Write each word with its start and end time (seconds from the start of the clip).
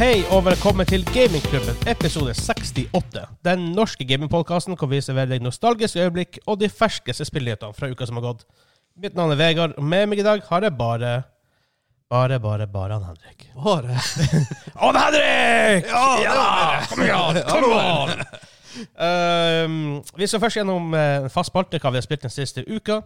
Hei 0.00 0.22
og 0.32 0.46
velkommen 0.46 0.86
til 0.88 1.02
Gamingklubben, 1.12 1.76
episode 1.90 2.32
68. 2.32 3.24
Den 3.44 3.64
norske 3.76 4.04
gamingpodkasten 4.08 4.72
hvor 4.80 4.88
vi 4.88 5.00
serverer 5.04 5.28
deg 5.34 5.42
nostalgiske 5.44 6.00
øyeblikk 6.00 6.38
og 6.46 6.56
de 6.62 6.70
ferskeste 6.72 7.26
spillnyhetene 7.28 7.76
fra 7.76 7.90
uka 7.92 8.08
som 8.08 8.16
har 8.16 8.24
gått. 8.24 8.46
Mitt 8.96 9.12
navn 9.12 9.34
er 9.34 9.36
Vegard, 9.36 9.74
og 9.76 9.84
med 9.84 10.06
meg 10.08 10.22
i 10.22 10.24
dag 10.24 10.40
har 10.46 10.64
jeg 10.64 10.72
bare 10.78 11.10
Bare, 12.08 12.38
bare, 12.40 12.66
bare 12.66 12.96
han 12.96 13.04
Henrik. 13.10 13.44
Bare. 13.64 13.98
Han 14.80 15.00
Henrik! 15.02 15.92
Ja, 15.92 16.80
Kom 16.88 17.04
igjen! 17.04 17.42
Kom 17.50 17.68
igjen! 17.68 18.24
uh, 19.04 20.16
vi 20.16 20.26
skal 20.32 20.40
først 20.46 20.62
gjennom 20.62 20.96
uh, 20.96 21.28
fast 21.28 21.52
spalte 21.52 21.76
hva 21.76 21.92
vi 21.92 22.00
har 22.00 22.08
spilt 22.08 22.24
den 22.24 22.32
siste 22.32 22.64
uka. 22.64 23.02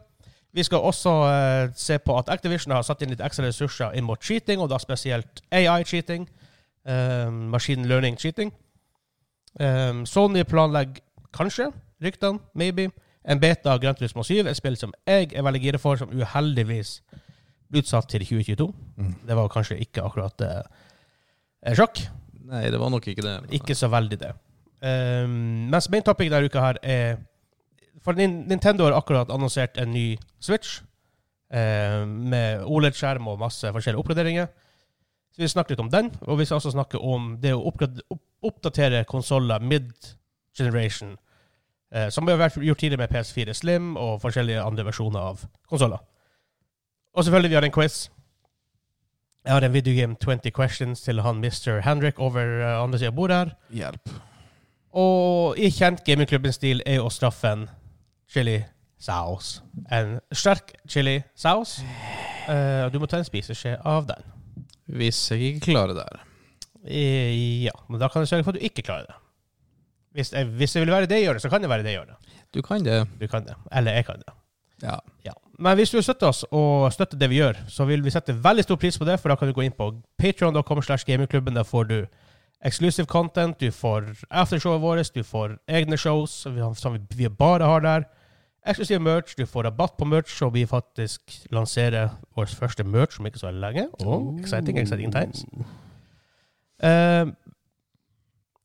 Vi 0.55 0.62
skal 0.62 0.79
også 0.79 1.19
uh, 1.27 1.74
se 1.74 1.98
på 1.98 2.23
at 2.23 2.30
Activision 2.30 2.79
har 2.79 2.87
satt 2.87 3.02
inn 3.02 3.11
litt 3.11 3.27
ekstra 3.33 3.51
ressurser 3.51 3.98
inn 3.98 4.06
mot 4.06 4.23
cheating, 4.23 4.62
og 4.62 4.70
da 4.70 4.79
spesielt 4.79 5.42
AI-cheating. 5.51 6.30
Um, 6.84 7.48
machine 7.51 7.87
learning-cheating. 7.88 8.51
Um, 9.61 10.02
Sony 10.06 10.43
planlegger 10.45 11.01
kanskje, 11.33 11.70
ryktene, 12.05 12.41
maybe, 12.55 12.91
en 13.24 13.41
beta 13.41 13.73
av 13.73 13.80
Grand 13.80 13.97
Turismo 13.97 14.23
7, 14.27 14.43
et 14.51 14.57
spill 14.59 14.77
som 14.77 14.93
jeg 15.09 15.30
er 15.33 15.43
veldig 15.47 15.62
gira 15.62 15.79
for, 15.80 15.97
som 15.97 16.10
uheldigvis 16.12 16.98
ble 17.73 17.80
utsatt 17.80 18.10
til 18.12 18.20
2022. 18.27 18.66
Mm. 19.01 19.15
Det 19.27 19.37
var 19.38 19.48
kanskje 19.55 19.79
ikke 19.80 20.05
akkurat 20.05 20.45
uh, 20.45 21.73
sjakk. 21.74 22.02
Nei, 22.51 22.66
det 22.70 22.80
var 22.83 22.93
nok 22.93 23.09
ikke 23.09 23.24
det. 23.24 23.37
men- 23.46 23.55
Ikke 23.57 23.74
så 23.74 23.88
veldig 23.88 24.19
det. 24.21 24.35
Um, 24.85 25.71
mens 25.73 25.88
main 25.88 26.05
topic 26.05 26.29
denne 26.29 26.51
uka 26.51 26.60
her 26.60 26.77
er 26.82 27.16
For 28.05 28.12
Nintendo 28.12 28.85
har 28.85 28.93
akkurat 28.99 29.30
annonsert 29.32 29.79
en 29.80 29.95
ny 29.95 30.18
Switch 30.45 30.82
um, 31.49 32.10
med 32.29 32.60
OLED-skjerm 32.68 33.24
og 33.32 33.38
masse 33.40 33.65
forskjellige 33.73 34.02
oppgraderinger. 34.02 34.51
Så 35.35 35.43
vi 35.43 35.49
snakker 35.51 35.74
litt 35.74 35.82
om 35.82 35.90
den, 35.90 36.13
og 36.23 36.38
vi 36.38 36.45
skal 36.46 36.60
også 36.60 36.71
snakke 36.71 36.99
om 37.02 37.32
det 37.43 37.51
å 37.57 37.73
oppdatere 38.45 39.04
konsoller 39.04 39.59
mid-generation. 39.60 41.16
eh, 41.95 42.09
som 42.09 42.27
vi 42.27 42.32
har 42.32 42.51
gjort 42.51 42.79
tidligere 42.79 43.07
med 43.07 43.10
PS4 43.10 43.52
Slim 43.52 43.96
og 43.96 44.21
forskjellige 44.21 44.62
andre 44.62 44.85
versjoner 44.85 45.21
av 45.21 45.45
konsoller. 45.68 45.99
Og 47.15 47.24
selvfølgelig 47.24 47.51
vi 47.51 47.55
har 47.55 47.65
en 47.65 47.73
quiz. 47.73 48.10
Jeg 49.45 49.52
har 49.52 49.65
en 49.65 49.73
videogame 49.73 50.16
20 50.16 50.51
questions 50.51 51.01
til 51.01 51.21
han 51.21 51.37
Mr. 51.37 51.80
Hendrik 51.85 52.18
over 52.18 52.40
uh, 52.62 52.82
andre 52.82 52.99
siden 52.99 53.12
av 53.12 53.16
bordet 53.16 53.37
her. 53.37 53.51
Hjelp. 53.71 54.10
Og 54.95 55.59
i 55.59 55.71
kjent 55.71 56.05
gamingklubben-stil 56.05 56.82
er 56.87 56.95
jo 56.95 57.10
straffen 57.10 57.68
chili 58.30 58.65
saus. 58.99 59.62
En 59.93 60.21
sterk 60.32 60.73
chili 60.88 61.23
saus. 61.37 61.80
Eh, 62.49 62.93
du 62.93 62.99
må 62.99 63.07
ta 63.07 63.18
en 63.18 63.27
spiseskje 63.27 63.77
av 63.85 64.06
den. 64.06 64.22
Hvis 64.87 65.31
jeg 65.31 65.41
ikke 65.41 65.72
klarer 65.72 65.94
det 65.97 66.04
her. 66.04 66.25
Ja, 67.65 67.72
men 67.88 68.00
da 68.00 68.09
kan 68.12 68.25
jeg 68.25 68.28
sørge 68.28 68.44
for 68.44 68.53
at 68.53 68.60
du 68.60 68.65
ikke 68.65 68.82
klarer 68.84 69.06
det. 69.09 69.15
Hvis, 70.15 70.32
jeg, 70.32 70.47
hvis 70.47 70.72
det 70.72 70.82
vil 70.84 70.93
være 70.93 71.06
det 71.10 71.16
jeg 71.19 71.28
gjør 71.28 71.38
det, 71.38 71.43
så 71.43 71.50
kan 71.50 71.62
det 71.62 71.71
være 71.71 71.82
det 71.82 71.94
jeg 71.94 72.00
gjør 72.03 72.12
det. 72.12 72.41
Du 72.54 72.62
kan 72.62 72.84
det. 72.84 72.99
Du 73.21 73.27
kan 73.27 73.47
det. 73.47 73.55
Eller 73.72 73.93
jeg 73.93 74.06
kan 74.06 74.21
det. 74.21 74.34
Ja. 74.82 74.99
Ja. 75.25 75.32
Men 75.59 75.77
hvis 75.78 75.91
du 75.91 75.97
vil 75.97 76.05
støtte 76.05 76.27
oss 76.28 76.44
og 76.50 76.93
støtte 76.93 77.19
det 77.19 77.31
vi 77.31 77.41
gjør, 77.41 77.59
så 77.69 77.87
vil 77.88 78.05
vi 78.05 78.10
sette 78.10 78.34
veldig 78.44 78.65
stor 78.66 78.77
pris 78.77 78.99
på 78.99 79.06
det, 79.09 79.19
for 79.21 79.32
da 79.32 79.38
kan 79.38 79.49
du 79.49 79.55
gå 79.56 79.65
inn 79.65 79.75
på 79.75 79.91
patreon.com 80.19 80.82
slash 80.82 81.06
gamingklubben. 81.06 81.56
Der 81.56 81.62
får 81.62 81.84
du 81.84 81.97
exclusive 82.65 83.06
content, 83.06 83.60
du 83.60 83.71
får 83.71 84.05
aftershowet 84.31 84.82
vårt, 84.82 85.10
du 85.15 85.22
får 85.22 85.56
egne 85.69 85.97
shows 85.97 86.31
som 86.31 86.55
vi, 86.56 86.62
som 86.77 86.94
vi, 86.94 87.00
vi 87.16 87.28
bare 87.28 87.65
har 87.65 87.81
der. 87.81 88.06
Eksklusiv 88.65 89.00
merch, 89.04 89.34
du 89.37 89.44
får 89.47 89.66
rabatt 89.66 89.97
på 89.98 90.06
merch, 90.09 90.38
og 90.43 90.54
vi 90.54 90.65
faktisk 90.66 91.34
lanserer 91.53 92.15
vår 92.37 92.49
første 92.56 92.84
merch 92.84 93.21
om 93.21 93.27
ikke 93.28 93.43
så 93.43 93.50
lenge. 93.53 93.89
Og 94.00 94.39
exciting, 94.41 94.78
exciting 94.81 95.12
times. 95.12 95.44
Uh, 96.81 97.28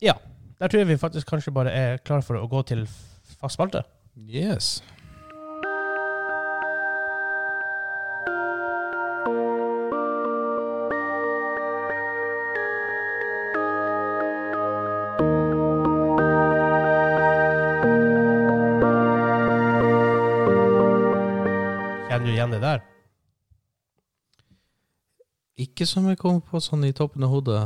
ja. 0.01 0.15
Der 0.59 0.67
tror 0.67 0.79
jeg 0.79 0.87
vi 0.87 0.97
faktisk 0.97 1.27
kanskje 1.27 1.51
bare 1.51 1.71
er 1.71 1.97
klare 2.03 2.23
for 2.23 2.39
å 2.39 2.47
gå 2.47 2.61
til 2.67 2.85
fast 3.39 3.59
spalte. 3.59 3.83
Yes. 4.15 4.79
Ikke 25.79 25.87
som 25.87 26.07
jeg 26.11 26.17
kom 26.19 26.41
på 26.43 26.59
sånn 26.59 26.81
i 26.83 26.91
toppen 26.91 27.23
av 27.23 27.29
hodet. 27.31 27.59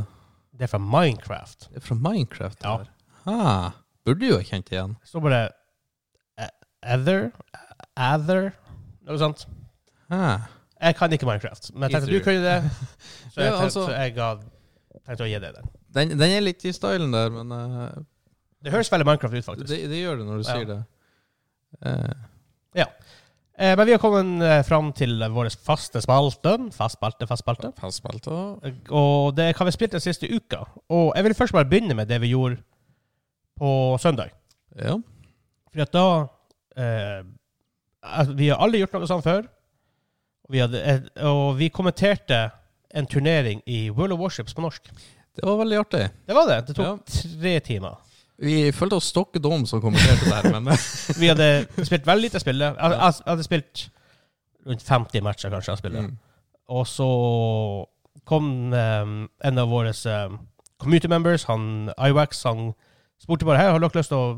Det 0.54 0.68
er 0.68 0.70
fra 0.70 0.78
Minecraft. 0.78 1.64
Det 1.72 1.80
er 1.80 1.82
fra 1.82 1.96
Minecraft. 1.98 2.60
Ja. 2.62 2.76
her. 2.78 2.90
Ah, 3.26 3.72
burde 4.06 4.28
jo 4.28 4.36
ha 4.38 4.44
kjent 4.46 4.68
igjen. 4.70 4.92
Det 5.02 5.10
står 5.10 5.24
bare 5.24 5.40
eh, 6.38 6.50
Ether 6.94 7.24
Ether 7.96 8.52
Noe 9.08 9.18
sånt. 9.18 9.42
Ha. 10.12 10.28
Jeg 10.84 10.96
kan 11.00 11.16
ikke 11.16 11.26
Minecraft, 11.26 11.72
men 11.74 11.88
jeg 11.88 11.96
tenkte 11.96 12.06
at 12.06 12.14
du 12.14 12.24
kunne 12.28 12.44
det. 12.44 12.58
Så 13.34 13.40
jeg, 13.42 13.48
Ja, 13.50 13.56
tenkte, 13.56 13.64
altså- 13.64 13.86
så 13.88 13.96
jeg 13.98 14.14
ga, 14.14 14.28
tenkte 15.08 15.26
å 15.26 15.30
gi 15.32 15.40
deg 15.42 15.58
den. 15.58 15.72
Den, 15.98 16.14
den 16.20 16.36
er 16.36 16.44
litt 16.46 16.62
i 16.68 16.72
stylen 16.76 17.10
der, 17.14 17.34
men 17.34 17.50
uh, 17.50 17.98
Det 18.62 18.70
høres 18.70 18.92
veldig 18.94 19.08
Minecraft 19.10 19.40
ut, 19.40 19.44
faktisk. 19.48 19.72
det, 19.74 19.80
det 19.90 20.04
gjør 20.04 20.22
det 20.22 20.28
når 20.30 20.38
du 20.38 20.46
Ja. 20.46 20.54
sier 20.54 20.70
det. 20.70 20.78
Eh, 21.82 22.14
Eh, 23.58 23.76
men 23.78 23.86
vi 23.86 23.92
har 23.94 24.00
kommet 24.02 24.42
eh, 24.42 24.62
fram 24.66 24.88
til 24.92 25.20
vår 25.30 25.48
faste 25.62 26.00
spalte. 26.02 26.56
Fast 26.74 26.96
spalte, 26.98 27.26
fast 27.30 27.44
spalte. 27.44 27.70
Fast 27.78 28.00
spalte. 28.02 28.30
og 28.30 28.90
Og 28.90 29.34
det 29.36 29.44
er 29.48 29.54
hva 29.58 29.66
vi 29.68 29.74
spilte 29.76 29.98
spilt 29.98 29.98
den 29.98 30.04
siste 30.04 30.30
uka. 30.34 30.64
Og 30.90 31.12
jeg 31.14 31.24
vil 31.28 31.34
først 31.38 31.54
bare 31.54 31.68
begynne 31.70 31.94
med 31.94 32.08
det 32.10 32.20
vi 32.24 32.32
gjorde 32.34 32.58
på 33.58 33.70
søndag. 34.02 34.32
Ja. 34.74 34.96
Fordi 35.70 35.82
at 35.86 35.92
da 35.94 36.06
eh, 36.76 37.22
Vi 38.36 38.48
har 38.50 38.58
aldri 38.60 38.80
gjort 38.82 38.92
noe 38.98 39.06
sånt 39.08 39.24
før. 39.24 39.46
Og 40.44 40.52
vi, 40.52 40.58
hadde, 40.60 40.82
eh, 40.82 41.00
og 41.24 41.54
vi 41.58 41.70
kommenterte 41.72 42.50
en 42.94 43.06
turnering 43.06 43.62
i 43.66 43.88
World 43.90 44.12
of 44.12 44.20
Warships 44.20 44.54
på 44.54 44.62
norsk. 44.62 44.90
Det 45.34 45.42
var 45.46 45.56
veldig 45.62 45.78
artig. 45.78 46.02
Det 46.26 46.34
var 46.36 46.46
det. 46.50 46.58
Det 46.66 46.76
tok 46.76 46.86
Ja. 46.86 46.96
tre 47.40 47.54
timer. 47.60 47.96
Vi 48.42 48.72
følte 48.74 48.98
oss 48.98 49.12
stokke 49.12 49.38
dum 49.42 49.62
som 49.68 49.82
kommenterte 49.82 50.26
det 50.26 50.34
her, 50.34 50.48
men 50.56 50.72
Vi 51.20 51.30
hadde 51.30 51.84
spilt 51.86 52.06
veldig 52.06 52.28
lite 52.28 52.42
spill. 52.42 52.62
Jeg, 52.64 52.74
jeg, 52.74 52.96
jeg 52.98 53.30
hadde 53.30 53.46
spilt 53.46 53.84
rundt 54.66 54.86
50 54.88 55.22
matcher, 55.22 55.52
kanskje. 55.52 55.72
jeg 55.72 55.82
spillet. 55.82 56.08
mm. 56.08 56.16
Og 56.74 56.86
så 56.88 57.08
kom 58.24 58.72
eh, 58.72 59.12
en 59.48 59.60
av 59.60 59.68
våre 59.68 59.92
eh, 59.92 60.36
community 60.80 61.10
members, 61.12 61.44
han 61.44 61.92
Iwax, 61.98 62.42
han 62.48 62.72
spurte 63.22 63.46
bare 63.48 63.60
her, 63.60 63.74
har 63.74 63.82
dere 63.82 64.00
lyst 64.00 64.12
til 64.12 64.20
å 64.20 64.30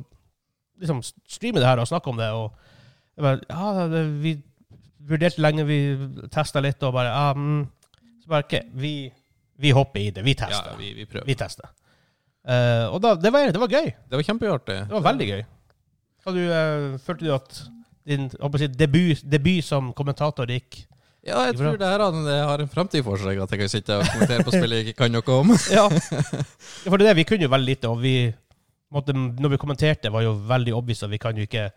liksom, 0.83 1.03
streame 1.31 1.63
det 1.63 1.69
her 1.69 1.81
og 1.83 1.89
snakke 1.89 2.11
om 2.11 2.21
det. 2.21 2.29
Og 2.35 2.53
jeg 3.17 3.27
bare, 3.27 3.41
ja, 3.49 4.05
vi 4.21 4.37
vurderte 5.07 5.43
lenge, 5.43 5.67
vi 5.69 5.81
testa 6.33 6.63
litt, 6.65 6.83
og 6.83 6.97
bare 6.97 7.15
ja. 7.15 7.31
Så 8.23 8.33
bare, 8.33 8.47
ok, 8.49 8.73
vi, 8.83 8.93
vi 9.63 9.71
hopper 9.71 10.03
i 10.03 10.11
det. 10.11 10.25
Vi 10.27 10.35
ja, 10.35 10.47
tester. 10.47 10.75
vi, 10.81 10.93
vi 10.99 11.07
prøver. 11.07 11.27
vi 11.29 11.39
tester. 11.39 11.71
Eh, 12.47 12.87
og 12.95 13.01
da, 13.03 13.15
det, 13.19 13.33
var, 13.35 13.51
det 13.51 13.61
var 13.61 13.73
gøy. 13.73 13.89
Det 13.91 14.19
var 14.19 14.27
kjempeartig. 14.27 14.79
Det 14.87 14.95
var 14.95 15.07
veldig 15.09 15.31
gøy. 15.33 15.47
Du, 16.27 16.43
uh, 16.43 16.99
følte 17.07 17.23
du 17.23 17.33
at 17.35 17.59
din 18.07 18.27
si, 18.31 18.67
debut, 18.75 19.21
debut 19.23 19.63
som 19.63 19.93
kommentator 19.95 20.51
gikk 20.51 20.81
Ja, 21.23 21.45
jeg 21.47 21.55
tror 21.59 21.79
det 21.79 21.87
her 21.87 22.03
har 22.03 22.63
en, 22.63 22.71
fremtid 22.71 23.05
for 23.07 23.19
seg, 23.19 23.39
at 23.43 23.51
jeg 23.51 23.61
kan 23.61 23.71
sitte 23.71 23.99
og 23.99 24.09
kommentere 24.11 24.47
på 24.47 24.55
spill 24.55 24.75
jeg 24.75 24.87
ikke 24.87 25.05
kan 25.05 25.15
noe 25.15 25.37
om. 25.37 25.55
Ja. 25.77 25.87
For 26.87 26.99
det 27.03 27.11
er 27.11 27.19
vi 27.19 27.27
kunne 27.27 27.47
jo 27.47 27.53
veldig 27.55 27.71
lite, 27.73 27.91
og 27.91 28.03
vi 28.03 28.17
måtte, 28.95 29.15
når 29.15 29.55
vi 29.55 29.61
kommenterte, 29.63 30.13
var 30.15 30.23
jo 30.27 30.37
veldig 30.51 30.75
obvious 30.79 31.03
at 31.07 31.11
vi 31.11 31.23
kan 31.23 31.39
jo 31.39 31.47
ikke 31.47 31.69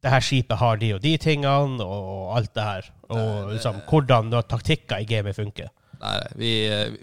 det 0.00 0.12
her 0.14 0.22
skipet 0.24 0.56
har 0.56 0.78
de 0.80 0.94
og 0.96 1.02
de 1.04 1.16
tingene, 1.20 1.84
og 1.84 2.36
alt 2.38 2.54
det 2.56 2.64
her. 2.64 2.86
Og 3.10 3.50
liksom, 3.52 3.82
hvordan 3.90 4.30
da 4.32 4.40
taktikker 4.46 5.02
i 5.02 5.08
gamet 5.08 5.36
funker. 5.36 5.68
Nei, 6.00 6.18
vi, 6.40 6.50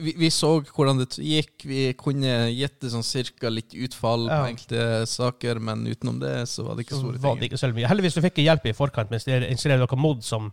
vi, 0.01 0.13
vi 0.17 0.29
så 0.33 0.55
hvordan 0.65 0.97
det 1.03 1.09
gikk. 1.21 1.65
Vi 1.69 1.81
kunne 1.99 2.47
gjette 2.49 2.89
sånn 2.89 3.05
cirka 3.05 3.51
litt 3.53 3.75
utfall 3.77 4.25
Ja. 4.25 4.39
på 4.41 4.47
enkelte 4.49 4.85
saker, 5.11 5.59
men 5.61 5.83
utenom 5.85 6.17
det 6.23 6.47
så 6.49 6.65
var 6.65 6.75
det 6.79 6.87
ikke 6.87 6.97
store 6.97 7.19
det 7.19 7.21
ting. 7.21 7.51
ikke 7.51 7.73
mye. 7.77 7.87
Heldigvis 7.91 8.17
du 8.17 8.21
fikk 8.25 8.41
hjelp 8.41 8.65
i 8.65 8.73
forkant 8.73 9.11
mens 9.13 9.27
det 9.29 9.43
installerte 9.51 9.85
noe 9.85 10.01
mod 10.01 10.23
som 10.25 10.49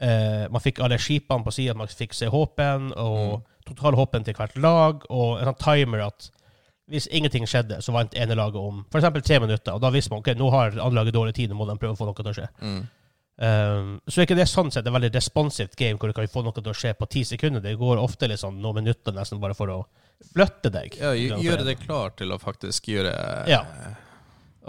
eh, 0.00 0.44
Man 0.50 0.60
fikk 0.60 0.80
alle 0.84 0.98
skipene 0.98 1.44
på 1.46 1.52
sida, 1.54 1.74
man 1.78 1.88
fikk 1.88 2.12
se 2.14 2.26
håpen, 2.26 2.92
og 2.96 3.40
Mm. 3.40 3.44
totalhåpen 3.74 4.24
til 4.24 4.34
hvert 4.34 4.56
lag, 4.60 5.04
og 5.08 5.38
en 5.40 5.46
sånn 5.48 5.58
timer 5.64 6.06
at 6.06 6.30
hvis 6.90 7.06
ingenting 7.10 7.46
skjedde, 7.48 7.78
så 7.80 7.92
vant 7.94 8.12
ene 8.14 8.34
laget 8.36 8.56
om 8.60 8.84
f.eks. 8.92 9.22
tre 9.24 9.38
minutter. 9.40 9.72
Og 9.72 9.80
da 9.80 9.88
visste 9.90 10.10
man 10.10 10.18
ok, 10.20 10.34
nå 10.36 10.50
har 10.52 10.66
andre 10.76 10.98
laget 11.00 11.14
dårlig 11.14 11.34
tid, 11.34 11.48
nå 11.48 11.56
må 11.56 11.64
de 11.66 11.78
prøve 11.80 11.94
å 11.94 11.96
få 11.96 12.04
noe 12.04 12.14
til 12.14 12.28
å 12.28 12.34
skje. 12.36 12.48
Mm. 12.60 12.82
Um, 13.34 13.96
så 14.06 14.20
er 14.20 14.28
ikke 14.28 14.36
det 14.38 14.46
sånn 14.46 14.70
sett 14.70 14.86
et 14.86 14.94
veldig 14.94 15.10
responsivt 15.16 15.74
game 15.74 15.98
hvor 15.98 16.06
du 16.06 16.14
kan 16.14 16.28
få 16.30 16.44
noe 16.46 16.54
til 16.54 16.70
å 16.70 16.76
skje 16.76 16.92
på 16.94 17.08
ti 17.10 17.24
sekunder. 17.26 17.62
Det 17.64 17.74
går 17.80 17.98
ofte 17.98 18.28
sånn 18.38 18.60
noen 18.62 18.82
minutter 18.82 19.14
nesten 19.16 19.40
bare 19.42 19.56
for 19.58 19.72
å 19.74 19.78
flytte 20.32 20.70
deg. 20.70 20.94
Ja, 21.00 21.10
gjøre 21.14 21.66
det 21.66 21.80
klart 21.82 22.20
til 22.20 22.34
å 22.34 22.38
faktisk 22.42 22.92
gjøre 22.92 23.14
Ja. 23.50 23.64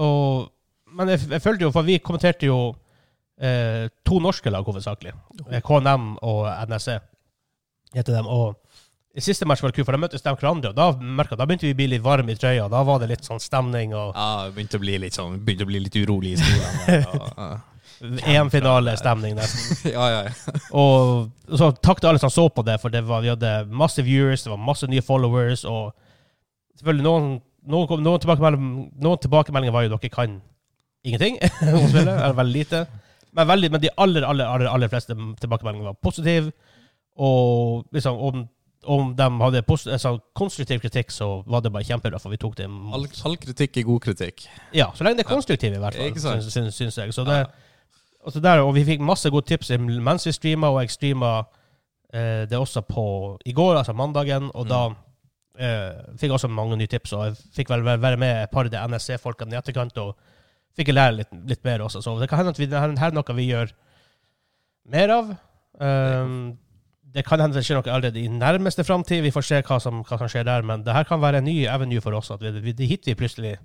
Og, 0.02 0.50
men 0.98 1.14
jeg, 1.14 1.28
jeg 1.30 1.44
følte 1.44 1.68
jo, 1.68 1.72
for 1.72 1.86
vi 1.88 2.00
kommenterte 2.04 2.50
jo 2.50 2.58
eh, 3.40 3.86
to 4.04 4.20
norske 4.20 4.52
lag 4.52 4.66
hovedsakelig. 4.68 5.14
Eh, 5.52 5.62
KNM 5.64 6.16
og 6.26 6.50
NSE 6.72 6.98
heter 7.96 8.18
dem. 8.18 8.28
Og 8.28 8.58
I 9.16 9.24
siste 9.24 9.48
match 9.48 9.64
var 9.64 9.72
det 9.72 9.78
kult, 9.78 9.88
for 9.88 9.96
da 9.96 10.02
møttes 10.02 10.26
de 10.26 10.34
hverandre, 10.34 10.74
og 10.74 10.76
da 10.76 10.90
merket, 11.00 11.38
da 11.40 11.48
begynte 11.48 11.70
vi 11.70 11.76
å 11.78 11.80
bli 11.80 11.88
litt 11.94 12.04
varme 12.04 12.34
i 12.36 12.40
trøya. 12.40 12.66
Da 12.72 12.82
var 12.88 13.00
det 13.04 13.14
litt 13.14 13.30
sånn 13.30 13.40
stemning 13.40 13.94
og 13.96 14.12
Ja, 14.18 14.50
begynte 14.52 14.82
å 14.82 14.84
bli 14.84 14.98
litt 15.06 15.16
sånn 15.16 15.40
Begynte 15.46 15.70
å 15.70 15.72
bli 15.72 15.86
litt 15.86 16.02
urolig 16.02 16.36
i 16.36 16.42
stolen. 16.42 17.08
Ja, 17.38 17.54
EM-finalestemning, 18.02 19.36
nesten. 19.38 19.92
ja, 19.96 20.06
ja. 20.12 20.22
ja. 20.28 20.62
Og 20.76 21.58
så 21.58 21.72
takk 21.80 22.02
til 22.02 22.12
alle 22.12 22.22
som 22.22 22.34
så 22.34 22.48
på 22.50 22.66
det, 22.68 22.80
for 22.82 22.94
det 22.94 23.06
var, 23.08 23.24
vi 23.24 23.32
hadde 23.32 23.54
masse 23.72 24.04
viewers, 24.04 24.44
det 24.44 24.52
var 24.52 24.62
masse 24.62 24.90
nye 24.92 25.04
followers, 25.06 25.64
og 25.70 25.94
selvfølgelig 26.80 27.06
noen, 27.08 27.30
noen, 27.72 28.04
noen, 28.04 28.22
tilbakemelding, 28.24 28.74
noen 29.04 29.24
tilbakemeldinger 29.24 29.76
var 29.76 29.88
jo 29.88 29.96
dere 29.96 30.14
kan 30.14 30.40
ingenting 31.06 31.40
om 31.78 31.88
spillet, 31.88 32.12
eller 32.12 32.40
veldig 32.42 32.58
lite. 32.58 32.86
Men, 33.36 33.48
veldig, 33.48 33.72
men 33.72 33.84
de 33.84 33.94
aller, 34.00 34.26
aller, 34.28 34.48
aller, 34.48 34.72
aller 34.72 34.92
fleste 34.92 35.16
tilbakemeldingene 35.42 35.92
var 35.92 36.04
positive, 36.04 36.52
og 37.16 37.86
liksom 37.96 38.20
om, 38.20 38.46
om 38.92 39.12
de 39.16 39.28
hadde 39.42 39.62
altså, 39.64 40.18
konstruktiv 40.36 40.82
kritikk, 40.84 41.12
så 41.12 41.44
var 41.48 41.64
det 41.64 41.72
bare 41.72 41.88
kjempebra, 41.88 42.20
for 42.20 42.34
vi 42.34 42.40
tok 42.42 42.58
det 42.60 42.68
All, 42.68 43.08
all 43.28 43.38
kritikk 43.40 43.80
er 43.80 43.88
god 43.88 44.02
kritikk. 44.08 44.48
ja, 44.76 44.90
så 44.96 45.04
lenge 45.04 45.22
det 45.22 45.26
er 45.26 45.32
konstruktiv, 45.32 45.76
i 45.76 45.80
hvert 45.84 45.96
fall, 45.96 46.20
syns, 46.20 46.52
syns, 46.52 46.76
syns 46.76 47.00
jeg. 47.00 47.16
Så 47.16 47.24
det, 47.28 47.46
og, 48.26 48.34
så 48.34 48.42
der, 48.42 48.64
og 48.66 48.74
vi 48.76 48.84
fikk 48.88 49.04
masse 49.06 49.30
gode 49.30 49.46
tips 49.46 49.70
mens 49.80 50.26
vi 50.26 50.34
streama, 50.34 50.72
og 50.74 50.82
jeg 50.82 50.96
streama 50.96 51.32
eh, 52.14 52.46
det 52.50 52.58
også 52.58 52.82
på 52.88 53.06
i 53.46 53.54
går, 53.54 53.78
altså 53.78 53.94
mandagen, 53.94 54.50
og 54.54 54.66
Mm. 54.66 54.70
da 54.70 54.82
eh, 55.60 56.04
fikk 56.18 56.30
jeg 56.30 56.38
også 56.40 56.50
mange 56.52 56.78
nye 56.78 56.90
tips, 56.92 57.14
og 57.14 57.26
jeg 57.28 57.38
fikk 57.56 57.70
vel 57.70 57.86
være 57.86 58.18
med 58.18 58.44
et 58.44 58.52
par 58.52 58.66
av 58.66 58.72
de 58.74 58.82
NSC-folkene 58.90 59.54
i 59.54 59.60
etterkant, 59.60 59.98
og 60.02 60.16
fikk 60.76 60.90
jeg 60.92 60.98
lære 60.98 61.18
litt, 61.22 61.34
litt 61.48 61.64
mer 61.64 61.86
også. 61.86 62.02
Så 62.04 62.18
det 62.20 62.30
kan 62.30 62.42
hende 62.42 62.52
at 62.56 62.60
vi, 62.60 62.68
det 62.68 62.80
her 62.82 62.92
er 62.92 63.16
noe 63.16 63.36
vi 63.38 63.50
gjør 63.52 63.72
mer 64.92 65.14
av. 65.16 65.36
Um, 65.80 66.58
det 67.16 67.24
kan 67.28 67.40
hende 67.40 67.56
det 67.56 67.64
skjer 67.64 67.80
noe 67.80 67.94
allerede 67.94 68.20
i 68.20 68.28
nærmeste 68.28 68.84
framtid. 68.84 69.24
Vi 69.24 69.32
får 69.32 69.46
se 69.48 69.62
hva 69.64 69.80
som, 69.80 70.02
hva 70.04 70.18
som 70.20 70.28
skjer 70.32 70.44
der, 70.48 70.66
men 70.68 70.84
det 70.84 70.96
her 70.96 71.08
kan 71.08 71.22
være 71.24 71.40
en 71.40 71.48
ny 71.48 71.62
avenue 71.72 72.04
for 72.04 72.18
oss. 72.18 72.34
At 72.36 72.44
vi, 72.44 72.52
vi, 72.60 72.74
det 72.76 72.90
hit 72.90 73.08
vi 73.08 73.16
plutselig 73.16 73.56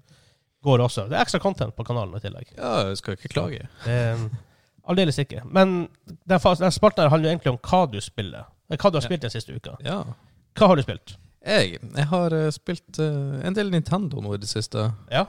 går 0.62 0.84
også. 0.84 1.08
Det 1.10 1.18
er 1.18 1.24
ekstra 1.24 1.40
content 1.42 1.74
på 1.74 1.86
kanalen 1.88 2.14
i 2.14 2.22
tillegg. 2.22 2.52
Ja, 2.54 2.86
jeg 2.90 3.00
skal 3.00 3.16
ikke 3.16 3.32
klage. 3.32 3.66
Er 3.90 4.22
Aldeles 4.88 5.18
ikke. 5.18 5.42
Men 5.44 5.88
den, 6.06 6.38
den 6.38 6.72
spalten 6.72 7.04
her 7.04 7.12
handler 7.12 7.30
jo 7.30 7.34
egentlig 7.34 7.52
om 7.52 7.60
hva 7.62 7.84
du 7.90 8.00
spiller. 8.00 8.48
Hva 8.70 8.90
du 8.90 9.00
har 9.00 9.04
spilt 9.04 9.22
den 9.22 9.32
siste 9.32 9.54
uka. 9.56 9.76
Ja. 9.84 10.02
Hva 10.58 10.70
har 10.70 10.78
du 10.78 10.84
spilt? 10.86 11.16
Jeg, 11.40 11.78
jeg 11.80 12.06
har 12.10 12.34
eh, 12.36 12.50
spilt 12.52 13.00
uh, 13.00 13.40
en 13.46 13.56
del 13.56 13.70
Nintendo 13.72 14.20
nå 14.20 14.34
i 14.36 14.40
det 14.42 14.50
siste. 14.50 14.90
Ja. 15.10 15.24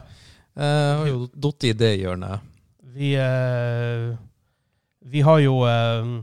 Eh, 0.55 0.65
Jeg 0.65 0.97
har 0.99 1.07
jo 1.07 1.29
datt 1.47 1.67
i 1.69 1.71
det 1.77 1.93
hjørnet. 2.01 2.49
Vi, 2.91 3.13
uh, 3.15 4.11
vi 5.07 5.23
har 5.23 5.39
jo 5.39 5.61
uh, 5.63 6.17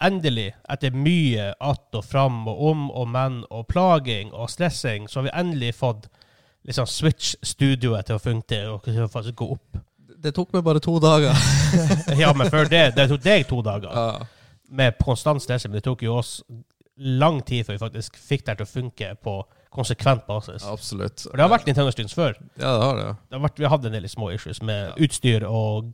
endelig, 0.00 0.48
etter 0.68 0.90
mye 0.90 1.52
att 1.60 1.94
og 1.94 2.04
fram 2.04 2.48
og 2.48 2.62
om 2.70 2.88
og 2.90 3.08
men 3.08 3.44
og 3.50 3.68
plaging 3.68 4.32
og 4.32 4.50
stressing, 4.50 5.08
så 5.08 5.20
har 5.20 5.28
vi 5.28 5.36
endelig 5.40 5.74
fått 5.74 6.08
liksom 6.66 6.86
Switch-studioet 6.86 8.06
til 8.08 8.18
å 8.18 8.22
funke 8.22 8.60
og 8.72 8.82
til 8.84 9.04
å 9.04 9.08
faktisk 9.08 9.38
gå 9.40 9.52
opp. 9.54 9.78
Det 10.20 10.34
tok 10.36 10.50
meg 10.52 10.64
bare 10.66 10.80
to 10.84 10.98
dager. 11.02 11.32
Ja, 12.20 12.32
men 12.36 12.50
før 12.52 12.68
det, 12.68 12.82
det 12.96 13.06
tok 13.12 13.22
deg 13.24 13.46
to 13.48 13.60
dager 13.64 13.94
Ja. 13.94 14.26
med 14.70 14.98
konstant 15.02 15.42
stressing, 15.42 15.70
men 15.72 15.78
det 15.80 15.84
tok 15.86 16.02
jo 16.04 16.16
oss 16.20 16.40
lang 17.00 17.38
tid 17.46 17.64
før 17.66 17.76
vi 17.78 17.80
faktisk 17.84 18.18
fikk 18.20 18.44
det 18.46 18.58
til 18.58 18.66
å 18.66 18.70
funke 18.70 19.14
på 19.24 19.36
konsekvent 19.72 20.26
basis. 20.26 20.64
Absolutt. 20.68 21.22
For 21.28 21.38
det 21.38 21.44
har 21.46 21.52
vært 21.52 21.68
Nintendo 21.70 21.92
Streams 21.94 22.12
før. 22.16 22.34
Ja, 22.58 22.74
det 22.76 22.84
har 22.84 22.98
det. 22.98 23.06
Det 23.30 23.38
har 23.38 23.44
vært, 23.46 23.60
vi 23.62 23.70
hatt 23.72 23.86
en 23.88 23.94
del 23.96 24.08
små 24.10 24.28
issues 24.34 24.60
med 24.66 24.90
Ja. 24.90 24.94
utstyr 25.06 25.46
og 25.48 25.92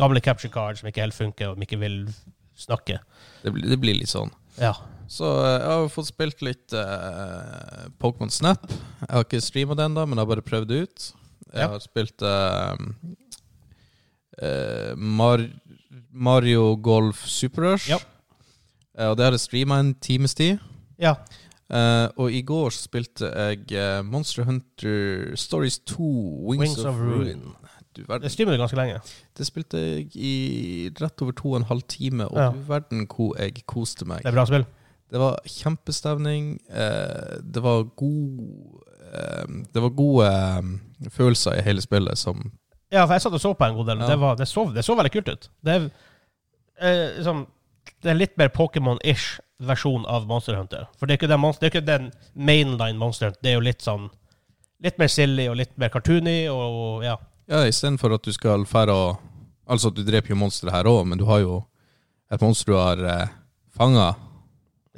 gamle 0.00 0.20
capture 0.20 0.50
cards 0.52 0.80
som 0.82 0.88
ikke 0.90 1.04
helt 1.06 1.14
funker, 1.16 1.48
og 1.52 1.56
som 1.56 1.62
ikke 1.64 1.78
vil 1.80 1.98
snakke. 2.58 2.98
Det 3.44 3.52
blir, 3.54 3.68
det 3.70 3.78
blir 3.80 3.94
litt 3.96 4.10
sånn. 4.12 4.32
Ja. 4.58 4.74
Så 5.08 5.24
eh, 5.44 5.54
jeg 5.62 5.70
har 5.70 5.88
fått 5.92 6.08
spilt 6.10 6.42
litt 6.44 6.72
uh, 6.76 7.88
Pokémon 8.02 8.30
Snap. 8.32 8.66
Jeg 9.06 9.10
har 9.12 9.24
ikke 9.24 9.40
streama 9.44 9.76
det 9.78 9.86
ennå, 9.88 10.04
men 10.08 10.18
jeg 10.18 10.24
har 10.26 10.30
bare 10.34 10.44
prøvd 10.46 10.68
det 10.72 10.82
ut. 10.84 11.08
Jeg 11.52 11.68
har 11.68 11.80
spilt 11.84 12.22
eh, 12.24 12.76
eh, 14.40 14.94
Mar 14.96 15.42
Mario 16.12 16.76
Golf 16.76 17.26
Super 17.26 17.62
Rush. 17.72 17.88
Ja. 17.90 17.98
Eh, 18.98 19.08
og 19.10 19.16
det 19.16 19.24
har 19.24 19.32
jeg 19.36 19.40
streama 19.40 19.80
en 19.80 19.94
times 19.94 20.34
tid. 20.34 20.58
ja. 20.98 21.14
Eh, 21.72 22.08
og 22.20 22.28
i 22.36 22.42
går 22.44 22.68
så 22.70 22.82
spilte 22.84 23.30
jeg 23.32 23.70
eh, 23.72 24.02
Monster 24.04 24.44
Hunter 24.44 25.30
Stories 25.40 25.78
2 25.88 26.04
Wings, 26.50 26.60
Wings 26.60 26.78
of, 26.84 26.94
of 26.94 27.00
Ruin. 27.00 27.46
Du 27.96 28.02
verden. 28.04 28.22
Det 28.26 28.32
streamer 28.32 28.52
du 28.52 28.60
ganske 28.60 28.76
lenge. 28.76 28.98
Det 29.38 29.46
spilte 29.46 29.80
jeg 29.80 30.10
i 30.16 30.90
rett 31.00 31.22
over 31.24 31.32
to 31.32 31.48
og 31.54 31.56
en 31.62 31.66
halv 31.70 31.80
time, 31.88 32.26
og 32.28 32.36
Ja. 32.36 32.50
du 32.52 32.58
verden 32.68 33.06
hvor 33.08 33.32
jeg 33.40 33.64
koste 33.66 34.04
meg. 34.04 34.18
Det 34.20 34.28
er 34.28 34.36
bra 34.36 34.44
spill. 34.44 34.66
Det 35.12 35.20
var 35.20 35.38
kjempestemning. 35.48 36.58
Eh, 36.68 37.40
det 37.40 37.62
var 37.64 37.82
god 37.96 38.82
eh, 39.14 39.46
Det 39.72 39.82
var 39.82 39.96
gode 39.96 40.28
eh, 40.28 41.08
følelser 41.10 41.56
i 41.56 41.62
hele 41.64 41.80
spillet 41.80 42.18
som 42.18 42.52
Ja, 42.92 43.06
for 43.06 43.16
jeg 43.16 43.24
satt 43.24 43.36
og 43.38 43.40
så 43.40 43.54
på 43.56 43.64
en 43.66 43.76
god 43.78 43.88
del. 43.88 44.02
Ja. 44.04 44.10
Det, 44.12 44.18
var, 44.20 44.36
det, 44.36 44.46
så, 44.50 44.66
det 44.74 44.84
så 44.84 44.96
veldig 44.98 45.12
kult 45.14 45.30
ut. 45.32 45.48
Det 45.64 45.74
er, 45.78 45.86
eh, 46.80 47.06
liksom, 47.16 47.46
det 48.04 48.10
er 48.12 48.18
litt 48.18 48.34
mer 48.40 48.52
Pokémon-ish 48.52 49.38
versjon 49.62 50.04
av 50.10 50.26
Monster 50.28 50.58
Hunter. 50.58 50.88
For 50.98 51.06
det 51.06 51.14
er 51.14 51.20
ikke 51.22 51.30
den, 51.30 51.40
monster, 51.40 51.64
det 51.64 51.70
er 51.70 51.74
ikke 51.76 51.86
den 51.88 52.10
mainline 52.34 52.98
Monster 53.00 53.30
Hunter. 53.30 53.40
Det 53.44 53.52
er 53.52 53.58
jo 53.60 53.64
litt 53.68 53.84
sånn 53.84 54.10
Litt 54.82 54.96
mer 54.98 55.06
silly 55.06 55.44
og 55.46 55.54
litt 55.60 55.76
mer 55.78 55.92
cartoony 55.94 56.48
og 56.50 57.04
ja. 57.06 57.12
Ja, 57.46 57.60
istedenfor 57.70 58.16
at 58.16 58.24
du 58.26 58.32
skal 58.34 58.64
fære 58.66 58.90
og 58.90 59.28
Altså, 59.70 59.92
du 59.94 60.00
dreper 60.02 60.32
jo 60.32 60.36
monstre 60.40 60.72
her 60.74 60.88
òg, 60.90 61.04
men 61.06 61.20
du 61.20 61.22
har 61.28 61.38
jo 61.38 61.60
et 62.34 62.42
monster 62.42 62.72
du 62.72 62.74
har 62.74 62.98
eh, 63.06 63.28
fanga, 63.70 64.08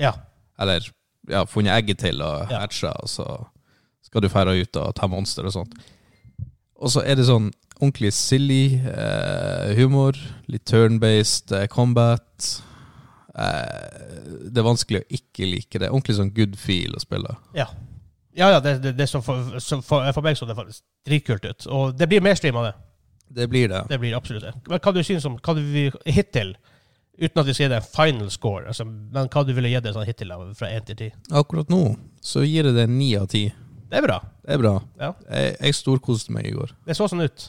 Ja. 0.00 0.14
eller 0.58 0.88
ja, 1.29 1.44
funnet 1.44 1.76
egget 1.76 1.99
til 2.00 2.23
og 2.25 2.50
Ja. 2.50 2.62
og 2.64 3.08
så 3.12 3.26
skal 4.02 4.23
du 4.23 4.29
fære 4.32 4.56
ut 4.62 4.76
og 4.81 4.94
ta 4.94 5.06
monster 5.06 5.44
og 5.44 5.52
sånt. 5.52 5.75
Og 6.81 6.88
så 6.91 7.05
er 7.05 7.14
det 7.14 7.26
sånn 7.29 7.52
ordentlig 7.80 8.12
silly 8.14 8.76
eh, 8.76 9.74
humor, 9.78 10.18
litt 10.50 10.64
turn-based 10.70 11.52
eh, 11.56 11.66
combat. 11.72 12.50
Eh, 13.34 14.46
det 14.50 14.60
er 14.60 14.66
vanskelig 14.66 15.02
å 15.02 15.08
ikke 15.18 15.48
like 15.48 15.80
det. 15.82 15.90
Ordentlig 15.90 16.18
sånn 16.20 16.34
good 16.36 16.58
feel 16.60 16.94
å 16.94 17.02
spille. 17.02 17.36
Ja, 17.56 17.68
ja, 18.34 18.50
ja 18.56 18.60
det, 18.62 18.78
det, 18.82 18.94
det 18.98 19.08
som 19.10 19.22
for, 19.22 19.58
som 19.62 19.82
for, 19.82 20.06
for 20.14 20.26
meg 20.26 20.38
så 20.38 20.48
det 20.48 20.58
faktisk 20.58 20.84
dritkult 21.06 21.46
ut. 21.46 21.66
Og 21.70 21.96
det 21.98 22.08
blir 22.10 22.24
mer 22.24 22.38
stream 22.38 22.58
av 22.60 22.70
det. 22.70 22.76
Det 23.34 23.48
blir 23.50 23.69
det. 23.69 23.82
Det 23.88 23.98
blir 23.98 24.14
absolutt 24.16 24.46
det. 24.46 24.54
Men 24.69 24.81
hva 24.82 24.94
du 24.94 25.02
synes 25.02 25.26
om 25.26 25.36
hva 25.43 25.56
du 25.56 25.62
hittil, 26.06 26.54
uten 27.19 27.40
at 27.40 27.48
vi 27.48 27.54
skal 27.54 27.66
gi 27.66 27.72
det 27.72 27.81
en 27.81 27.88
final 27.88 28.31
score, 28.31 28.66
altså, 28.70 28.86
men 28.86 29.31
hva 29.32 29.44
du 29.46 29.54
ville 29.56 29.72
gitt 29.72 29.86
det 29.86 29.94
sånn 29.96 30.06
hittil 30.06 30.34
av, 30.34 30.46
fra 30.58 30.70
1 30.70 30.88
til 30.90 31.00
10? 31.08 31.20
Akkurat 31.40 31.72
nå 31.72 31.82
så 32.24 32.44
gir 32.46 32.69
jeg 32.69 32.76
det 32.76 32.86
ni 32.90 33.14
av 33.19 33.28
ti. 33.32 33.48
Det 33.90 34.00
er 34.00 34.06
bra. 34.06 34.20
Det 34.43 34.54
er 34.56 34.62
bra. 34.62 34.74
Ja. 35.00 35.12
Jeg, 35.28 35.56
jeg 35.60 35.78
storkoste 35.78 36.34
meg 36.34 36.48
i 36.50 36.54
går. 36.54 36.74
Det 36.86 36.96
så 36.98 37.08
sånn 37.10 37.24
ut. 37.24 37.48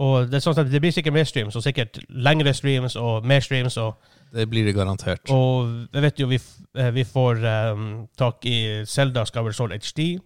Og 0.00 0.30
det, 0.30 0.38
er 0.38 0.44
sånn 0.44 0.56
at 0.62 0.70
det 0.72 0.80
blir 0.80 0.94
sikkert 0.96 1.12
mer 1.12 1.26
streams, 1.28 1.56
og 1.58 1.64
sikkert 1.64 1.98
lengre 2.08 2.54
streams 2.56 2.94
og 2.96 3.26
mer 3.28 3.42
streams. 3.44 3.76
Og, 3.82 3.98
Det 4.32 4.46
blir 4.48 4.64
det 4.64 4.74
garantert. 4.74 5.28
og 5.30 5.88
jeg 5.92 6.02
vet 6.02 6.20
jo 6.22 6.26
vi, 6.30 6.38
eh, 6.78 6.90
vi 6.94 7.04
får 7.04 7.42
um, 7.74 8.08
tak 8.16 8.46
i 8.46 8.84
Zelda 8.86 9.24
Skyward 9.26 9.54
Soul 9.54 9.72
HD 9.76 10.18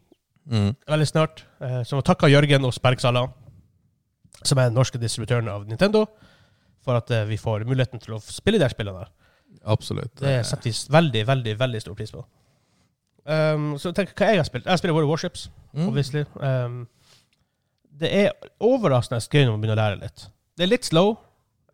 Mm. 0.45 0.75
veldig 0.87 1.07
snart. 1.09 1.45
Uh, 1.61 1.81
så 1.89 1.97
av 2.23 2.29
Jørgen 2.29 2.65
og 2.69 2.75
Spergsala, 2.75 3.23
som 4.45 4.59
er 4.59 4.65
den 4.69 4.75
norske 4.75 4.99
distributøren 5.01 5.49
av 5.49 5.65
Nintendo, 5.67 6.05
for 6.85 6.97
at 7.01 7.11
uh, 7.11 7.25
vi 7.25 7.39
får 7.41 7.65
muligheten 7.65 7.99
til 7.99 8.13
å 8.15 8.21
spille 8.21 8.59
de 8.61 8.69
spillene. 8.69 9.07
Absolutt. 9.65 10.13
Det 10.21 10.45
setter 10.45 10.71
vi 10.71 10.75
veldig, 10.93 11.27
veldig 11.27 11.59
veldig 11.59 11.81
stor 11.81 11.95
pris 11.95 12.13
på. 12.13 12.25
Um, 13.25 13.79
så 13.81 13.95
tenk 13.97 14.13
hva 14.13 14.29
jeg 14.35 14.37
har 14.43 14.45
spilt. 14.45 14.67
Jeg 14.69 14.79
spiller 14.79 14.95
World 14.95 15.09
of 15.09 15.15
Warships, 15.15 15.49
Mm. 15.73 15.89
obviously. 15.89 16.25
Um, 16.41 16.87
det 18.01 18.11
er 18.11 18.51
overraskende 18.65 19.23
gøy 19.31 19.45
når 19.45 19.53
man 19.53 19.63
begynner 19.63 19.79
å 19.79 19.85
lære 19.85 20.01
litt. 20.03 20.27
Det 20.55 20.67
er 20.67 20.71
litt 20.71 20.89
slow. 20.89 21.15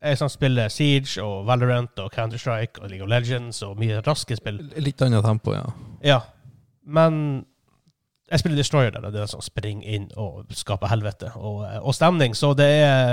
Jeg 0.01 0.17
sånn, 0.17 0.33
spiller 0.33 0.73
Siege 0.73 1.21
og 1.21 1.45
Valorant 1.49 2.01
og 2.01 2.09
Counter-Strike 2.15 2.81
og 2.81 2.89
League 2.89 3.05
of 3.05 3.11
Legends 3.13 3.61
og 3.67 3.77
mye 3.81 4.01
raske 4.07 4.37
spill. 4.39 4.63
Litt 4.81 5.03
annet 5.05 5.27
tempo, 5.27 5.53
ja. 5.53 5.67
Ja, 6.05 6.21
men 6.89 7.19
jeg 8.31 8.41
spiller 8.41 8.61
Destroyer 8.61 8.95
der, 8.95 9.11
det 9.13 9.25
er 9.25 9.29
sånn 9.29 9.45
springer 9.45 9.89
inn 9.91 10.07
og 10.21 10.53
skaper 10.57 10.89
helvete 10.93 11.33
og, 11.37 11.65
og 11.83 11.97
stemning, 11.97 12.37
så 12.39 12.53
det 12.55 12.69
er 12.79 13.11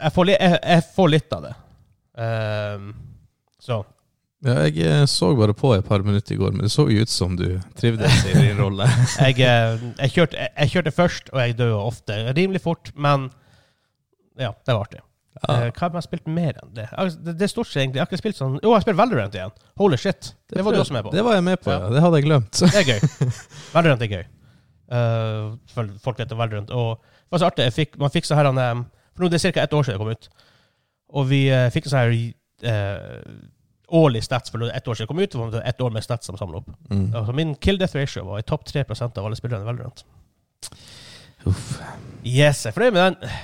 Jeg 0.00 0.14
får, 0.16 0.32
jeg, 0.32 0.58
jeg 0.62 0.86
får 0.96 1.12
litt 1.12 1.36
av 1.36 1.44
det. 1.44 1.52
Um, 2.16 2.88
så 3.60 3.82
ja. 4.44 4.54
Jeg 4.66 4.76
eh, 4.84 5.06
så 5.08 5.30
bare 5.38 5.56
på 5.56 5.72
et 5.74 5.86
par 5.86 6.04
minutter 6.04 6.34
i 6.34 6.38
går, 6.40 6.52
men 6.52 6.66
det 6.66 6.72
så 6.74 6.84
jo 6.90 7.02
ut 7.02 7.12
som 7.12 7.36
du 7.38 7.46
trivdes 7.78 8.24
i 8.28 8.36
din 8.36 8.60
rolle. 8.64 8.88
jeg, 9.16 9.40
eh, 9.40 9.82
jeg, 10.02 10.12
kjørte, 10.12 10.48
jeg, 10.50 10.72
kjørte 10.74 10.94
først, 10.94 11.32
og 11.32 11.40
jeg 11.40 11.58
døde 11.58 11.80
ofte 11.80 12.20
rimelig 12.36 12.62
fort, 12.64 12.92
men 12.94 13.30
ja, 14.36 14.52
det 14.52 14.74
var 14.74 14.84
artig. 14.84 15.00
Ja, 15.00 15.06
Eh, 15.36 15.66
hva 15.68 15.88
har 15.90 15.96
jeg 15.98 16.06
spilt 16.06 16.28
mer 16.32 16.56
enn 16.62 16.70
det? 16.72 16.86
Det, 16.96 17.34
det 17.36 17.44
er 17.44 17.50
stort 17.52 17.68
sett 17.68 17.82
egentlig 17.82 17.98
Jeg 17.98 18.06
har 18.06 18.08
ikke 18.08 18.20
spilt 18.22 18.38
sånn 18.38 18.54
Jo, 18.56 18.70
jeg 18.70 18.78
har 18.78 18.84
spilt 18.86 18.96
Valorant 18.96 19.34
igjen. 19.36 19.52
Holy 19.76 19.98
shit. 20.00 20.30
Det, 20.48 20.62
var 20.64 20.72
du 20.72 20.80
også 20.80 20.96
med 20.96 21.04
på. 21.04 21.12
Det 21.12 21.24
var 21.26 21.36
jeg 21.36 21.44
med 21.44 21.60
på, 21.60 21.72
Ja. 21.74 21.82
ja. 21.82 21.90
Det 21.92 22.04
hadde 22.04 22.20
jeg 22.20 22.24
glemt. 22.24 22.60
Det 22.62 22.80
er 22.80 22.88
gøy. 22.88 23.28
Valorant 23.74 24.04
er 24.06 24.12
gøy. 24.14 24.24
Uh, 24.86 25.90
folk 26.00 26.22
vet 26.22 26.32
om 26.32 26.40
Valorant. 26.40 26.72
Og 26.72 27.02
det 27.04 27.36
var 27.36 27.42
så 27.42 27.50
artig. 27.50 27.68
Fikk, 27.76 27.98
man 28.00 28.14
fikk 28.14 28.28
så 28.28 28.38
her 28.38 28.48
For 28.48 29.26
nå 29.26 29.30
det 29.32 29.42
er 29.42 29.52
ca. 29.58 29.66
ett 29.66 29.76
år 29.76 29.84
siden 29.84 29.98
det 29.98 30.04
kom 30.06 30.14
ut. 30.16 30.48
Og 31.20 31.28
vi 31.28 31.42
uh, 31.52 31.68
fikk 31.74 31.90
så 31.90 32.00
her 32.00 32.16
eh, 32.16 33.04
årlig 33.88 34.24
stats 34.24 34.50
for 34.50 34.62
ett 34.68 34.88
år 34.88 34.94
siden 34.94 35.08
kom 35.08 35.18
ut. 35.18 35.32
Det 35.52 35.62
ett 35.62 35.80
år 35.80 35.90
med 35.90 36.04
stats 36.04 36.26
som 36.26 36.38
samla 36.38 36.58
opp. 36.58 36.70
Mm. 36.90 37.14
Altså, 37.14 37.32
min 37.32 37.54
kill 37.54 37.78
death 37.78 37.96
ratio 37.96 38.24
var 38.24 38.38
i 38.38 38.46
topp 38.46 38.66
3% 38.66 39.18
av 39.18 39.26
alle 39.26 39.36
spillerne 39.36 39.62
i 39.62 39.66
Valorant. 39.66 40.04
Uff. 41.46 41.76
Yes, 42.24 42.64
jeg 42.64 42.72
er 42.72 42.74
fornøyd 42.74 42.96
med 42.96 43.02
den. 43.04 43.36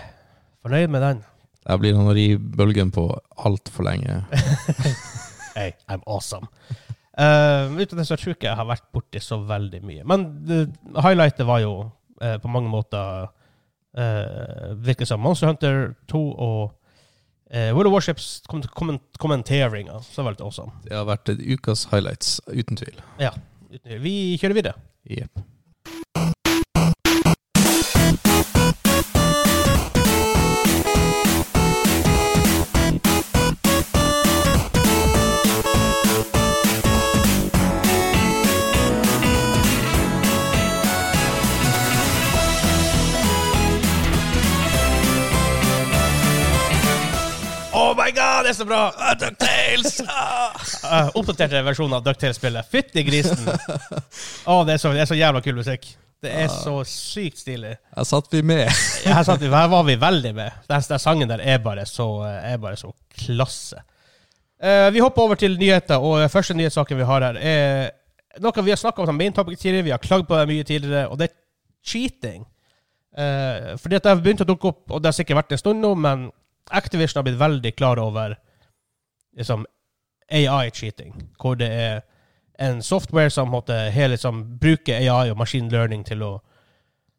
Fornøyd 0.62 0.88
med 0.90 1.04
den. 1.06 1.22
Der 1.62 1.78
blir 1.78 1.94
han 1.94 2.11
å 2.11 2.14
ri 2.16 2.32
bølgen 2.37 2.90
på 2.94 3.08
altfor 3.37 3.90
lenge. 3.90 4.22
Hey, 5.52 5.75
I'm 5.84 6.00
awesome. 6.08 6.46
Uh, 7.12 7.68
uten 7.76 7.99
det 7.99 8.06
så 8.08 8.16
tror 8.16 8.30
jeg 8.30 8.38
ikke 8.38 8.46
jeg 8.46 8.56
har 8.56 8.68
vært 8.70 8.87
borti 8.94 9.20
så 9.20 9.37
veldig 9.44 9.82
mye. 9.84 10.04
Men 10.08 10.22
uh, 10.49 10.62
highlightet 11.04 11.44
var 11.44 11.61
jo 11.61 11.72
uh, 12.22 12.37
på 12.40 12.49
mange 12.49 12.72
måter 12.72 13.26
uh, 13.28 14.70
virker 14.80 15.04
som 15.04 15.20
Monster 15.20 15.50
Hunter 15.50 15.92
2 16.08 16.22
og 16.46 16.72
World 17.52 17.90
of 17.90 17.92
Warships 17.92 18.26
kom 18.49 18.62
komment 18.73 19.18
kommenteringa. 19.21 19.99
Så 20.06 20.23
var 20.25 20.32
det 20.32 20.38
litt 20.38 20.47
awesome. 20.47 20.73
Det 20.87 20.94
har 20.97 21.04
vært 21.04 21.28
ukas 21.37 21.87
highlights, 21.92 22.38
uten 22.49 22.78
tvil. 22.80 22.97
Ja, 23.21 23.35
Vi 24.00 24.37
kjører 24.40 24.56
videre. 24.56 24.75
Jepp. 25.09 25.42
Er 48.52 48.59
så 48.59 48.66
bra! 48.68 48.80
Ducktails! 49.21 49.99
Uh, 50.85 51.09
oppdaterte 51.18 51.62
versjon 51.64 51.92
av 51.97 52.04
Ducktails-spillet. 52.06 52.68
Fytti 52.73 53.04
grisen! 53.06 53.49
Å, 53.49 54.62
det, 54.68 54.76
er 54.76 54.82
så- 54.82 54.92
det 54.94 55.04
er 55.04 55.09
så 55.11 55.16
jævla 55.18 55.40
kul 55.44 55.56
musikk. 55.59 55.88
Det 56.23 56.30
er 56.44 56.50
så 56.52 56.76
sykt 56.87 57.40
stilig. 57.42 57.73
Her 57.97 58.06
satt 58.06 58.28
vi 58.30 58.44
med. 58.47 58.68
Her, 59.09 59.25
satt 59.26 59.40
vi, 59.42 59.49
her 59.50 59.71
var 59.73 59.82
vi 59.88 59.97
veldig 59.99 60.30
med. 60.37 60.61
Den, 60.71 60.85
den 60.92 61.02
sangen 61.02 61.32
der 61.32 61.42
er 61.42 61.59
bare 61.64 61.87
så, 61.88 62.06
er 62.28 62.61
bare 62.62 62.78
så 62.78 62.92
klasse. 63.25 63.80
Uh, 64.62 64.87
vi 64.94 65.02
hopper 65.02 65.25
over 65.25 65.40
til 65.40 65.56
nyheter, 65.59 65.99
og 65.99 66.23
første 66.30 66.54
nyhetssaken 66.54 67.00
vi 67.00 67.09
har 67.09 67.26
her, 67.26 67.40
er 67.42 68.44
noe 68.44 68.62
vi 68.62 68.71
har 68.71 68.78
snakka 68.78 69.02
om 69.02 69.11
som 69.11 69.18
main 69.18 69.35
topic 69.35 69.59
tidligere. 69.59 69.88
Vi 69.88 69.94
har 69.97 70.04
klagd 70.04 70.28
på 70.28 70.38
det 70.38 70.47
mye 70.52 70.68
tidligere, 70.68 71.09
og 71.11 71.18
det 71.18 71.30
er 71.30 71.35
cheating. 71.82 72.44
Uh, 73.12 73.75
fordi 73.82 73.99
at 73.99 74.06
det 74.06 74.12
har 74.14 74.23
begynt 74.23 74.44
å 74.47 74.49
dukke 74.52 74.71
opp, 74.71 74.85
og 74.92 75.02
det 75.02 75.11
har 75.11 75.18
sikkert 75.18 75.40
vært 75.42 75.56
en 75.56 75.64
stund 75.64 75.82
nå, 75.82 75.97
men 75.99 76.28
Activision 76.71 77.19
har 77.19 77.26
blitt 77.26 77.40
veldig 77.40 77.75
klar 77.76 77.99
over 77.99 78.37
liksom, 79.37 79.66
AI-cheating, 80.31 81.14
hvor 81.40 81.54
det 81.59 81.69
er 81.73 82.00
en 82.62 82.83
software 82.83 83.31
som 83.31 83.50
måtte, 83.50 83.75
hele, 83.90 84.14
liksom, 84.14 84.45
bruker 84.61 85.00
AI 85.00 85.31
og 85.33 85.38
machine 85.40 85.71
learning 85.73 86.04
til 86.07 86.23
å 86.23 86.37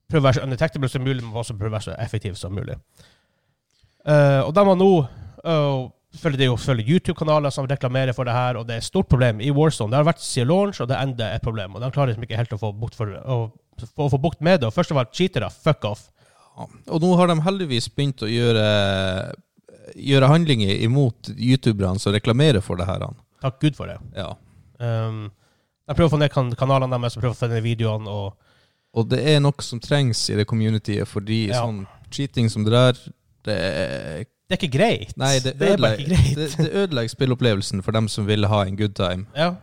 prøve 0.10 0.22
å 0.22 0.28
være 0.28 0.40
så 0.40 0.46
undetectable 0.46 0.90
som 0.92 1.04
mulig, 1.04 1.24
men 1.24 1.34
også 1.34 1.58
prøve 1.58 1.74
å 1.74 1.78
være 1.78 1.90
så 1.90 1.98
effektiv 2.02 2.38
som 2.40 2.54
mulig. 2.56 2.78
Uh, 4.04 4.44
og 4.44 4.54
de 4.56 4.64
har 4.68 4.76
nå 4.76 4.90
uh, 5.48 5.90
Det 6.14 6.42
er 6.44 6.50
jo 6.50 6.58
YouTube-kanaler 6.58 7.50
som 7.50 7.66
reklamerer 7.66 8.14
for 8.14 8.24
det 8.24 8.34
her, 8.34 8.58
og 8.58 8.68
det 8.68 8.76
er 8.76 8.84
et 8.84 8.86
stort 8.86 9.08
problem 9.10 9.42
i 9.42 9.50
Warzone. 9.50 9.90
Det 9.90 9.98
har 9.98 10.06
vært 10.06 10.22
siden 10.22 10.48
launch, 10.48 10.82
og 10.82 10.88
det 10.88 11.00
ender 11.02 11.34
et 11.34 11.42
problem. 11.42 11.74
Og 11.74 11.82
de 11.82 11.90
klarer 11.92 12.12
liksom 12.12 12.24
ikke 12.28 12.38
helt 12.38 12.54
å 12.54 12.60
få 12.62 12.72
bukt, 12.72 12.96
for, 12.96 13.10
å, 13.10 13.38
å 13.98 14.10
få 14.14 14.20
bukt 14.22 14.44
med 14.46 14.62
det. 14.62 14.68
Og 14.70 14.76
først 14.76 14.94
og 14.94 15.00
fremst 15.00 15.18
cheatere, 15.18 15.50
fuck 15.50 15.88
off. 15.90 16.12
Ja. 16.58 16.68
Og 16.94 17.02
nå 17.02 17.12
har 17.18 17.28
de 17.32 17.40
heldigvis 17.42 17.88
begynt 17.90 18.22
å 18.26 18.30
gjøre, 18.30 18.64
gjøre 19.98 20.30
handlinger 20.32 20.84
imot 20.86 21.32
youtuberne 21.34 22.00
som 22.02 22.14
reklamerer 22.14 22.62
for 22.62 22.78
det 22.80 22.86
her. 22.90 23.06
Takk 23.44 23.60
Gud 23.64 23.76
for 23.78 23.90
det. 23.90 23.98
Ja. 24.16 24.34
Um, 24.80 25.26
jeg 25.88 25.98
prøver 25.98 26.10
å 26.12 26.14
få 26.16 26.20
ned 26.22 26.32
kan 26.34 26.52
kanalene 26.60 27.00
deres, 27.02 27.18
prøver 27.20 27.34
å 27.36 27.40
få 27.40 27.50
ned 27.52 27.64
videoene. 27.66 28.10
og 28.10 28.38
Og 28.94 29.10
det 29.10 29.20
er 29.34 29.42
noe 29.44 29.66
som 29.66 29.82
trengs 29.82 30.22
i 30.30 30.38
det 30.38 30.46
communityet, 30.48 31.08
fordi 31.10 31.48
Ja. 31.50 31.64
sånn 31.66 31.86
cheating 32.12 32.50
som 32.50 32.64
det 32.64 32.72
der, 32.72 32.94
det 33.44 33.58
er 33.58 34.26
Det 34.50 34.60
er 34.60 34.68
ikke 34.68 34.78
greit. 34.78 35.18
Nei, 35.18 35.40
det, 35.40 35.56
er 35.60 35.74
ikke 35.74 36.06
greit. 36.06 36.36
det, 36.36 36.50
det 36.58 36.72
ødelegger 36.74 37.10
spillopplevelsen 37.10 37.82
for 37.84 37.92
dem 37.92 38.08
som 38.08 38.28
vil 38.28 38.46
ha 38.46 38.62
en 38.66 38.78
good 38.78 38.94
time. 38.96 39.26
Ja. 39.36 39.56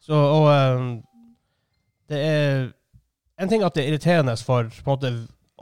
Så, 0.00 0.14
og 0.14 0.46
um, 0.78 1.02
det 2.08 2.18
er 2.18 2.72
En 3.40 3.48
ting 3.48 3.62
at 3.64 3.74
det 3.74 3.82
er 3.84 3.92
irriterende 3.92 4.36
for 4.38 4.68
på 4.84 4.92
en 4.92 4.92
måte, 4.94 5.12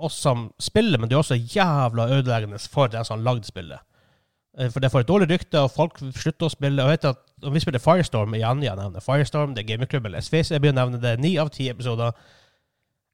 oss 0.00 0.16
som 0.18 0.48
spiller, 0.60 0.98
men 0.98 1.08
det 1.08 1.16
er 1.16 1.22
også 1.22 1.38
jævla 1.38 2.08
ødeleggende 2.16 2.58
for 2.70 2.90
den 2.92 3.04
som 3.04 3.18
har 3.18 3.26
lagd 3.32 3.48
spillet. 3.48 3.80
Eh, 4.58 4.70
For 4.70 4.80
det 4.80 4.90
får 4.92 5.04
et 5.04 5.08
dårlig 5.08 5.30
rykte, 5.30 5.60
og 5.60 5.70
folk 5.70 5.98
slutter 5.98 6.48
å 6.48 6.52
spille. 6.52 6.82
Og 6.82 6.90
vet 6.90 7.04
at 7.12 7.26
Om 7.42 7.54
Vi 7.54 7.60
spiller 7.62 7.80
Firestorm 7.80 8.34
igjen. 8.36 8.62
Jeg 8.62 8.76
nevner 8.76 9.00
Firestorm, 9.00 9.54
det 9.54 9.62
er 9.62 9.70
gamingklubben 9.70 10.12
SVC. 10.20 10.50
Jeg 10.52 10.60
begynner 10.60 10.84
å 10.84 10.90
nevne 10.90 11.00
det 11.00 11.20
ni 11.22 11.38
av 11.40 11.48
ti 11.54 11.70
episoder. 11.70 12.12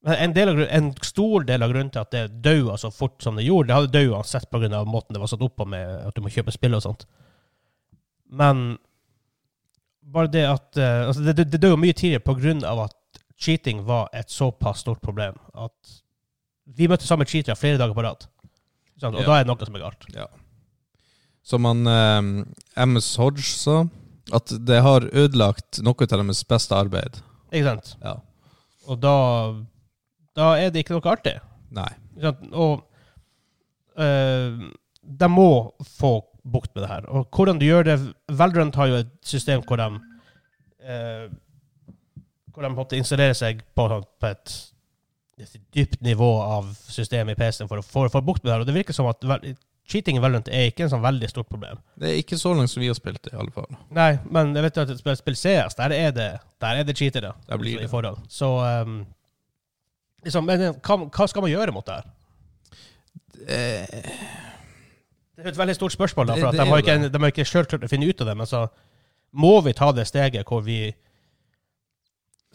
Men 0.02 0.19
en, 0.19 0.33
del 0.35 0.49
av, 0.50 0.62
en 0.71 0.88
stor 1.02 1.45
del 1.47 1.62
av 1.62 1.71
grunnen 1.71 1.93
til 1.95 2.02
at 2.02 2.11
det 2.11 2.25
daua 2.43 2.75
så 2.78 2.90
fort 2.90 3.23
som 3.23 3.38
det 3.38 3.47
gjorde, 3.47 3.69
det 3.69 3.76
hadde 3.76 3.93
daua 3.95 4.19
uansett 4.19 4.50
pga. 4.50 4.83
måten 4.85 5.14
det 5.14 5.23
var 5.23 5.31
satt 5.31 5.45
opp 5.47 5.57
på, 5.57 5.64
med 5.64 6.09
at 6.09 6.14
du 6.14 6.23
må 6.23 6.33
kjøpe 6.35 6.55
spill 6.55 6.75
og 6.75 6.83
sånt. 6.83 7.07
Men 8.26 8.78
bare 10.02 10.31
det 10.31 10.45
at 10.47 10.76
eh, 10.78 11.07
altså 11.07 11.23
Det, 11.23 11.37
det, 11.37 11.50
det 11.52 11.62
døde 11.62 11.78
mye 11.78 11.93
tidligere 11.93 12.26
pga. 12.26 12.85
at 12.85 13.23
cheating 13.38 13.85
var 13.85 14.09
et 14.12 14.31
såpass 14.31 14.81
stort 14.81 15.00
problem. 15.00 15.35
At 15.55 16.02
vi 16.66 16.88
møtte 16.90 17.06
samme 17.06 17.26
cheatere 17.28 17.56
flere 17.58 17.78
dager 17.78 17.94
på 17.94 18.02
rad. 18.04 18.26
Og 19.02 19.02
Ja. 19.20 19.26
da 19.26 19.37
er 19.38 19.44
det 19.44 19.50
noe 19.50 19.66
som 19.66 19.76
er 19.76 19.85
galt. 19.85 20.06
Som 21.46 21.64
han 21.68 21.87
eh, 21.87 22.85
MS 22.87 23.16
Hodge 23.20 23.44
sa, 23.44 23.85
at 24.35 24.50
det 24.66 24.80
har 24.82 25.06
ødelagt 25.12 25.78
noe 25.87 25.94
av 26.02 26.08
deres 26.11 26.42
beste 26.49 26.75
arbeid. 26.75 27.20
Ikke 27.52 27.68
sant? 27.68 27.92
Ja. 28.02 28.16
Og 28.88 28.99
da, 29.00 29.12
da 30.35 30.54
er 30.58 30.70
det 30.70 30.82
ikke 30.85 30.96
noe 30.96 31.12
artig. 31.12 31.37
Nei. 31.70 31.90
Og 32.52 32.82
eh, 33.99 34.56
de 35.06 35.28
må 35.30 35.49
få 35.99 36.16
bukt 36.46 36.73
med 36.75 36.82
det 36.85 36.90
her. 36.90 37.06
Og 37.11 37.26
hvordan 37.30 37.58
du 37.61 37.66
gjør 37.66 37.85
det 37.87 37.96
Veldrent 38.38 38.75
har 38.78 38.87
jo 38.90 39.00
et 39.02 39.12
system 39.26 39.62
hvor 39.66 39.76
de 39.80 39.87
eh, 40.87 41.26
Hvor 42.54 42.62
de 42.62 42.70
måtte 42.75 42.96
installere 42.99 43.35
seg 43.35 43.62
på, 43.76 43.87
på 44.20 44.26
et 44.30 44.54
dypt 45.75 46.00
nivå 46.00 46.28
av 46.43 46.69
systemet 46.88 47.37
i 47.37 47.40
PC-en 47.40 47.69
for 47.69 47.83
å 47.83 47.85
få 47.85 48.07
få 48.12 48.23
bukt 48.25 48.45
med 48.45 48.52
det. 48.55 48.61
Og 48.61 48.66
det 48.71 48.75
virker 48.78 48.97
som 48.97 49.09
at 49.11 49.21
cheating 49.87 50.16
i 50.16 50.23
Valorant 50.23 50.49
er 50.49 50.71
ikke 50.71 50.87
en 50.87 50.90
sånn 50.90 51.05
veldig 51.05 51.28
stort 51.31 51.49
problem. 51.50 51.78
Det 52.00 52.09
er 52.11 52.16
ikke 52.23 52.38
så 52.40 52.55
langt 52.57 52.71
som 52.73 52.81
vi 52.83 52.88
har 52.88 52.97
spilt 52.99 53.21
det, 53.23 53.35
i 53.35 53.38
alle 53.38 53.52
fall. 53.55 53.69
Nei, 53.95 54.19
men 54.33 54.55
jeg 54.57 54.64
vet 54.66 54.76
jo 54.81 54.83
at 54.87 54.90
et 54.95 54.99
spill, 55.02 55.16
spill 55.21 55.37
CS, 55.38 55.76
der 55.78 55.93
er 55.95 56.11
det, 56.16 56.31
der 56.64 56.81
er 56.81 56.88
det 56.88 56.97
cheatere. 56.99 57.35
Der 57.49 57.61
blir 57.61 57.76
i 57.78 57.85
det. 57.85 57.90
forhold. 57.93 58.19
Så 58.33 58.49
um, 58.64 58.97
liksom, 60.25 60.49
men 60.49 60.66
hva, 60.81 60.99
hva 61.07 61.28
skal 61.31 61.45
man 61.45 61.52
gjøre 61.52 61.76
mot 61.76 61.87
det 61.87 62.00
her? 62.00 62.12
Eh, 63.47 64.02
Det 65.37 65.45
er 65.45 65.52
et 65.52 65.59
veldig 65.61 65.75
stort 65.76 65.93
spørsmål, 65.93 66.26
da, 66.26 66.35
Det- 66.35 66.40
for 66.43 66.49
at 66.49 66.52
det 66.57 66.64
de 66.64 66.71
har 66.71 66.78
ikke, 66.81 66.99
det. 67.02 67.12
de 67.12 67.19
har 67.21 67.31
ikke 67.31 67.45
sjøl 67.45 67.66
klart 67.69 67.83
å 67.85 67.88
finne 67.93 68.09
ut 68.09 68.21
av 68.25 68.26
det. 68.26 68.37
Men 68.40 68.47
så 68.47 68.69
må 69.37 69.61
vi 69.62 69.73
ta 69.76 69.93
det 69.93 70.07
steget 70.09 70.47
hvor 70.49 70.62
vi 70.64 70.95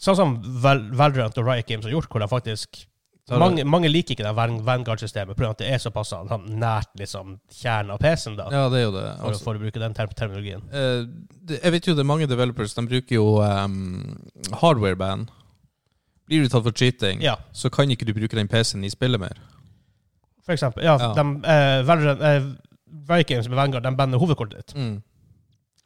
Sånn 0.02 0.18
som 0.18 0.32
Val 0.62 0.80
Valorant 0.98 1.36
og 1.38 1.46
Riot 1.46 1.68
Games 1.68 1.86
har 1.86 1.94
gjort, 1.94 2.08
hvor 2.10 2.22
de 2.24 2.30
faktisk 2.30 2.86
mange, 3.30 3.62
mange 3.64 3.88
liker 3.88 4.16
ikke 4.16 4.24
det 4.26 4.32
Vanguard-systemet 4.66 5.36
pga. 5.38 5.50
at 5.50 5.60
det 5.62 5.68
er 5.70 5.78
såpass 5.78 6.10
sånn, 6.10 6.46
nært 6.58 6.90
liksom, 6.98 7.36
kjernen 7.54 7.92
av 7.94 8.00
PC-en, 8.02 8.36
da, 8.36 8.48
Ja, 8.50 8.68
det 8.68 8.80
er 8.80 8.82
jo 8.82 8.90
det. 8.96 9.04
for, 9.20 9.28
Altså, 9.28 9.44
for 9.44 9.54
å 9.54 9.62
bruke 9.62 9.78
den 9.78 9.94
term 9.94 10.08
terminologien. 10.08 10.62
eh, 10.72 11.06
det 11.46 11.60
jeg 11.62 11.72
vet 11.72 11.86
jo 11.86 11.94
det 11.94 12.00
er 12.00 12.10
mange 12.10 12.26
developers 12.26 12.74
de 12.74 12.86
bruker 12.86 13.14
jo 13.14 13.38
um, 13.40 14.18
hardware-band. 14.52 15.30
Blir 16.26 16.42
du 16.42 16.48
tatt 16.48 16.64
for 16.64 16.72
cheating, 16.72 17.22
Ja, 17.22 17.36
så 17.52 17.70
kan 17.70 17.88
ikke 17.90 18.04
du 18.06 18.12
bruke 18.12 18.36
den 18.36 18.48
PC-en 18.48 18.84
i 18.84 18.90
spillet 18.90 19.20
mer. 19.20 19.38
for 20.44 20.52
eksempel. 20.52 20.82
Ja, 20.82 20.98
Ja. 20.98 21.12
De, 21.14 21.20
eh, 21.46 21.82
Valorant, 21.86 22.20
eh, 22.20 23.22
Games 23.22 23.48
med 23.48 23.56
Vanguard 23.56 23.84
de 23.84 23.96
bander 23.96 24.18
hovedkortet 24.18 24.66
ditt. 24.66 24.74
Mm. 24.74 25.02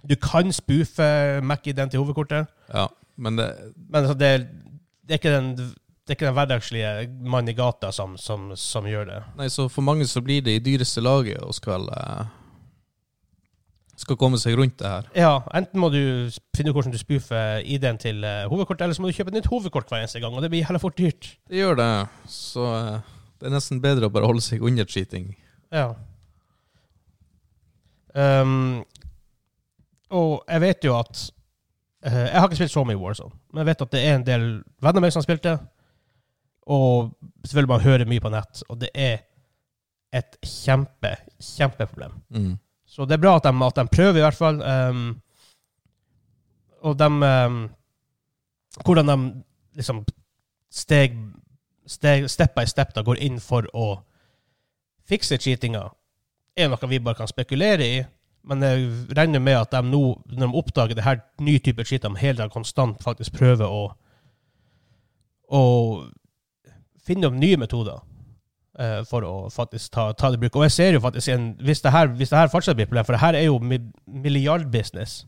Du 0.07 0.17
kan 0.17 0.51
spoofe 0.53 1.43
Mac-ID 1.43 1.91
til 1.91 2.01
hovedkortet, 2.01 2.47
Ja, 2.73 2.89
men 3.17 3.41
det, 3.41 3.51
men 3.89 4.09
det, 4.17 4.31
det 5.07 5.17
er 5.17 5.21
ikke 5.21 5.35
den 5.35 5.51
det 6.07 6.13
er 6.13 6.19
ikke 6.21 6.27
den 6.29 6.37
hverdagslige 6.37 6.91
mannen 7.27 7.51
i 7.51 7.57
gata 7.59 7.89
som, 7.91 8.13
som, 8.15 8.53
som 8.55 8.85
gjør 8.87 9.09
det. 9.09 9.17
Nei, 9.41 9.49
så 9.51 9.65
for 9.67 9.83
mange 9.83 10.07
så 10.07 10.21
blir 10.23 10.45
det 10.47 10.53
i 10.55 10.61
dyreste 10.63 11.03
laget 11.03 11.43
og 11.43 11.55
skal 11.57 11.89
eh, 11.91 12.29
Skal 13.99 14.19
komme 14.21 14.39
seg 14.39 14.55
rundt 14.55 14.79
det 14.79 14.87
her. 14.87 15.09
Ja, 15.17 15.33
enten 15.57 15.81
må 15.83 15.89
du 15.91 16.29
finne 16.55 16.71
ut 16.71 16.77
hvordan 16.77 16.95
du 16.95 16.99
spoofer 17.01 17.59
ID-en 17.65 17.99
til 17.99 18.21
hovedkortet, 18.23 18.51
hovedkort, 18.53 18.85
eller 18.85 18.95
så 18.95 19.03
må 19.03 19.11
du 19.11 19.17
kjøpe 19.17 19.33
et 19.33 19.39
nytt 19.41 19.51
hovedkort 19.51 19.91
hver 19.91 20.05
eneste 20.05 20.21
gang, 20.23 20.37
og 20.37 20.45
det 20.45 20.53
blir 20.53 20.69
heller 20.69 20.83
fort 20.83 20.99
dyrt. 20.99 21.33
Det 21.51 21.59
gjør 21.59 21.81
det. 21.81 21.91
Så 22.31 22.69
eh, 22.71 23.01
det 23.41 23.49
er 23.49 23.57
nesten 23.57 23.83
bedre 23.83 24.07
å 24.07 24.13
bare 24.13 24.29
holde 24.31 24.45
seg 24.45 24.63
under 24.63 24.87
cheating. 24.87 25.33
Ja. 25.75 25.89
Um, 28.15 28.85
og 30.15 30.45
jeg 30.47 30.63
vet 30.63 30.87
jo 30.87 30.95
at 30.97 31.19
eh, 31.19 31.36
Jeg 32.07 32.39
har 32.39 32.47
ikke 32.47 32.59
spilt 32.61 32.71
så 32.71 32.85
mye 32.87 32.99
Warzone, 33.01 33.35
men 33.51 33.61
jeg 33.65 33.67
vet 33.73 33.81
at 33.83 33.95
det 33.95 34.03
er 34.07 34.15
en 34.15 34.27
del 34.27 34.45
venner 34.79 35.01
av 35.01 35.03
meg 35.03 35.13
som 35.15 35.21
har 35.21 35.27
spilt 35.27 35.47
det. 35.47 35.57
Og 36.71 37.13
selvfølgelig 37.45 37.73
man 37.73 37.83
hører 37.83 38.11
mye 38.11 38.23
på 38.23 38.31
nett, 38.31 38.63
og 38.71 38.79
det 38.81 38.91
er 38.95 39.25
et 40.15 40.39
kjempe, 40.47 41.17
kjempeproblem. 41.43 42.15
Mm. 42.31 42.53
Så 42.87 43.05
det 43.05 43.17
er 43.17 43.23
bra 43.25 43.37
at 43.37 43.45
de, 43.49 43.53
at 43.67 43.77
de 43.81 43.85
prøver, 43.91 44.21
i 44.21 44.25
hvert 44.25 44.39
fall. 44.39 44.63
Um, 44.63 45.21
Og 46.87 46.99
de 46.99 47.07
um, 47.07 47.71
Hvordan 48.85 49.09
de 49.09 49.43
liksom 49.75 50.05
steg, 50.71 51.17
steg 51.87 52.31
Step 52.31 52.55
by 52.55 52.67
step 52.67 52.95
da 52.95 53.03
går 53.03 53.19
inn 53.25 53.41
for 53.41 53.67
å 53.75 54.03
fikse 55.07 55.39
cheatinga, 55.39 55.85
er 56.57 56.69
noe 56.69 56.89
vi 56.91 56.99
bare 56.99 57.17
kan 57.17 57.31
spekulere 57.31 57.87
i. 57.87 58.05
Men 58.47 58.63
jeg 58.63 58.91
regner 59.19 59.43
med 59.43 59.59
at 59.59 59.73
de 59.75 59.83
nå, 59.83 60.03
når 60.31 60.47
de 60.47 60.59
oppdager 60.61 60.99
det 60.99 61.05
her 61.07 61.23
nye 61.43 61.63
type 61.63 61.85
skitt, 61.87 62.05
de 62.07 62.21
hele 62.21 62.39
tiden 62.39 62.53
konstant 62.55 63.03
faktisk 63.03 63.35
prøver 63.41 63.67
å, 63.67 63.89
å 65.51 65.63
finne 67.07 67.27
opp 67.27 67.39
nye 67.39 67.59
metoder 67.59 67.99
eh, 68.79 69.01
for 69.11 69.27
å 69.27 69.35
faktisk 69.51 69.97
ta, 69.97 70.13
ta 70.15 70.31
det 70.31 70.39
i 70.39 70.45
bruk. 70.45 70.59
Og 70.61 70.69
jeg 70.69 70.77
ser 70.77 70.99
jo 70.99 71.03
faktisk 71.03 71.35
en, 71.35 71.49
hvis 71.59 71.83
det 71.83 71.95
her, 71.95 72.13
hvis 72.15 72.31
det 72.31 72.39
her 72.39 72.53
fortsatt 72.53 72.79
blir 72.79 72.87
et 72.87 72.93
problem, 72.93 73.09
for 73.09 73.19
det 73.19 73.25
her 73.25 73.39
er 73.39 73.49
jo 73.49 73.59
milliardbusiness 74.27 75.25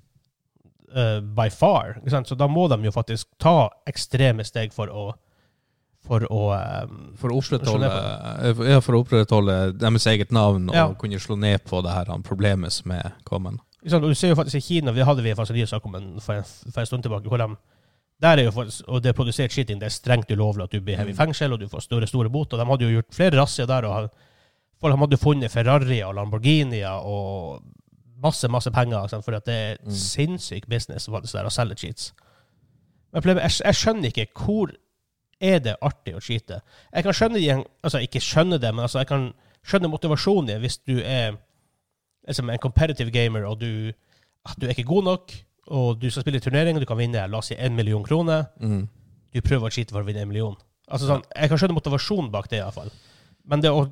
eh, 0.95 1.19
by 1.19 1.49
far, 1.51 1.99
så 2.07 2.39
da 2.39 2.47
må 2.51 2.69
de 2.71 2.79
jo 2.87 2.95
faktisk 2.95 3.31
ta 3.43 3.73
ekstreme 3.91 4.47
steg 4.47 4.71
for 4.77 4.95
å 4.95 5.09
for 6.07 6.21
å 6.31 6.43
um, 6.85 7.14
For 7.19 7.31
å 7.33 7.38
opprettholde, 7.40 7.88
ja, 8.71 8.81
for 8.81 8.95
å 8.97 9.00
opprettholde 9.02 9.57
deres 9.78 10.07
eget 10.07 10.31
navn 10.33 10.71
og 10.71 10.97
kunne 11.00 11.19
slå 11.21 11.37
ned 11.37 11.64
på 11.64 11.83
det 11.85 11.90
her 11.97 12.12
problemet 12.25 12.73
som 12.73 12.90
er 12.95 13.12
kommet. 13.25 13.59
Sånn. 13.87 14.02
Du 14.02 14.14
ser 14.14 14.28
jo 14.33 14.37
faktisk 14.38 14.57
i 14.57 14.61
Kina, 14.61 14.93
det 14.93 15.05
hadde 15.07 15.23
vi 15.23 15.35
faktisk 15.35 15.59
en 15.59 15.67
sak 15.67 15.85
om 15.87 15.99
for, 16.21 16.35
en, 16.35 16.45
for 16.45 16.81
en 16.81 16.87
stund 16.87 17.02
tilbake, 17.07 17.28
hvor 17.28 17.38
de 17.38 17.49
der 18.21 18.38
er 18.40 18.49
jo 18.49 18.50
faktisk, 18.50 18.83
og 18.90 19.02
det 19.02 19.12
er 19.12 19.14
produsert 19.14 19.52
cheating, 19.55 19.78
det 19.78 19.87
er 19.87 19.95
strengt 19.95 20.31
ulovlig 20.35 20.64
at 20.64 20.73
du 20.75 20.81
blir 20.83 20.97
hevet 20.99 21.12
i 21.12 21.14
Mm. 21.14 21.19
fengsel, 21.21 21.52
og 21.55 21.61
du 21.61 21.69
får 21.69 21.85
store, 21.87 22.07
store 22.11 22.28
boter. 22.28 22.59
De 22.59 22.64
hadde 22.67 22.83
jo 22.85 22.97
gjort 22.97 23.14
flere 23.14 23.37
razziaer 23.38 23.69
der, 23.71 23.85
og 23.87 24.09
folk 24.81 24.95
de 24.97 24.99
hadde 25.05 25.17
funnet 25.23 25.50
Ferrarier 25.52 26.07
og 26.09 26.17
Lamborghinier 26.19 26.99
og 27.07 27.62
masse, 28.21 28.49
masse 28.50 28.71
penger, 28.75 29.07
sant? 29.07 29.25
for 29.25 29.37
at 29.38 29.47
det 29.47 29.55
er 29.55 29.76
Mm. 29.85 29.93
sinnssyk 29.95 30.67
business 30.69 31.07
faktisk 31.07 31.33
der, 31.38 31.47
å 31.47 31.50
selge 31.55 31.76
cheats. 31.78 32.12
Men 33.12 33.23
jeg, 33.23 33.50
jeg 33.64 33.75
skjønner 33.75 34.11
ikke 34.11 34.26
hvor 34.35 34.73
er 35.40 35.61
det 35.62 35.76
artig 35.85 36.16
å 36.16 36.23
skyte. 36.23 36.61
Jeg 36.92 37.07
kan 37.07 37.14
skjønne 37.14 37.40
det, 37.40 37.59
altså 37.87 38.00
ikke 38.02 38.23
skjønne 38.23 38.59
det, 38.59 38.73
men 38.75 38.85
altså 38.87 39.02
jeg 39.02 39.11
kan 39.11 39.28
skjønne 39.66 39.90
motivasjonen 39.92 40.50
din 40.50 40.62
hvis 40.62 40.80
du 40.83 40.97
er 40.99 41.37
liksom 42.28 42.50
en 42.50 42.62
competitive 42.62 43.12
gamer, 43.14 43.47
og 43.49 43.61
du, 43.61 43.92
at 44.45 44.59
du 44.59 44.66
er 44.66 44.75
ikke 44.75 44.88
god 44.90 45.07
nok, 45.09 45.35
og 45.68 46.00
du 46.00 46.09
skal 46.11 46.25
spille 46.25 46.40
i 46.40 46.45
turnering, 46.45 46.76
og 46.76 46.85
du 46.85 46.88
kan 46.88 46.99
vinne 47.00 47.26
la 47.28 47.40
oss 47.40 47.50
si 47.52 47.57
en 47.59 47.76
million 47.76 48.04
kroner. 48.04 48.49
Mm. 48.61 48.87
Du 49.35 49.40
prøver 49.45 49.68
å 49.68 49.73
skyte 49.73 49.95
for 49.95 50.02
å 50.02 50.09
vinne 50.09 50.25
en 50.25 50.30
million. 50.30 50.57
Altså 50.88 51.09
sånn, 51.09 51.25
Jeg 51.37 51.50
kan 51.50 51.61
skjønne 51.61 51.76
motivasjonen 51.76 52.30
bak 52.33 52.49
det, 52.50 52.62
iallfall. 52.62 52.90
Men 53.49 53.64
det 53.64 53.73
å 53.73 53.87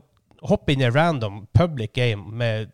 hoppe 0.47 0.73
inn 0.73 0.85
i 0.85 0.91
random 0.93 1.47
public 1.57 1.95
game 1.97 2.33
med, 2.37 2.73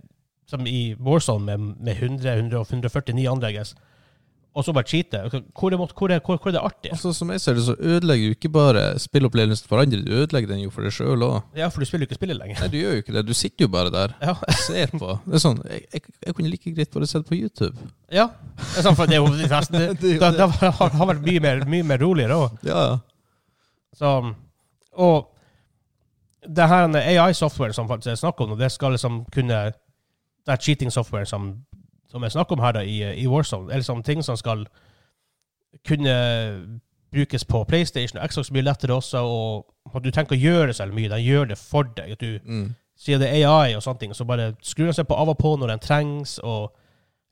som 0.50 0.66
i 0.66 0.94
Warzone 0.98 1.46
med, 1.46 1.80
med 1.82 1.98
100, 1.98 2.36
100 2.38 2.58
og 2.60 2.70
149 2.70 3.28
andre, 3.30 3.50
I 3.50 3.64
og 4.54 4.64
så 4.66 4.72
bare 4.76 4.84
cheate, 4.84 5.16
hvor 5.30 5.40
hvor 5.72 5.92
hvor, 5.96 6.36
hvor 6.36 6.48
er 6.48 6.52
det 6.52 6.60
artig? 6.60 6.90
Altså, 6.92 7.12
som 7.16 7.30
jeg 7.32 7.40
ser 7.40 7.54
det, 7.56 7.62
så 7.64 7.74
ødelegger 7.78 8.26
du 8.26 8.34
ikke 8.36 8.50
bare 8.52 8.98
spillopplevelsen 9.00 9.68
for 9.68 9.80
andre, 9.80 10.02
du 10.04 10.10
ødelegger 10.12 10.48
den 10.50 10.60
jo 10.66 10.70
for 10.70 10.84
deg 10.84 10.92
sjøl 10.92 11.24
òg. 11.24 11.38
Ja, 11.56 11.68
for 11.72 11.80
du 11.80 11.88
spiller 11.88 12.04
jo 12.04 12.10
ikke 12.10 12.18
spillet 12.20 12.36
lenger. 12.36 12.60
Nei, 12.60 12.68
du 12.68 12.76
gjør 12.76 12.92
jo 12.98 13.02
ikke 13.04 13.14
det. 13.16 13.22
Du 13.26 13.32
sitter 13.34 13.64
jo 13.64 13.68
bare 13.72 13.90
der 13.94 14.12
Ja. 14.20 14.34
og 14.36 14.52
ser 14.60 14.92
på. 14.92 15.14
Det 15.24 15.38
er 15.38 15.44
sånn, 15.46 15.62
jeg, 15.70 15.86
jeg, 15.94 16.02
jeg 16.26 16.34
kunne 16.36 16.52
like 16.52 16.74
greit 16.76 16.92
bare 16.92 17.08
sett 17.08 17.24
på 17.28 17.38
YouTube. 17.38 17.88
ja. 18.12 18.28
Det 18.60 18.78
er, 18.78 18.82
sånn, 18.90 18.96
for 18.98 19.06
det 19.08 19.16
er 19.16 19.22
jo 19.24 19.32
nesten 19.32 19.78
det, 19.80 19.88
Det 20.00 20.20
det, 20.20 20.48
har, 20.60 21.06
vært 21.08 21.24
mye 21.24 21.40
mer, 21.40 21.64
mye 21.66 21.82
mer 21.88 21.98
roligere 22.04 22.36
òg. 22.44 22.58
Ja. 22.68 22.84
Så, 23.96 24.12
og 24.92 25.28
det 26.44 26.68
her 26.68 26.92
AI-software 26.98 27.72
som 27.72 27.88
faktisk 27.88 28.12
er 28.12 28.20
snakk 28.20 28.40
om, 28.44 28.56
det 28.58 28.68
skal 28.72 28.92
liksom 28.96 29.24
kunne 29.32 29.72
Det 30.42 30.50
er 30.50 30.58
cheating-software 30.58 31.24
som, 31.24 31.52
som 32.12 32.22
er 32.24 32.32
snakk 32.34 32.52
om 32.52 32.60
her 32.60 32.76
da, 32.76 32.82
i, 32.84 32.98
i 33.22 33.26
Warzone, 33.30 33.70
eller 33.72 33.84
sånne 33.86 34.04
ting 34.04 34.20
som 34.24 34.36
skal 34.36 34.66
kunne 35.88 36.14
brukes 37.12 37.44
på 37.44 37.64
PlayStation 37.68 38.20
og 38.20 38.28
Xbox 38.30 38.50
mye 38.52 38.64
lettere 38.64 38.94
også, 38.96 39.20
og 39.20 39.96
at 39.96 40.04
du 40.04 40.10
tenker 40.14 40.36
å 40.36 40.40
gjøre 40.40 40.72
så 40.76 40.86
mye. 40.88 41.10
Den 41.12 41.24
gjør 41.24 41.48
det 41.50 41.58
for 41.60 41.88
deg. 41.96 42.12
At 42.14 42.20
du 42.20 42.38
Mm. 42.44 42.74
sier 42.96 43.18
det 43.18 43.28
er 43.28 43.48
AI 43.48 43.74
og 43.74 43.82
sånne 43.82 43.98
ting, 44.00 44.14
så 44.14 44.24
bare 44.24 44.54
skrur 44.62 44.84
den 44.86 44.94
seg 44.94 45.06
på 45.08 45.14
av 45.18 45.28
og 45.28 45.38
på 45.38 45.56
når 45.58 45.66
den 45.68 45.78
trengs, 45.78 46.38
og 46.38 46.72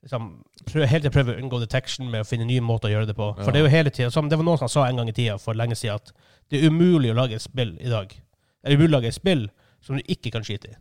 liksom 0.03 0.43
prøver, 0.65 0.85
hele 0.87 1.01
tiden 1.01 1.11
prøver 1.13 1.35
å 1.35 1.41
unngå 1.43 1.59
detection 1.61 2.11
med 2.11 2.21
å 2.21 2.27
finne 2.27 2.45
nye 2.45 2.61
måter 2.61 2.89
å 2.89 2.91
gjøre 2.91 3.07
det 3.07 3.15
på. 3.15 3.35
Ja. 3.37 3.43
For 3.43 3.51
det 3.51 3.59
er 3.61 3.63
jo 3.65 3.69
hele 3.77 3.89
tiden, 3.89 4.11
som 4.11 4.29
det 4.29 4.37
var 4.37 4.45
noen 4.45 4.57
som 4.57 4.67
sa 4.69 4.85
en 4.87 4.95
gang 4.97 5.09
i 5.09 5.11
tida, 5.13 5.37
for 5.37 5.53
lenge 5.53 5.75
siden, 5.75 5.95
at 5.95 6.11
det 6.51 6.63
er 6.63 6.69
umulig 6.69 7.11
å 7.11 7.15
lage 7.15 7.35
et 7.35 7.41
spill 7.41 7.77
i 7.79 7.89
dag. 7.89 8.07
Det 8.09 8.71
er 8.71 8.75
umulig 8.77 8.89
å 8.93 8.97
lage 8.99 9.07
et 9.07 9.13
spill 9.13 9.49
som 9.81 9.95
du 9.97 10.01
ikke 10.07 10.31
kan 10.31 10.43
skyte 10.43 10.69
i. 10.69 10.75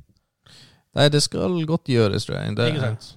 Nei, 0.97 1.09
det 1.09 1.23
skal 1.23 1.65
godt 1.67 1.85
gjøres, 1.89 2.25
tror 2.27 2.41
jeg. 2.43 2.57
Det, 2.57 2.69
ikke 2.75 2.81
sant? 2.81 3.17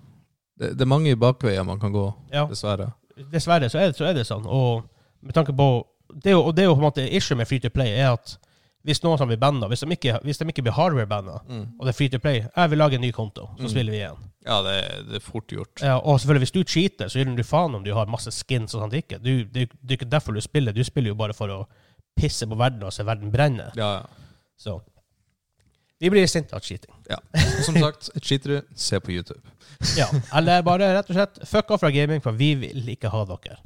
Det, 0.63 0.71
det 0.79 0.85
er 0.87 0.91
mange 0.91 1.15
bakveier 1.19 1.65
man 1.67 1.79
kan 1.79 1.93
gå, 1.93 2.07
Ja. 2.33 2.45
dessverre. 2.49 2.91
Dessverre 3.31 3.69
så 3.69 3.79
er, 3.83 3.91
det, 3.91 3.95
så 3.99 4.07
er 4.09 4.13
det 4.17 4.25
sånn. 4.27 4.45
Og 4.47 4.83
med 5.21 5.35
tanke 5.35 5.53
på 5.55 5.67
det 6.13 6.29
er 6.29 6.35
jo, 6.35 6.41
Og 6.45 6.55
det 6.55 6.63
er 6.63 6.67
jo 6.67 6.73
på 6.75 6.81
en 6.83 6.89
måte 6.91 7.05
issue 7.15 7.35
med 7.37 7.47
free 7.49 7.59
to 7.59 7.69
play, 7.73 7.93
er 7.97 8.11
at 8.13 8.37
hvis 8.85 8.99
noen 9.01 9.17
som 9.17 9.29
blir 9.29 9.39
banna, 9.39 9.65
hvis, 9.71 9.79
de 9.79 9.95
ikke- 9.95 10.19
hvis 10.23 10.37
de 10.37 10.45
ikke 10.51 10.61
blir 10.65 10.73
hardware-banna, 10.75 11.39
Mm. 11.49 11.67
og 11.79 11.85
det 11.85 11.89
er 11.89 11.97
free 11.97 12.09
to 12.09 12.19
play, 12.19 12.43
jeg 12.55 12.69
vil 12.69 12.77
lage 12.77 12.95
en 12.95 13.01
ny 13.01 13.11
konto, 13.11 13.47
så 13.57 13.63
Mm. 13.63 13.69
spiller 13.69 13.91
vi 13.91 13.97
igjen. 13.97 14.17
Ja, 14.45 14.57
det, 14.61 15.05
det 15.07 15.15
er 15.15 15.19
fort 15.19 15.47
gjort. 15.47 15.81
Ja, 15.81 15.97
og 15.97 16.19
selvfølgelig, 16.19 16.39
hvis 16.43 16.51
du 16.51 16.63
cheater, 16.63 17.05
så 17.07 17.13
gir 17.23 17.35
du 17.35 17.43
faen 17.43 17.75
om 17.75 17.83
du 17.83 17.93
har 17.93 18.05
masse 18.05 18.29
skins 18.31 18.75
og 18.75 18.81
sånt 18.81 18.93
ikke. 18.93 19.17
Du, 19.23 19.43
det, 19.45 19.69
det 19.81 19.91
er 19.91 19.97
ikke 20.05 20.09
derfor 20.11 20.33
du 20.33 20.41
spiller. 20.41 20.73
Du 20.73 20.83
spiller 20.83 21.09
jo 21.09 21.15
bare 21.15 21.33
for 21.33 21.47
å 21.47 21.65
pisse 22.19 22.45
på 22.45 22.55
verden 22.57 22.83
og 22.83 22.91
se 22.93 23.03
verden 23.03 23.31
brenne. 23.31 23.71
Ja, 23.75 23.93
ja. 23.93 24.01
Så 24.59 24.81
vi 26.03 26.09
blir 26.11 26.27
sinte 26.27 26.55
av 26.55 26.63
cheating. 26.65 26.91
ja. 27.09 27.21
Og 27.39 27.63
som 27.63 27.77
sagt, 27.79 28.09
cheater 28.19 28.57
du, 28.57 28.73
se 28.75 28.99
på 28.99 29.13
YouTube. 29.15 29.39
Ja. 29.97 30.09
Eller 30.35 30.63
bare 30.65 30.89
rett 30.97 31.07
og 31.11 31.15
slett 31.15 31.39
fuck 31.47 31.71
off 31.71 31.83
fra 31.83 31.91
gaming, 31.95 32.19
for 32.23 32.35
vi 32.35 32.53
vil 32.59 32.89
ikke 32.91 33.11
ha 33.13 33.23
dere. 33.29 33.57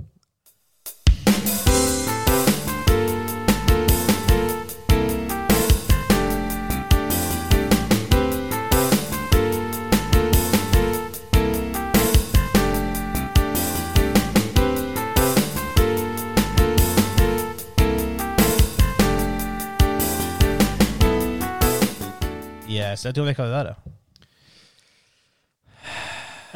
Yes, 22.97 23.05
jeg 23.05 23.15
tror 23.15 23.25
det 23.25 23.35
kan 23.35 23.45
det 23.45 23.53
der 23.53 23.65
er. 23.65 23.73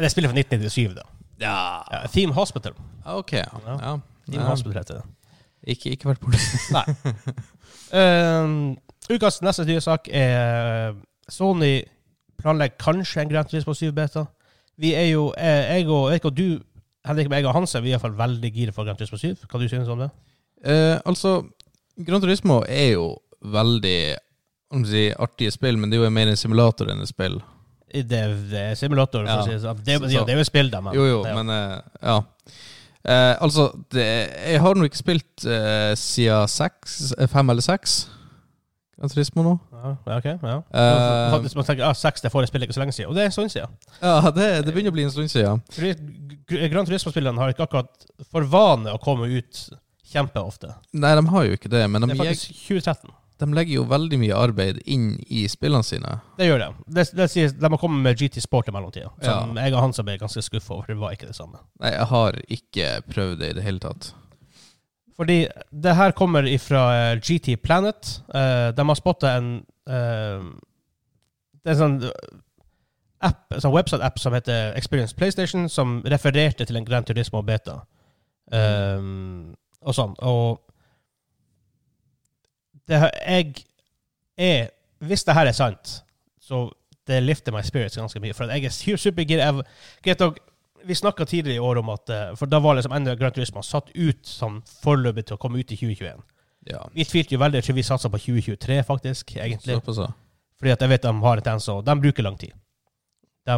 Det 0.02 0.12
spiller 0.12 0.30
fra 0.30 0.38
1997, 0.40 0.96
da. 0.96 1.02
Ja. 1.40 1.82
Ja, 1.92 2.08
Theme 2.08 2.34
Hospital. 2.34 2.74
Ok, 3.06 3.34
ja. 3.34 3.44
Ja. 3.68 3.98
Theme. 4.28 4.44
Hospital 4.44 4.78
heter 4.78 4.94
det. 4.94 5.04
Ikke, 5.64 5.90
ikke 5.90 6.10
vært 6.10 6.20
politi. 6.20 6.58
Nei. 6.74 6.86
Um, 7.94 8.78
ukas 9.14 9.38
neste 9.46 9.68
nyhetssak 9.70 10.10
er 10.10 10.96
Sony 11.30 11.84
planlegger 12.42 12.82
kanskje 12.82 13.22
en 13.22 13.30
Grand 13.30 13.54
på 13.66 13.78
7-beta. 13.78 14.26
Vi 14.78 14.96
er 14.98 15.12
jo, 15.12 15.34
eh, 15.38 15.78
jeg 15.78 15.88
og, 15.88 16.12
jeg 16.12 16.26
og 16.26 16.38
du, 16.38 16.60
Henrik, 17.06 17.30
men 17.30 17.38
jeg 17.38 17.46
og 17.46 17.54
Hans, 17.54 17.76
er 17.76 17.86
vi 17.86 17.88
i 17.88 17.92
hvert 17.92 18.02
fall 18.02 18.18
veldig 18.18 18.54
gira 18.54 18.72
for 18.72 18.84
Grand 18.84 18.98
Turismo 18.98 19.18
7. 19.18 19.36
Hva 19.46 19.62
du 19.62 19.68
synes 19.68 19.88
om 19.88 20.00
det? 20.00 20.10
Uh, 20.66 20.98
altså, 21.06 21.44
Gran 22.08 22.22
Turismo 22.22 22.64
er 22.66 22.88
jo 22.96 23.18
veldig 23.42 24.18
si, 24.88 25.08
artige 25.20 25.52
spill, 25.54 25.78
men 25.78 25.92
det 25.92 26.00
er 26.00 26.06
jo 26.06 26.14
mer 26.14 26.32
en 26.32 26.40
simulator 26.40 26.92
enn 26.94 27.04
et 27.04 27.12
spill. 27.12 27.40
Det, 27.92 28.22
det 28.52 28.60
er 28.72 28.76
simulator, 28.80 29.26
for 29.26 29.32
Ja. 29.32 29.42
å 29.42 29.48
si 29.48 29.52
det 29.52 29.62
sånn. 29.66 29.82
Det, 29.84 29.98
ja, 30.14 30.24
det 30.24 30.36
er 30.36 30.40
jo 30.40 30.48
spill, 30.48 30.70
da, 30.72 30.80
men 30.86 30.96
Jo, 30.96 31.08
jo, 31.10 31.20
ja. 31.28 31.34
men 31.36 31.50
eh, 31.52 31.82
ja. 32.02 32.18
Eh, 33.04 33.36
altså, 33.44 33.72
det, 33.92 34.06
jeg 34.54 34.62
har 34.62 34.78
nå 34.78 34.88
ikke 34.88 35.00
spilt 35.02 35.46
uh, 35.50 35.92
siden 35.98 36.48
seks, 36.48 37.12
eh, 37.18 37.28
fem 37.28 37.50
eller 37.50 37.66
seks 37.66 38.04
Gran 39.02 39.10
Turismo 39.10 39.42
nå. 39.42 39.54
Ja, 39.74 39.92
ok, 40.20 40.26
ja. 40.30 40.58
Uh, 40.70 41.32
Faktisk, 41.34 41.56
man 41.58 41.66
tenker, 41.66 41.88
ah, 41.88 41.96
seks, 41.98 42.22
det 42.22 42.30
får 42.30 42.46
jeg 42.46 42.52
spille 42.52 42.68
ikke 42.68 42.76
så 42.76 42.84
lenge 42.84 42.94
siden. 42.94 43.10
Og 43.10 43.18
det 43.18 43.24
er 43.24 43.32
en 43.32 43.34
stund 43.34 43.50
siden. 43.50 43.72
Ja, 43.98 44.30
det, 44.30 44.50
det 44.68 44.76
begynner 44.76 44.94
å 44.94 44.98
bli 45.00 45.06
en 45.08 45.14
stund 45.16 45.32
siden. 45.34 45.64
Gran 46.46 46.86
Turismo-spillene 46.86 47.42
har 47.42 47.56
ikke 47.56 47.66
akkurat 47.66 48.06
for 48.30 48.46
vane 48.46 48.94
å 48.94 49.00
komme 49.02 49.26
ut 49.34 49.64
kjempeofte. 50.12 50.76
Nei, 50.94 51.16
de 51.18 51.26
har 51.34 51.48
jo 51.48 51.58
ikke 51.58 51.72
det, 51.74 51.82
men 51.90 52.06
Det 52.06 52.14
er 52.14 52.22
faktisk 52.22 52.54
2013. 52.68 53.16
de 53.42 53.48
legger 53.58 53.80
jo 53.80 53.84
veldig 53.90 54.20
mye 54.22 54.38
arbeid 54.38 54.82
inn 54.86 55.16
i 55.34 55.48
spillene 55.50 55.86
sine. 55.86 56.18
Det 56.38 56.48
gjør 56.48 56.62
de. 56.62 56.70
Det, 56.98 57.06
det 57.18 57.28
sier, 57.34 57.54
de 57.58 57.72
har 57.74 57.82
kommet 57.82 58.04
med 58.06 58.20
GT 58.20 58.44
Sport 58.44 58.70
i 58.70 58.74
mellomtida. 58.76 59.10
Ja. 59.26 59.40
jeg 59.58 59.74
og 59.74 59.82
Hansa 59.82 60.06
ble 60.06 60.20
ganske 60.22 60.44
skuffa 60.46 60.76
over. 60.78 60.92
Det 60.92 61.02
var 61.02 61.16
ikke 61.16 61.32
det 61.32 61.38
samme. 61.38 61.62
Nei, 61.82 61.94
jeg 61.96 62.10
har 62.12 62.38
ikke 62.58 62.92
prøvd 63.10 63.42
det 63.42 63.50
i 63.54 63.58
det 63.58 63.66
hele 63.66 63.82
tatt. 63.82 64.12
Fordi 65.18 65.40
det 65.86 65.96
her 65.98 66.14
kommer 66.18 66.46
ifra 66.50 66.86
eh, 66.98 67.18
GT 67.22 67.58
Planet. 67.62 68.14
Eh, 68.34 68.70
de 68.78 68.88
har 68.92 69.00
spotta 69.00 69.36
en 69.38 69.52
eh, 69.90 70.48
Det 71.62 71.74
er 71.74 71.76
en 71.76 71.82
sånn 71.82 72.00
app, 73.22 73.44
en 73.54 73.62
sånn 73.62 73.76
website-app 73.76 74.18
som 74.22 74.34
heter 74.34 74.72
Experience 74.78 75.14
PlayStation, 75.18 75.68
som 75.70 76.00
refererte 76.10 76.66
til 76.66 76.80
en 76.80 76.86
Grand 76.88 77.06
Turismo 77.06 77.44
beta. 77.46 77.84
Eh, 78.54 79.02
og 79.82 79.98
sånn. 79.98 80.14
Og 80.26 80.62
det, 82.92 83.02
jeg 83.26 83.66
er 84.38 84.70
Hvis 85.02 85.24
det 85.26 85.34
her 85.34 85.50
er 85.50 85.58
sant, 85.58 86.02
så 86.42 86.68
det 87.10 87.24
lifter 87.24 87.54
my 87.56 87.64
spirits 87.66 87.98
ganske 87.98 88.20
mye. 88.22 88.36
For 88.38 88.52
jeg 88.52 88.68
er 88.70 88.98
supergira. 88.98 89.52
Vi 90.86 90.98
snakka 90.98 91.26
tidligere 91.26 91.56
i 91.56 91.60
år 91.62 91.80
om 91.82 91.90
at 91.94 92.10
eh, 92.10 92.36
For 92.38 92.50
da 92.50 92.60
var 92.62 92.78
liksom 92.78 92.94
enda 92.96 93.16
Grand 93.16 93.34
Turismo 93.34 93.62
satt 93.66 93.92
ut 93.96 94.26
som 94.26 94.62
foreløpig 94.82 95.28
til 95.28 95.38
å 95.38 95.42
komme 95.42 95.62
ut 95.62 95.74
i 95.74 95.78
2021. 95.78 96.22
Ja. 96.70 96.82
Vi 96.94 97.06
tvilte 97.06 97.36
jo 97.36 97.42
veldig, 97.42 97.62
tror 97.66 97.78
vi 97.78 97.86
satsa 97.86 98.10
på 98.10 98.20
2023, 98.22 98.82
faktisk, 98.86 99.36
egentlig. 99.38 99.80
Såpass. 99.80 100.14
Fordi 100.62 100.74
at 100.74 100.82
jeg 100.82 100.94
vet 100.94 101.06
de 101.06 101.14
har 101.24 101.42
et 101.42 101.46
tendens 101.46 101.70
og 101.74 101.86
de 101.86 101.96
bruker 102.02 102.26
lang 102.26 102.38
tid. 102.42 102.54
De, 103.50 103.58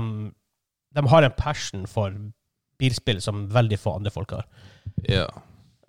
de 0.96 1.04
har 1.12 1.28
en 1.28 1.36
passion 1.36 1.88
for 1.88 2.15
bilspill 2.80 3.19
som 3.24 3.48
veldig 3.52 3.80
få 3.80 3.98
andre 4.00 4.12
folk 4.12 4.38
har. 4.38 4.48
ja. 5.10 5.28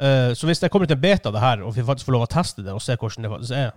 Eh, 0.03 0.35
så 0.35 0.47
hvis 0.49 0.63
det 0.63 0.71
kommer 0.73 0.91
til 0.91 0.97
en 0.97 1.03
beta 1.05 1.31
av 1.31 1.37
det 1.37 1.43
her, 1.43 1.63
og 1.63 1.75
vi 1.77 1.85
faktisk 1.87 2.09
får 2.09 2.17
lov 2.17 2.27
å 2.27 2.31
teste 2.33 2.65
det 2.67 2.75
og 2.75 2.83
se 2.83 2.97
hvordan 2.99 3.27
det 3.27 3.31
faktisk 3.31 3.59
er, 3.59 3.75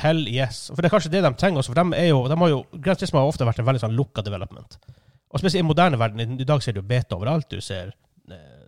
hell 0.00 0.24
yes. 0.28 0.66
For 0.72 0.82
det 0.82 0.88
er 0.88 0.96
kanskje 0.96 1.12
det 1.12 1.22
de 1.22 1.32
trenger 1.38 1.62
også, 1.62 1.72
for 1.74 1.82
de, 1.82 1.98
er 1.98 2.10
jo, 2.10 2.24
de 2.30 2.38
har 2.40 2.52
jo 2.52 2.62
Grand 2.74 2.98
Turismo 2.98 3.20
har 3.20 3.30
ofte 3.30 3.46
vært 3.46 3.62
en 3.62 3.68
veldig 3.68 3.84
sånn 3.84 3.96
lukka 3.98 4.24
development. 4.26 4.78
Og 5.30 5.42
spesielt 5.42 5.64
i 5.64 5.68
moderne 5.68 5.98
verden. 6.00 6.40
I, 6.40 6.48
dag 6.48 6.62
ser 6.62 6.76
du 6.76 6.82
beta 6.86 7.16
overalt. 7.18 7.50
Du 7.50 7.60
ser 7.60 7.90
eh, 8.30 8.66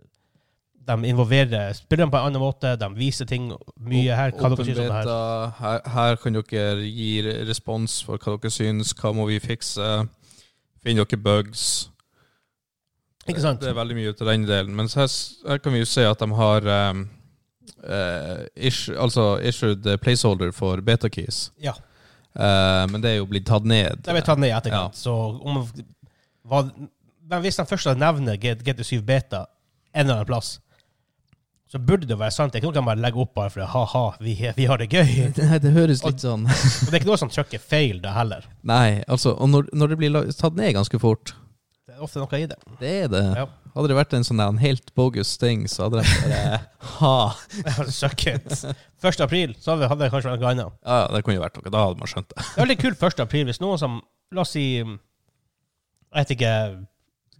De 0.89 0.97
involverer 1.07 1.73
spillerne 1.73 2.11
på 2.11 2.19
en 2.19 2.29
annen 2.29 2.43
måte, 2.43 2.75
de 2.79 2.89
viser 2.97 3.27
ting 3.27 3.49
mye 3.75 4.15
her. 4.15 4.33
Hva 4.35 4.51
dere 4.51 4.59
Open 4.59 4.67
synes 4.67 4.81
om 4.83 4.89
det 4.91 4.99
her. 4.99 5.53
her, 5.59 5.81
her 5.95 6.19
kan 6.21 6.39
dere 6.39 6.87
gi 6.87 7.11
respons 7.47 8.01
for 8.05 8.21
hva 8.21 8.37
dere 8.37 8.53
syns, 8.53 8.93
hva 8.99 9.13
må 9.15 9.27
vi 9.31 9.39
fikse, 9.43 9.89
finner 10.83 11.07
dere 11.07 11.23
bugs. 11.23 11.89
Ikke 13.27 13.43
sant? 13.43 13.61
Det 13.61 13.71
er 13.71 13.77
veldig 13.77 13.97
mye 13.97 14.13
til 14.17 14.29
den 14.31 14.45
delen. 14.47 14.75
Men 14.77 14.89
her, 14.95 15.09
her 15.47 15.61
kan 15.61 15.75
vi 15.75 15.83
jo 15.83 15.89
se 15.89 16.05
at 16.07 16.21
de 16.21 16.29
har 16.39 16.69
um, 16.93 17.03
uh, 17.83 18.45
ish, 18.55 18.89
altså 18.95 19.33
issued 19.45 19.85
placeholder 20.03 20.53
for 20.55 20.81
beta-keys. 20.85 21.49
Ja. 21.61 21.75
Uh, 22.37 22.85
men 22.91 23.03
det 23.03 23.11
er 23.11 23.19
jo 23.19 23.27
blitt 23.29 23.47
tatt 23.49 23.67
ned. 23.67 23.99
Det 23.99 24.11
er 24.11 24.19
blitt 24.19 24.29
tatt 24.29 24.41
ned 24.41 24.53
i 24.53 24.55
etterkant. 24.57 24.97
Så 24.97 25.13
om 25.13 25.61
hva, 26.49 26.63
Men 27.29 27.43
hvis 27.43 27.59
de 27.59 27.67
først 27.69 27.91
nevner 27.99 28.39
GT7 28.39 29.03
Beta 29.05 29.45
en 29.93 30.05
eller 30.05 30.19
annen 30.19 30.29
plass, 30.29 30.59
så 31.69 31.77
burde 31.77 32.07
det 32.09 32.17
være 32.17 32.33
sant. 32.33 32.53
Det 32.53 32.57
er 32.57 32.63
ikke 32.63 32.71
noe 32.71 32.79
de 32.79 32.85
bare 32.87 33.01
legger 33.03 33.21
opp 33.21 33.35
bare 33.37 33.51
for 33.53 33.73
ha-ha, 33.73 34.05
vi, 34.25 34.33
vi 34.57 34.65
har 34.65 34.81
det 34.81 34.87
gøy. 34.89 35.11
Nei, 35.37 35.59
det 35.61 35.73
høres 35.75 36.01
litt 36.05 36.23
sånn 36.23 36.47
Og 36.49 36.87
det 36.87 36.95
er 36.95 37.01
ikke 37.03 37.11
noe 37.11 37.19
som 37.21 37.29
trykker 37.29 37.61
feil, 37.61 37.99
det 38.01 38.13
heller. 38.15 38.47
Nei, 38.65 39.03
altså, 39.05 39.35
og 39.37 39.51
når, 39.51 39.69
når 39.77 39.93
det 39.93 39.99
blir 40.01 40.17
tatt 40.33 40.57
ned 40.57 40.73
ganske 40.79 41.01
fort 41.01 41.35
ofte 42.05 42.21
noe 42.21 42.39
i 42.39 42.45
det. 42.49 42.57
Det 42.79 42.91
er 43.05 43.09
det. 43.11 43.23
Ja. 43.37 43.45
Hadde 43.75 43.89
det 43.91 43.97
vært 43.99 44.13
en 44.17 44.25
sånn 44.25 44.41
en 44.43 44.57
helt 44.61 44.93
bogus 44.97 45.35
ting, 45.39 45.67
så 45.69 45.85
hadde 45.87 46.01
det 46.01 46.13
bare 46.23 46.59
Ha! 46.97 47.13
Suck 47.93 48.25
it. 48.31 48.47
1. 49.03 49.21
april, 49.25 49.53
så 49.61 49.75
hadde 49.77 49.99
det 50.01 50.09
kanskje 50.13 50.31
vært 50.33 50.41
noe 50.43 50.53
annet. 50.55 50.77
Ja, 50.85 50.99
det 51.13 51.21
kunne 51.25 51.37
jo 51.37 51.43
vært 51.45 51.59
noe. 51.59 51.71
Da 51.73 51.83
hadde 51.87 52.01
man 52.01 52.11
skjønt 52.11 52.31
det. 52.33 52.39
Det 52.41 52.55
er 52.57 52.63
veldig 52.65 52.79
kult 52.85 53.03
1. 53.11 53.23
april 53.27 53.49
hvis 53.51 53.61
noen 53.63 53.81
som 53.81 53.99
La 54.35 54.43
oss 54.43 54.51
si 54.53 54.63
Jeg 54.77 54.89
vet 56.13 56.31
ikke 56.35 56.49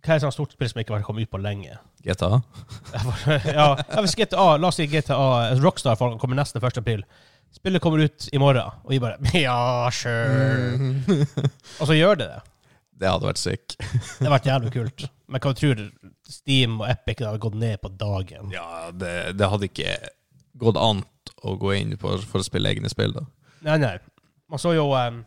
Hva 0.01 0.13
er 0.13 0.15
et 0.15 0.23
sånt 0.23 0.33
stort 0.33 0.55
spill 0.55 0.69
som 0.71 0.79
ikke 0.81 0.95
har 0.95 1.03
kommet 1.05 1.27
ut 1.27 1.33
på 1.35 1.41
lenge? 1.43 1.75
GTA. 2.05 2.39
ja, 3.51 3.65
hvis 3.99 4.15
GTA, 4.17 4.45
La 4.57 4.69
oss 4.71 4.79
si 4.79 4.87
GTA 4.89 5.19
Rockstar 5.59 5.99
kommer 5.99 6.39
neste 6.39 6.61
1. 6.61 6.79
april. 6.81 7.03
Spillet 7.51 7.81
kommer 7.81 8.05
ut 8.05 8.27
i 8.31 8.39
morgen, 8.41 8.61
og 8.85 8.93
vi 8.93 8.99
bare 9.01 9.17
Ja, 9.41 9.89
sure. 9.91 10.93
Og 11.81 11.89
så 11.89 11.97
gjør 11.97 12.19
det 12.21 12.29
det. 12.29 12.39
Det 12.99 13.07
hadde 13.07 13.29
vært 13.29 13.39
sick. 13.39 13.75
Det 13.79 14.25
hadde 14.25 14.33
vært 14.33 14.49
jævlig 14.49 14.71
kult. 14.75 15.05
Men 15.29 15.43
hva 15.43 15.53
tror 15.55 15.83
Steam 16.27 16.79
og 16.81 16.89
Epic 16.89 17.21
hadde 17.23 17.41
gått 17.41 17.57
ned 17.59 17.79
på 17.83 17.91
dagen? 17.99 18.51
Ja, 18.53 18.89
det, 18.91 19.13
det 19.39 19.49
hadde 19.51 19.69
ikke 19.69 19.95
gått 20.59 20.79
an 20.79 21.03
å 21.45 21.55
gå 21.59 21.75
inn 21.77 21.95
på, 21.99 22.17
for 22.27 22.41
å 22.41 22.47
spille 22.47 22.71
egne 22.73 22.91
spill, 22.91 23.13
da. 23.15 23.23
Nei, 23.67 23.77
nei. 23.79 23.95
Man 24.49 24.61
så 24.61 24.73
jo 24.75 24.89
um, 24.91 25.21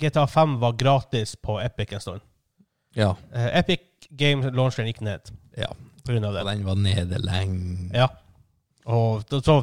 GTA 0.00 0.26
5 0.30 0.56
var 0.62 0.78
gratis 0.80 1.36
på 1.38 1.58
Epic 1.62 1.94
en 1.94 2.02
stund. 2.02 2.24
Ja. 2.96 3.12
Uh, 3.34 3.50
Epic 3.58 3.84
Games 4.18 4.48
launcheren 4.54 4.88
gikk 4.90 5.02
ned 5.04 5.30
ja. 5.58 5.68
på 6.04 6.14
grunn 6.14 6.26
av 6.26 6.38
Og 6.40 6.48
den 6.48 6.64
var 6.66 6.80
nede 6.80 7.20
lenge. 7.22 7.90
Ja. 7.94 8.08
Og 8.88 9.28
så 9.44 9.60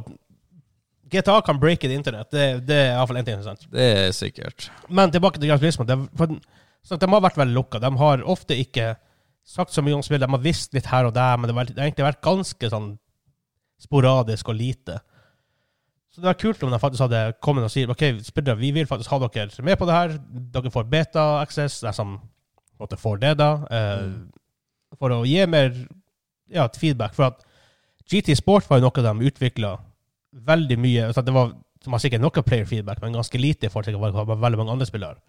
GTA 1.11 1.39
kan 1.45 1.59
breake 1.59 1.89
det 1.89 1.97
internett. 1.97 2.29
Det, 2.31 2.45
det 2.67 2.77
er 2.77 2.93
iallfall 2.95 3.19
én 3.19 3.27
ting 3.27 3.41
sant. 3.45 3.65
Det 3.71 3.85
er 3.85 4.13
sikkert. 4.15 4.69
Men 4.89 5.13
tilbake 5.13 5.41
til 5.41 5.49
Gran 5.49 5.61
Turismo. 5.61 5.85
Det, 5.87 5.97
for, 6.17 6.37
så 6.85 6.99
de 7.01 7.09
har 7.09 7.23
vært 7.25 7.39
veldig 7.39 7.55
lukka. 7.55 7.81
De 7.81 7.89
har 7.97 8.23
ofte 8.29 8.57
ikke 8.61 8.93
sagt 9.45 9.73
så 9.73 9.81
mye 9.85 9.97
om 9.97 10.03
spill. 10.05 10.21
De 10.21 10.29
har 10.29 10.43
visst 10.43 10.75
litt 10.77 10.89
her 10.91 11.07
og 11.07 11.15
der, 11.15 11.37
men 11.37 11.49
det 11.49 11.57
har, 11.57 11.71
det 11.71 11.81
egentlig 11.81 12.05
vært 12.05 12.23
ganske 12.25 12.69
sånn 12.71 12.91
sporadisk 13.81 14.51
og 14.53 14.59
lite. 14.59 14.99
Så 16.13 16.21
det 16.21 16.29
var 16.29 16.37
kult 16.39 16.61
om 16.63 16.71
de 16.71 16.79
faktisk 16.79 17.03
hadde 17.07 17.23
kommet 17.43 17.65
og 17.67 17.73
sier 17.73 17.89
ok, 17.91 18.05
spillere, 18.23 18.55
vi 18.61 18.69
vil 18.75 18.87
faktisk 18.87 19.11
ha 19.11 19.19
dere 19.25 19.65
med 19.67 19.79
på 19.81 19.89
det 19.89 19.97
her. 19.97 20.15
Dere 20.53 20.71
får 20.71 20.87
beta-access, 20.93 21.81
de 21.83 21.91
som 21.97 22.15
på 22.77 22.87
en 22.87 23.01
får 23.01 23.19
det, 23.23 23.33
da. 23.41 23.49
Eh, 23.71 24.95
For 24.95 25.11
å 25.11 25.25
gi 25.27 25.41
mer 25.49 25.73
ja, 26.53 26.69
feedback. 26.71 27.17
For 27.17 27.33
at 27.33 27.43
GT 28.07 28.37
Sport 28.37 28.69
var 28.69 28.79
jo 28.79 28.87
noe 28.87 29.03
de 29.03 29.27
utvikla 29.27 29.73
veldig 30.45 30.75
mye 30.77 31.07
Så 31.15 31.23
Det 31.25 31.33
var 31.33 31.55
som 31.85 31.93
var 31.93 32.01
sikkert 32.01 32.21
noe 32.23 32.43
player 32.45 32.65
feedback, 32.65 33.01
men 33.01 33.13
ganske 33.13 33.39
lite 33.39 33.67
i 33.67 33.69
forhold 33.69 33.91
til 33.91 33.99
veldig 34.41 34.57
mange 34.57 34.73
andre 34.73 34.87
spillere. 34.89 35.19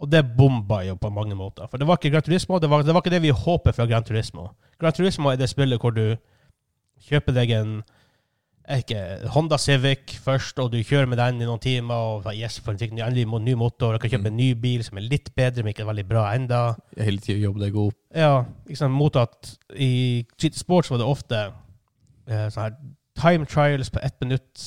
Og 0.00 0.10
det 0.10 0.24
bomba 0.36 0.80
jo 0.86 0.96
på 0.98 1.10
mange 1.14 1.36
måter. 1.38 1.68
For 1.70 1.78
det 1.78 1.86
var 1.86 1.98
ikke 1.98 2.10
Gran 2.14 2.24
Turismo, 2.26 2.58
det 2.58 2.70
var, 2.70 2.82
det 2.82 2.94
var 2.94 3.04
ikke 3.04 3.14
det 3.14 3.22
vi 3.22 3.34
håper 3.34 3.74
fra 3.76 3.86
Gran 3.86 4.04
Turismo. 4.04 4.48
Gran 4.80 4.94
Turismo 4.96 5.30
er 5.30 5.38
det 5.38 5.50
spillet 5.52 5.80
hvor 5.82 5.94
du 5.94 6.16
kjøper 7.02 7.36
deg 7.36 7.52
en 7.58 7.82
ikke, 8.70 9.28
Honda 9.34 9.58
Civic 9.58 10.14
først, 10.22 10.58
og 10.62 10.70
du 10.72 10.78
kjører 10.86 11.08
med 11.10 11.18
den 11.18 11.40
i 11.42 11.46
noen 11.48 11.60
timer, 11.62 12.22
og 12.22 12.28
yes, 12.30 12.60
for 12.62 12.72
en 12.72 12.94
endelig 12.94 13.26
ny 13.26 13.56
motor, 13.58 13.96
og 13.96 14.00
kan 14.00 14.12
kjøpe 14.12 14.30
en 14.30 14.38
ny 14.38 14.52
bil 14.54 14.84
som 14.86 15.00
er 15.00 15.08
litt 15.10 15.32
bedre, 15.34 15.64
men 15.64 15.74
ikke 15.74 15.86
veldig 15.88 16.04
bra 16.08 16.28
enda. 16.36 16.60
Hele 16.96 17.22
tida 17.22 17.42
jobbe 17.42 17.64
deg 17.64 17.78
opp. 17.82 17.98
Ja, 18.14 18.44
liksom 18.70 18.94
mot 18.94 19.18
at 19.18 19.56
i 19.74 20.22
Sports 20.38 20.92
var 20.92 21.02
det 21.02 21.10
ofte 21.10 21.42
eh, 22.28 22.46
sånn 22.54 22.62
her 22.68 22.78
time 23.18 23.50
trials 23.50 23.90
på 23.90 24.00
ett 24.02 24.16
minutt, 24.22 24.62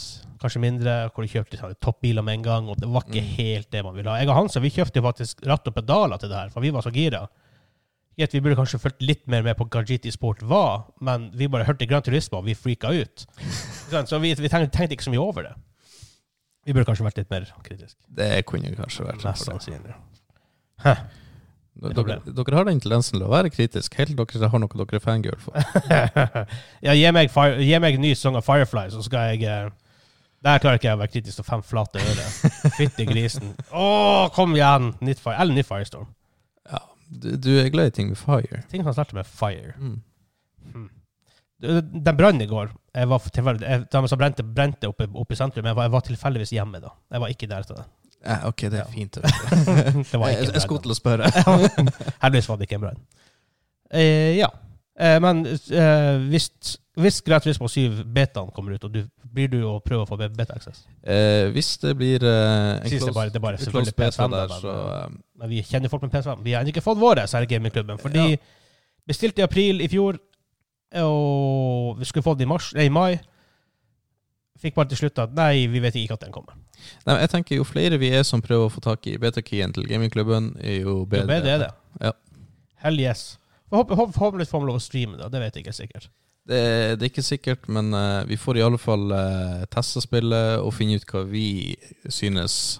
kanskje 0.46 0.62
mindre, 0.64 0.94
hvor 1.12 1.26
du 1.26 1.32
kjøpte 1.34 1.58
sånne 1.60 1.78
toppbiler 1.84 2.24
med 2.26 2.40
en 2.40 2.46
gang, 2.46 2.70
og 2.72 2.78
det 2.80 2.88
var 2.94 3.04
ikke 3.08 3.22
Mm. 3.26 3.34
helt 3.40 3.72
det 3.74 3.84
man 3.84 3.96
ville 3.98 4.10
ha. 4.14 4.20
Jeg 4.22 4.30
og 4.30 4.36
Hansa 4.38 4.62
vi 4.64 4.70
kjøpte 4.72 5.02
faktisk 5.04 5.42
ratt 5.50 5.68
og 5.68 5.76
pedaler 5.76 6.22
til 6.22 6.30
det 6.30 6.38
her, 6.38 6.50
for 6.54 6.62
vi 6.62 6.72
var 6.72 6.86
så 6.86 6.94
gira. 6.94 7.26
Greit, 8.16 8.32
Vi 8.32 8.40
burde 8.40 8.56
kanskje 8.56 8.80
fulgt 8.80 9.02
litt 9.04 9.26
mer 9.28 9.42
med 9.44 9.58
på 9.60 9.66
GT 9.68 10.08
Sport 10.14 10.42
var, 10.48 10.86
men 11.02 11.32
vi 11.36 11.50
bare 11.52 11.66
hørte 11.68 11.86
Gran 11.86 12.02
Turismo, 12.02 12.38
og 12.40 12.46
vi 12.46 12.54
freaka 12.56 12.94
ut. 12.96 13.26
Så 14.08 14.20
vi, 14.24 14.34
vi 14.34 14.48
tenkte, 14.48 14.72
tenkte 14.72 14.96
ikke 14.96 15.04
så 15.04 15.12
mye 15.12 15.20
over 15.20 15.44
det. 15.50 15.54
Vi 16.66 16.74
burde 16.74 16.88
kanskje 16.88 17.04
vært 17.06 17.18
litt 17.20 17.30
mer 17.30 17.44
kritisk. 17.62 17.98
Det 18.08 18.46
kunne 18.48 18.72
kanskje 18.74 19.06
vært 19.06 19.24
Mest 19.28 19.46
sannsynlig. 19.46 19.94
Dere, 21.76 22.22
dere 22.24 22.56
har 22.56 22.68
den 22.70 22.80
tendensen 22.80 23.18
til 23.18 23.26
å 23.28 23.32
være 23.34 23.52
kritisk 23.52 23.98
helt 24.00 24.16
til 24.16 24.40
dere 24.40 24.50
har 24.54 24.62
noe 24.64 24.80
dere 24.80 24.96
er 24.96 25.04
fangirl 25.04 25.42
for. 25.44 25.60
ja, 26.88 26.94
gi 26.96 27.12
meg, 27.12 27.28
fire, 27.34 27.60
gi 27.60 27.80
meg 27.84 27.98
en 27.98 28.06
ny 28.06 28.14
sang 28.16 28.38
av 28.40 28.46
Firefly, 28.48 28.88
så 28.96 29.04
skal 29.04 29.34
jeg 29.36 29.44
eh, 29.44 29.68
Der 30.46 30.60
klarer 30.62 30.78
ikke 30.78 30.92
jeg 30.92 30.98
å 30.98 31.02
være 31.02 31.14
kritisk 31.14 31.40
til 31.40 31.48
fem 31.48 31.64
flate 31.66 32.02
øre. 32.06 32.26
Fytti 32.78 33.08
grisen. 33.10 33.56
Å, 33.74 33.86
kom 34.36 34.54
igjen! 34.54 34.92
Nytt 35.06 35.24
fire, 35.24 35.40
eller 35.42 35.58
nytt 35.58 35.70
Firestorm. 35.70 36.12
Ja, 36.70 36.84
du, 37.10 37.32
du 37.42 37.50
er 37.64 37.72
glad 37.74 37.90
i 37.90 37.96
ting 37.96 38.12
med 38.12 38.20
fire. 38.22 38.62
Ting 38.70 38.86
som 38.86 38.94
starter 38.94 39.18
med 39.18 39.26
fire. 39.26 39.74
Mm. 39.82 39.96
Hmm. 40.76 40.92
Den 41.66 42.18
brannen 42.20 42.46
i 42.46 42.50
går. 42.50 42.70
Jeg 42.94 43.10
var 43.10 43.26
jeg, 43.34 43.88
de 43.92 44.02
som 44.12 44.22
brente, 44.22 44.46
brente 44.46 44.90
oppe, 44.92 45.08
oppe 45.18 45.34
i 45.34 45.40
sentrum. 45.40 45.66
Jeg 45.66 45.78
var, 45.78 45.88
jeg 45.88 45.96
var 45.96 46.06
tilfeldigvis 46.12 46.54
hjemme 46.54 46.84
da. 46.84 46.94
Jeg 47.16 47.24
var 47.26 47.34
ikke 47.34 47.50
der 47.50 47.66
til 47.66 47.80
det. 47.80 47.88
Ja, 48.26 48.38
ok, 48.50 48.62
det 48.74 48.80
er 48.84 48.92
fint. 48.94 49.18
det 50.12 50.20
var 50.20 50.30
jeg, 50.30 50.46
ikke 50.46 50.60
jeg 50.60 50.64
skulle 50.64 50.86
til 50.86 50.94
å 50.94 50.98
spørre. 50.98 51.30
Heldigvis 52.24 52.50
var 52.52 52.62
det 52.62 52.70
ikke 52.70 52.80
en 52.80 52.86
brann. 52.86 53.02
Eh, 53.90 54.38
ja. 54.38 54.52
Eh, 55.00 55.18
men 55.20 55.42
eh, 55.46 56.18
hvis, 56.32 56.50
hvis 56.96 57.18
Gran 57.26 57.42
Turismo 57.44 57.68
7 57.68 58.04
betaen 58.16 58.52
kommer 58.56 58.78
ut, 58.78 58.84
og 58.88 58.94
du, 58.94 59.02
blir 59.36 59.50
du 59.52 59.58
å 59.68 59.74
prøve 59.84 60.06
å 60.06 60.08
få 60.08 60.16
beta-access? 60.22 60.86
Eh, 61.04 61.50
hvis 61.52 61.74
det 61.82 61.92
blir 62.00 62.24
eh, 62.24 62.80
en 62.80 62.90
Sist 62.90 63.06
det 63.06 63.14
bare- 63.14 63.30
det 63.34 63.42
bare 63.44 63.58
close 63.60 63.92
beta 63.92 64.24
PS5 64.24 64.32
der, 64.32 64.54
så 64.62 64.76
eh, 65.04 65.18
Men 65.42 65.50
vi 65.52 65.62
kjenner 65.68 65.90
folk 65.92 66.06
med 66.08 66.12
PS5. 66.16 66.44
Vi 66.46 66.54
har 66.56 66.62
ennå 66.64 66.72
ikke 66.72 66.86
fått 66.86 67.02
våre, 67.02 67.28
så 67.28 67.42
er 67.42 67.46
gamingklubben. 67.52 68.00
For 68.00 68.10
de 68.10 68.30
Ja. 68.32 68.38
bestilte 69.08 69.40
i 69.44 69.44
april 69.44 69.82
i 69.82 69.88
fjor, 69.92 70.16
og 70.96 72.00
vi 72.00 72.06
skulle 72.06 72.24
få 72.24 72.34
den 72.38 72.48
i, 72.48 72.52
mars, 72.54 72.72
nei, 72.74 72.86
i 72.88 72.90
mai. 72.90 73.20
Fikk 74.64 74.76
bare 74.78 74.88
til 74.94 74.98
slutt 75.04 75.20
at 75.20 75.34
nei, 75.36 75.66
vi 75.68 75.82
vet 75.84 75.96
ikke 76.00 76.16
at 76.16 76.22
den 76.24 76.32
kommer. 76.32 76.56
Nei, 77.06 77.18
jeg 77.20 77.30
tenker 77.34 77.58
Jo 77.60 77.66
flere 77.68 77.98
vi 78.00 78.10
er 78.16 78.24
som 78.24 78.42
prøver 78.42 78.70
å 78.70 78.72
få 78.72 78.82
tak 78.84 79.06
i 79.12 79.18
beta-keyen 79.20 79.74
til 79.76 79.88
gamingklubben, 79.90 80.54
jo 80.64 80.72
jo 80.72 80.94
Jo 81.02 81.06
bedre. 81.06 81.28
bedre 81.28 81.50
er 81.52 81.58
det. 81.66 81.72
Ja. 82.02 82.12
Hell 82.86 83.00
yes. 83.00 83.38
Forhåp- 83.72 83.96
håp- 83.98 84.14
Forhåpentligvis 84.14 84.50
får 84.52 84.60
man 84.64 84.68
lov 84.70 84.80
å 84.80 84.84
streame 84.84 85.18
det, 85.18 85.30
det 85.34 85.40
vet 85.42 85.56
jeg 85.60 85.66
ikke 85.66 85.74
sikkert. 85.80 86.10
Det, 86.46 86.60
det 87.00 87.06
er 87.08 87.10
ikke 87.10 87.24
sikkert, 87.26 87.68
men 87.74 87.88
uh, 87.98 88.22
vi 88.30 88.38
får 88.38 88.60
i 88.60 88.62
alle 88.62 88.78
fall 88.78 89.08
uh, 89.12 89.64
teste 89.74 90.02
spillet 90.06 90.60
og 90.62 90.74
finne 90.78 91.00
ut 91.02 91.08
hva 91.10 91.24
vi 91.26 91.74
synes. 92.14 92.80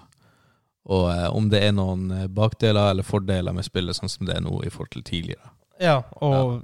Og 0.86 1.08
uh, 1.10 1.26
om 1.34 1.48
det 1.50 1.64
er 1.66 1.72
noen 1.74 2.06
bakdeler 2.30 2.92
eller 2.92 3.02
fordeler 3.02 3.52
med 3.56 3.66
spillet, 3.66 3.98
sånn 3.98 4.08
som 4.12 4.28
det 4.28 4.36
er 4.36 4.44
nå 4.46 4.60
i 4.62 4.70
forhold 4.70 4.92
til 4.94 5.02
tidligere. 5.08 5.50
Ja, 5.82 5.96
og 6.22 6.62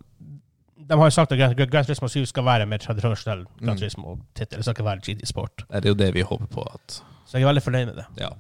de 0.83 0.99
har 0.99 1.11
jo 1.11 1.15
sagt 1.15 1.33
at 1.35 1.39
Gran, 1.43 1.57
Gran 1.59 1.85
Turismo 1.87 2.07
7 2.11 2.23
skal 2.31 2.47
være 2.47 2.67
mer 2.71 2.79
tradisjonell 2.83 3.45
Mm. 3.61 3.75
Turismo-tittel. 3.79 4.59
Det 4.59 4.65
skal 4.65 4.75
ikke 4.79 4.87
være 4.87 5.03
GD 5.07 5.27
Sport. 5.27 5.67
Det 5.71 5.85
er 5.85 5.91
jo 5.91 5.99
det 5.99 6.13
vi 6.15 6.23
håper 6.27 6.47
på 6.55 6.63
at 6.71 7.01
Så 7.27 7.39
jeg 7.39 7.43
er 7.43 7.51
veldig 7.51 7.63
fornøyd 7.67 7.87
med 7.91 7.99
det. 7.99 8.07
Ja. 8.23 8.31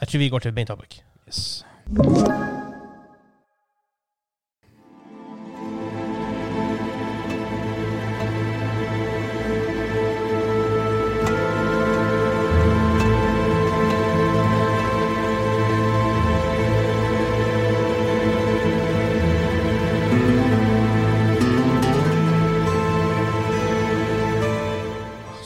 Jeg 0.00 0.08
tror 0.08 0.18
vi 0.18 0.28
går 0.28 0.38
til 0.46 0.54
main 0.54 0.66
topic. 0.66 1.00
Yes. 1.26 1.64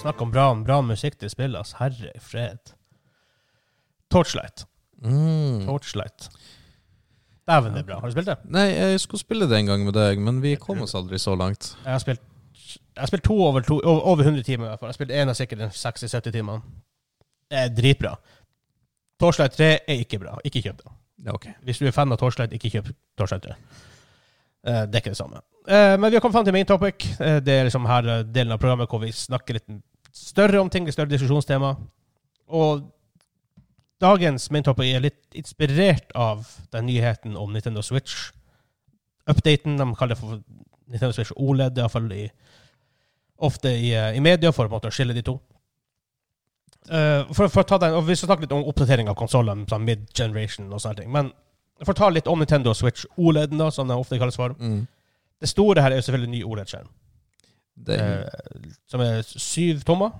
Snakke 0.07 0.25
om 0.27 0.33
bra, 0.33 0.47
bra 0.66 0.81
musikk 0.87 1.19
til 1.21 1.33
spiller. 1.33 1.62
Altså. 1.62 1.81
Herre 1.83 2.12
fred. 2.23 2.73
Torchlight. 4.12 4.64
Mm. 5.03 5.66
Torchlight. 5.66 6.31
Dæven, 7.47 7.75
det 7.75 7.85
er 7.85 7.90
bra. 7.90 8.01
Har 8.01 8.11
du 8.11 8.14
spilt 8.16 8.31
det? 8.31 8.38
Nei, 8.51 8.66
jeg 8.73 9.03
skulle 9.03 9.23
spille 9.23 9.47
det 9.51 9.59
en 9.59 9.69
gang 9.71 9.85
med 9.87 9.95
deg, 9.95 10.19
men 10.23 10.40
vi 10.42 10.57
kom 10.59 10.81
oss 10.83 10.97
aldri 10.99 11.19
så 11.23 11.37
langt. 11.38 11.75
Jeg 11.85 11.92
har 11.92 12.03
spilt 12.03 12.25
jeg 12.97 13.03
har 13.03 13.11
spilt 13.11 13.27
to 13.29 13.35
over, 13.45 13.61
to, 13.61 13.77
over 13.85 14.01
over 14.01 14.23
100 14.25 14.42
timer. 14.42 14.64
i 14.64 14.69
hvert 14.69 14.81
fall. 14.81 14.88
Jeg 14.88 14.95
har 14.95 14.97
spilt 14.97 15.11
én 15.12 15.29
av 15.29 15.37
sikkert 15.37 15.59
60-70 15.77 16.33
timer. 16.33 16.62
Det 17.51 17.59
er 17.61 17.75
dritbra. 17.77 18.14
Torchlight 19.21 19.53
3 19.53 19.69
er 19.87 20.01
ikke 20.01 20.19
bra. 20.23 20.38
Ikke 20.45 20.62
kjøp 20.64 20.81
det. 20.81 20.95
Ja, 21.27 21.35
ok. 21.37 21.47
Hvis 21.62 21.79
du 21.79 21.87
er 21.87 21.92
fan 21.92 22.12
av 22.12 22.19
Torchlight, 22.21 22.57
ikke 22.57 22.71
kjøp 22.73 22.88
Torchlight 23.21 23.45
3. 23.45 23.57
Eh, 24.66 24.83
det 24.88 24.99
er 24.99 25.05
ikke 25.05 25.12
det 25.12 25.21
samme. 25.21 25.42
Eh, 25.69 25.95
men 26.01 26.11
vi 26.11 26.16
har 26.16 26.25
kommet 26.25 26.38
fram 26.38 26.49
til 26.49 26.57
main 26.57 26.69
topic. 26.69 27.07
Eh, 27.21 27.38
det 27.45 27.55
er 27.55 27.69
liksom 27.69 27.87
her 27.87 28.09
delen 28.25 28.57
av 28.57 28.62
programmet 28.62 28.90
hvor 28.90 29.05
vi 29.05 29.12
snakker 29.14 29.59
litt 29.59 29.69
større 30.17 30.61
om 30.61 30.71
ting, 30.73 30.89
større 30.93 31.13
diskusjonstema. 31.13 31.75
Og 32.47 32.87
dagens 34.03 34.51
main 34.51 34.65
er 34.67 35.05
litt 35.05 35.37
inspirert 35.37 36.13
av 36.15 36.47
den 36.73 36.87
nyheten 36.87 37.37
om 37.37 37.53
Nintendo 37.53 37.83
Switch. 37.83 38.31
Updaten 39.27 39.77
de 39.77 39.89
kaller 39.95 40.15
det 40.15 40.21
for 40.21 40.41
Nintendo 40.87 41.13
Switch 41.13 41.33
OLED, 41.37 41.79
iallfall 41.79 42.13
i, 42.15 42.27
ofte 43.43 43.73
i, 43.75 43.93
eh, 43.95 44.17
i 44.17 44.21
media, 44.21 44.53
for 44.53 44.71
å 44.71 44.91
skille 44.91 45.17
de 45.17 45.25
to. 45.27 45.39
Uh, 46.87 47.27
for, 47.35 47.49
for 47.51 47.65
å 47.65 47.67
ta 47.67 47.81
den, 47.83 47.97
og 47.99 48.05
Vi 48.07 48.15
skal 48.15 48.29
snakke 48.29 48.45
litt 48.45 48.53
om 48.55 48.69
oppdatering 48.71 49.09
av 49.11 49.17
konsollen, 49.19 49.65
sånn 49.67 49.83
mid-generation 49.83 50.69
og 50.71 50.79
sånne 50.79 51.01
ting. 51.01 51.11
Men 51.11 51.33
for 51.83 51.91
å 51.97 51.99
ta 51.99 52.11
litt 52.13 52.29
om 52.31 52.39
Nintendo 52.39 52.75
Switch 52.79 53.09
OLED, 53.19 53.57
da, 53.59 53.73
som 53.75 53.91
det 53.91 53.97
ofte 53.99 54.21
kalles 54.21 54.39
for. 54.39 54.55
Mm. 54.61 54.85
Det 55.43 55.51
store 55.51 55.83
her 55.83 55.93
er 55.93 56.01
jo 56.01 56.07
selvfølgelig 56.07 56.33
ny 56.37 56.45
OLED-skjerm. 56.47 56.87
Den, 57.77 58.01
Eh, 58.01 58.73
som 58.89 59.01
er 59.05 59.23
syv 59.23 59.83
tommer. 59.85 60.12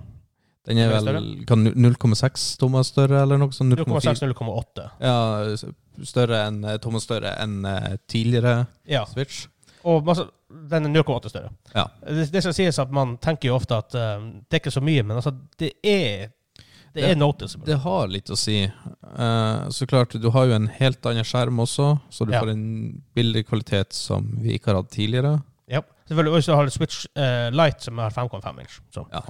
den 0.67 0.77
er 0.77 0.89
vel 0.91 1.45
0,6 1.47 2.57
tommer 2.59 2.83
større, 2.83 3.21
eller 3.23 3.37
noe 3.39 3.51
sånt? 3.55 3.73
0,6-0,8. 3.73 4.89
Ja, 5.01 5.55
større 6.03 6.41
enn 6.47 6.63
eh, 6.67 6.77
tommer 6.77 6.99
større 7.01 7.35
enn 7.41 7.65
eh, 7.65 7.95
tidligere 8.07 8.67
Ja. 8.85 9.05
Switch. 9.05 9.47
Og 9.87 10.03
masse, 10.05 10.25
den 10.69 10.85
er 10.85 10.89
0,8 11.03 11.29
større. 11.31 11.51
Ja. 11.73 11.87
Det, 12.03 12.29
det 12.31 12.41
skal 12.43 12.53
sies 12.53 12.79
at 12.79 12.91
Man 12.91 13.17
tenker 13.23 13.47
jo 13.49 13.55
ofte 13.55 13.77
at 13.77 13.95
uh, 13.95 14.19
det 14.49 14.57
er 14.57 14.61
ikke 14.61 14.73
så 14.75 14.83
mye, 14.83 15.03
men 15.03 15.15
altså, 15.17 15.31
det 15.59 15.73
er 15.83 16.33
det 16.97 17.03
er 17.11 17.15
noticeable. 17.19 17.67
Det 17.67 17.77
har 17.83 18.07
litt 18.09 18.29
å 18.33 18.35
si. 18.39 18.63
Uh, 18.65 19.67
så 19.69 19.85
klart, 19.85 20.15
du 20.17 20.29
har 20.33 20.47
jo 20.49 20.55
en 20.55 20.67
helt 20.79 21.05
annen 21.05 21.23
skjerm 21.27 21.59
også, 21.61 21.91
så 22.09 22.25
du 22.25 22.31
Ja. 22.33 22.39
får 22.41 22.49
en 22.55 23.03
bildekvalitet 23.15 23.93
som 23.93 24.31
vi 24.41 24.55
ikke 24.57 24.71
har 24.73 24.81
hatt 24.81 24.89
tidligere. 24.95 25.35
Selvfølgelig 26.07 26.37
også 26.37 26.55
har 26.55 26.69
Switch 26.69 27.05
uh, 27.17 27.49
Lite, 27.51 27.83
som 27.83 27.97
har 27.97 28.09
5,5 28.15 28.59
inch. 28.59 28.79
Så 28.93 29.05
Ja, 29.13 29.21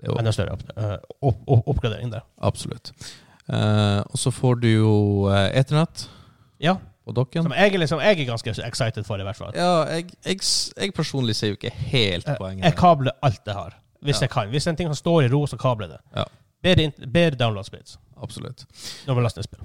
det 0.00 0.18
enda 0.18 0.32
større 0.32 0.52
opp, 0.56 0.62
eh, 0.76 0.96
opp, 1.22 1.40
opp, 1.46 1.66
oppgradering 1.68 2.12
der. 2.12 2.20
absolutt. 2.42 2.92
Uh, 3.52 4.00
og 4.10 4.18
så 4.18 4.30
får 4.30 4.60
du 4.62 4.68
jo 4.68 4.92
Eternett 5.32 6.08
Ja. 6.60 6.76
på 7.04 7.12
dokken. 7.12 7.42
Som 7.42 7.52
jeg, 7.52 7.72
liksom, 7.78 8.00
jeg 8.00 8.20
er 8.20 8.24
ganske 8.30 8.54
excited 8.66 9.04
for, 9.04 9.18
i 9.18 9.22
hvert 9.26 9.36
fall. 9.36 9.52
Ja, 9.56 9.84
jeg, 9.90 10.06
jeg, 10.24 10.38
jeg 10.80 10.92
personlig 10.94 11.34
ser 11.36 11.48
jo 11.48 11.56
ikke 11.58 11.70
helt 11.72 12.28
Eh, 12.28 12.36
poenget. 12.38 12.64
Jeg 12.64 12.76
kabler 12.76 13.10
alt 13.22 13.40
jeg 13.46 13.54
har, 13.54 13.74
hvis 14.02 14.16
Ja. 14.20 14.20
jeg 14.26 14.30
kan. 14.30 14.48
Hvis 14.48 14.66
en 14.66 14.76
ting 14.76 14.94
står 14.94 15.22
i 15.22 15.28
ro, 15.28 15.46
så 15.46 15.56
kabler 15.56 15.88
jeg 15.88 15.96
det. 15.98 16.00
Ja. 16.16 16.24
Bedre, 16.62 16.92
bedre 17.08 17.36
download 17.40 17.64
speeds 17.64 17.98
Absolutt. 18.22 18.66
når 19.06 19.14
man 19.14 19.22
laster 19.24 19.42
spill. 19.42 19.60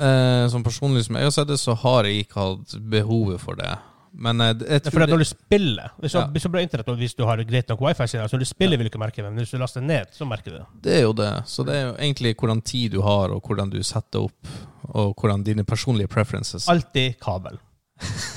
Eh, 0.00 0.48
som 0.48 0.64
personlig 0.64 1.04
som 1.04 1.14
jeg 1.16 1.24
har 1.24 1.30
sett 1.30 1.48
det, 1.48 1.58
så 1.60 1.74
har 1.74 2.04
jeg 2.04 2.24
ikke 2.26 2.40
hatt 2.40 2.76
behovet 2.90 3.40
for 3.40 3.54
det. 3.54 3.76
Men 4.14 4.38
jeg, 4.38 4.54
jeg 4.60 4.68
Det 4.68 4.82
tror 4.84 4.92
fordi 4.94 5.02
at 5.02 5.08
når 5.10 5.18
du 5.18 5.24
spiller 5.24 5.88
Hvis 5.98 6.14
Ja. 6.14 6.20
har- 6.20 6.30
hvis 6.30 6.44
og 6.88 6.96
hvis 6.96 7.14
du 7.14 7.24
har 7.26 7.36
greit 7.44 7.68
nok 7.68 7.80
wifi, 7.80 8.06
så 8.06 8.28
når 8.32 8.38
du 8.38 8.44
spiller, 8.44 8.76
vil 8.78 8.86
du 8.86 8.90
ikke 8.92 8.98
merke 8.98 9.16
det. 9.22 9.24
Men 9.24 9.38
hvis 9.38 9.50
du 9.50 9.58
laster 9.58 9.80
ned, 9.80 10.06
så 10.12 10.24
merker 10.24 10.50
du 10.50 10.56
det. 10.58 10.66
det 10.84 10.96
er 10.98 11.02
jo 11.02 11.12
det. 11.12 11.42
Så 11.46 11.64
det 11.66 11.74
er 11.74 11.86
jo 11.88 11.94
egentlig 11.98 12.34
hvordan 12.38 12.60
tid 12.62 12.90
du 12.92 13.00
har, 13.02 13.28
og 13.34 13.42
hvordan 13.46 13.70
du 13.70 13.82
setter 13.82 14.20
opp, 14.28 14.46
og 14.84 15.14
hvordan 15.20 15.42
dine 15.44 15.64
personlige 15.64 16.06
preferences 16.06 16.68
Alltid 16.68 17.14
kabel. 17.20 17.58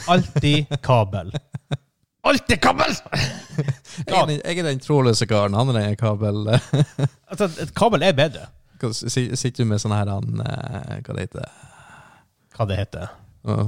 Alltid 0.08 0.66
kabel. 0.82 1.32
Alltid 2.24 2.58
kabel! 2.62 2.90
jeg, 4.08 4.18
er 4.22 4.26
den, 4.26 4.42
jeg 4.46 4.58
er 4.60 4.64
den 4.64 4.80
trådløse 4.80 5.26
karen. 5.30 5.54
Han 5.54 5.70
er 5.70 5.80
den 5.80 5.96
kabel... 5.96 6.48
Altså, 7.32 7.46
et 7.62 7.74
kabel 7.76 8.02
er 8.04 8.12
bedre. 8.14 8.48
Sitter 8.94 9.64
du 9.64 9.66
med 9.68 9.80
sånn 9.82 9.92
her 9.96 10.08
han, 10.08 10.42
eh, 10.42 11.00
Hva 11.04 11.14
det 11.16 11.24
heter 11.28 11.48
Hva 12.58 12.68
det 12.68 12.78
heter. 12.78 13.08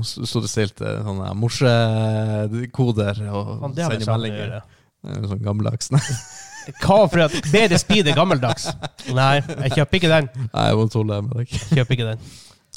Så 0.03 0.25
du 0.27 0.43
det 0.43 0.51
stilt 0.51 0.81
eh, 0.83 0.99
sånne 1.05 1.31
morsekoder 1.39 3.23
og 3.31 3.65
å 3.69 3.71
meldinger. 3.71 4.59
Er 4.59 5.27
Sånn 5.31 5.43
gammeldags. 5.45 5.91
Hva 6.83 6.97
for 7.07 7.23
at 7.23 7.35
bedre 7.49 7.79
speed 7.81 8.09
er 8.11 8.17
gammeldags? 8.17 8.67
Nei, 9.15 9.39
jeg 9.39 9.77
kjøper 9.77 9.99
ikke 10.01 10.11
den. 10.11 10.27
Nei, 10.51 10.65
jeg 10.67 10.77
må 10.77 10.87
tulle 10.91 11.21
med 11.25 11.37
deg. 11.39 11.53
Kjøper 11.71 11.95
ikke 11.95 12.09
den. 12.09 12.25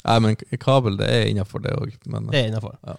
Nei, 0.03 0.19
men 0.23 0.37
kabel, 0.59 0.95
det 0.99 1.09
er 1.11 1.25
innafor 1.31 1.63
det 1.63 1.75
òg. 1.77 1.91
Det 2.03 2.39
er 2.39 2.47
innafor. 2.47 2.77
Ja. 2.87 2.95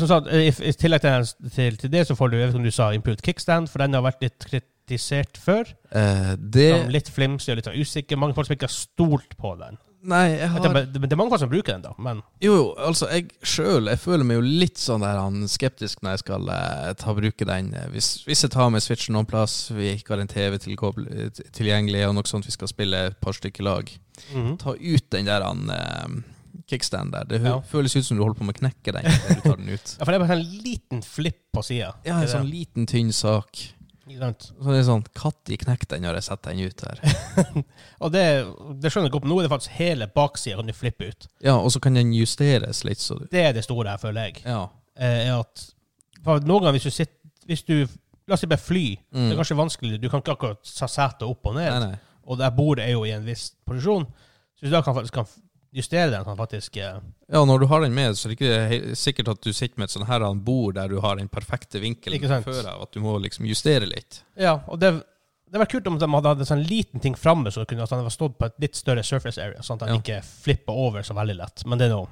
som 0.00 0.10
sagt, 0.10 0.30
i, 0.34 0.50
i 0.50 0.72
tillegg 0.76 1.02
til, 1.04 1.26
til, 1.54 1.76
til 1.80 1.92
det, 1.92 2.06
så 2.08 2.16
får 2.18 2.30
du 2.30 2.38
jeg 2.38 2.46
vet 2.46 2.54
ikke 2.54 2.62
om 2.62 2.66
du 2.66 2.74
sa 2.74 2.88
improved 2.94 3.22
kickstand, 3.26 3.70
for 3.72 3.82
den 3.82 3.96
har 3.96 4.04
vært 4.06 4.24
litt 4.24 4.46
kritisert 4.46 5.38
før. 5.40 5.70
Uh, 5.94 6.34
det 6.38 6.70
Som 6.72 6.94
litt 6.94 7.10
flimsig 7.14 7.54
og 7.54 7.60
litt 7.60 7.70
sånn 7.70 7.78
usikker. 7.78 8.20
Mange 8.20 8.36
folk 8.38 8.48
som 8.48 8.56
ikke 8.56 8.68
har 8.70 8.76
stolt 8.76 9.36
på 9.40 9.54
den. 9.60 9.78
Nei, 10.04 10.24
jeg 10.36 10.40
Det, 10.40 10.48
har 10.52 10.76
er- 10.76 10.86
det, 10.92 11.00
det 11.00 11.12
er 11.12 11.16
mange 11.16 11.30
folk 11.32 11.40
som 11.40 11.48
bruker 11.48 11.72
den, 11.72 11.82
da, 11.82 11.92
men 11.98 12.18
Jo, 12.44 12.52
jo, 12.58 12.64
altså 12.76 13.08
jeg 13.10 13.30
sjøl 13.42 13.88
føler 13.96 14.24
meg 14.28 14.36
jo 14.36 14.42
litt 14.44 14.76
sånn 14.76 15.00
der 15.00 15.16
han 15.16 15.46
skeptisk 15.48 16.02
når 16.04 16.10
jeg 16.18 16.18
skal 16.24 16.48
eh, 16.52 16.92
ta 17.00 17.14
bruke 17.16 17.46
den. 17.48 17.72
Eh, 17.74 17.88
Hvis, 17.94 18.10
hvis 18.26 18.42
jeg 18.44 18.50
tar 18.52 18.68
med 18.70 18.82
Switchen 18.84 19.14
noen 19.16 19.26
plass, 19.26 19.70
vi 19.72 19.94
ikke 19.96 20.12
har 20.14 20.20
en 20.20 20.28
TV 20.28 20.58
tilgjengelig, 20.60 22.04
og 22.08 22.14
noe 22.18 22.28
sånt 22.28 22.46
vi 22.48 22.52
skal 22.54 22.68
spille 22.70 23.06
et 23.10 23.20
par 23.20 23.32
stykker 23.36 23.64
lag, 23.64 23.90
Mhm. 24.32 24.58
ta 24.58 24.74
ut 24.78 25.10
den 25.10 25.24
der 25.26 25.42
han 25.42 25.70
eh, 25.70 26.22
kickstand 26.70 27.12
der. 27.12 27.24
Det 27.24 27.40
hø- 27.40 27.48
Ja. 27.48 27.60
føles 27.60 27.96
ut 27.96 28.04
som 28.04 28.16
du 28.16 28.22
holder 28.22 28.38
på 28.38 28.44
med 28.44 28.54
å 28.56 28.60
knekke 28.60 28.92
den 28.92 29.04
når 29.04 29.34
du 29.34 29.40
tar 29.40 29.56
den 29.56 29.68
ut. 29.68 29.96
Ja, 29.98 30.04
for 30.04 30.12
det 30.12 30.20
er 30.20 30.26
bare 30.26 30.38
en 30.38 30.62
liten 30.62 31.02
flipp 31.02 31.40
på 31.52 31.64
sida. 31.64 31.94
Ja, 32.04 32.20
en 32.20 32.28
sånn 32.28 32.50
liten, 32.50 32.86
tynn 32.86 33.12
sak. 33.12 33.72
Så 34.04 34.68
det 34.68 34.78
er 34.78 34.84
sånn 34.84 35.04
Når 35.16 35.56
knekk 35.64 35.86
den 35.88 36.02
når 36.04 36.18
jeg 36.18 36.26
setter 36.26 36.52
den 36.52 36.68
ut 36.68 36.80
her. 36.84 37.00
Og 38.04 38.12
det, 38.12 38.24
det 38.82 38.90
skjønner 38.92 39.08
jeg 39.08 39.14
godt. 39.16 39.28
Nå 39.30 39.38
er 39.40 39.46
det 39.46 39.52
faktisk 39.54 39.76
hele 39.78 40.06
baksida 40.12 40.56
kan 40.60 40.66
du 40.68 40.74
flippe 40.76 41.08
ut. 41.08 41.28
Ja, 41.44 41.54
og 41.56 41.70
så 41.72 41.80
kan 41.80 41.94
den 41.96 42.12
justeres 42.12 42.82
litt, 42.84 43.00
så 43.00 43.16
du 43.18 43.26
Det 43.32 43.44
er 43.48 43.52
det 43.56 43.64
store 43.64 43.94
her, 43.94 44.00
føler 44.02 44.28
jeg. 44.28 44.42
Ja. 44.44 44.66
Eh, 44.96 45.28
er 45.28 45.40
at 45.40 45.64
Noen 46.24 46.62
ganger 46.64 46.72
hvis 46.78 46.86
du 46.88 46.90
sitter 46.94 47.14
Hvis 47.48 47.64
du 47.68 47.76
La 48.26 48.38
oss 48.38 48.40
si 48.40 48.46
bare 48.48 48.56
fly. 48.62 48.84
Det 49.12 49.20
Mm. 49.20 49.30
er 49.32 49.36
kanskje 49.36 49.56
vanskelig. 49.58 49.98
Du 50.00 50.06
kan 50.08 50.22
ikke 50.22 50.32
akkurat 50.32 50.62
ta 50.78 50.86
setet 50.88 51.26
opp 51.28 51.44
og 51.50 51.56
ned. 51.58 51.68
Nei, 51.74 51.90
nei. 51.90 51.98
Og 52.24 52.38
der 52.40 52.54
bordet 52.56 52.86
er 52.86 52.92
jo 52.94 53.02
i 53.04 53.10
en 53.12 53.24
viss 53.26 53.50
posisjon. 53.68 54.06
Så 54.56 54.64
hvis 54.64 54.70
du 54.70 54.76
da 54.78 54.80
kan, 54.80 54.94
faktisk 54.96 55.12
kan 55.18 55.26
justere 55.74 56.10
den, 56.12 56.24
sånn 56.24 56.38
faktisk 56.38 56.76
eh, 56.78 57.00
Ja, 57.32 57.44
når 57.44 57.60
du 57.64 57.66
har 57.66 57.80
den 57.82 57.94
med, 57.96 58.14
så 58.16 58.28
er 58.28 58.34
det 58.34 58.38
ikke 58.40 58.94
sikkert 58.96 59.28
at 59.34 59.40
du 59.42 59.52
sitter 59.52 59.78
med 59.80 59.88
et 59.88 59.94
sånn 59.96 60.06
her 60.06 60.22
bord 60.34 60.76
der 60.78 60.88
du 60.88 61.00
har 61.02 61.16
den 61.18 61.28
perfekte 61.28 61.80
vinkelen 61.82 62.22
sant? 62.30 62.44
før 62.46 62.68
av, 62.70 62.82
at 62.86 62.92
du 62.94 63.00
må 63.00 63.16
liksom 63.22 63.44
justere 63.50 63.86
litt. 63.90 64.22
Ja, 64.38 64.60
og 64.68 64.78
det 64.80 64.94
det 65.54 65.58
var 65.60 65.66
kult 65.70 65.86
om 65.86 65.98
de 66.00 66.06
hadde 66.10 66.26
hatt 66.32 66.40
en 66.42 66.46
sånn 66.48 66.64
liten 66.66 66.98
ting 67.00 67.14
framme, 67.14 67.46
så 67.54 67.62
kunne 67.64 67.84
at 67.84 67.90
den 67.92 68.02
var 68.02 68.10
stått 68.10 68.38
på 68.40 68.46
et 68.48 68.54
litt 68.58 68.74
større 68.74 69.04
surface 69.06 69.38
area, 69.38 69.60
sånn 69.62 69.76
at 69.78 69.86
den 69.86 69.94
Ja. 69.94 70.00
ikke 70.00 70.24
flipper 70.42 70.72
over 70.72 71.02
så 71.06 71.14
veldig 71.14 71.36
lett. 71.36 71.62
Men 71.66 71.78
det 71.78 71.84
er 71.86 71.94
noe 71.94 72.08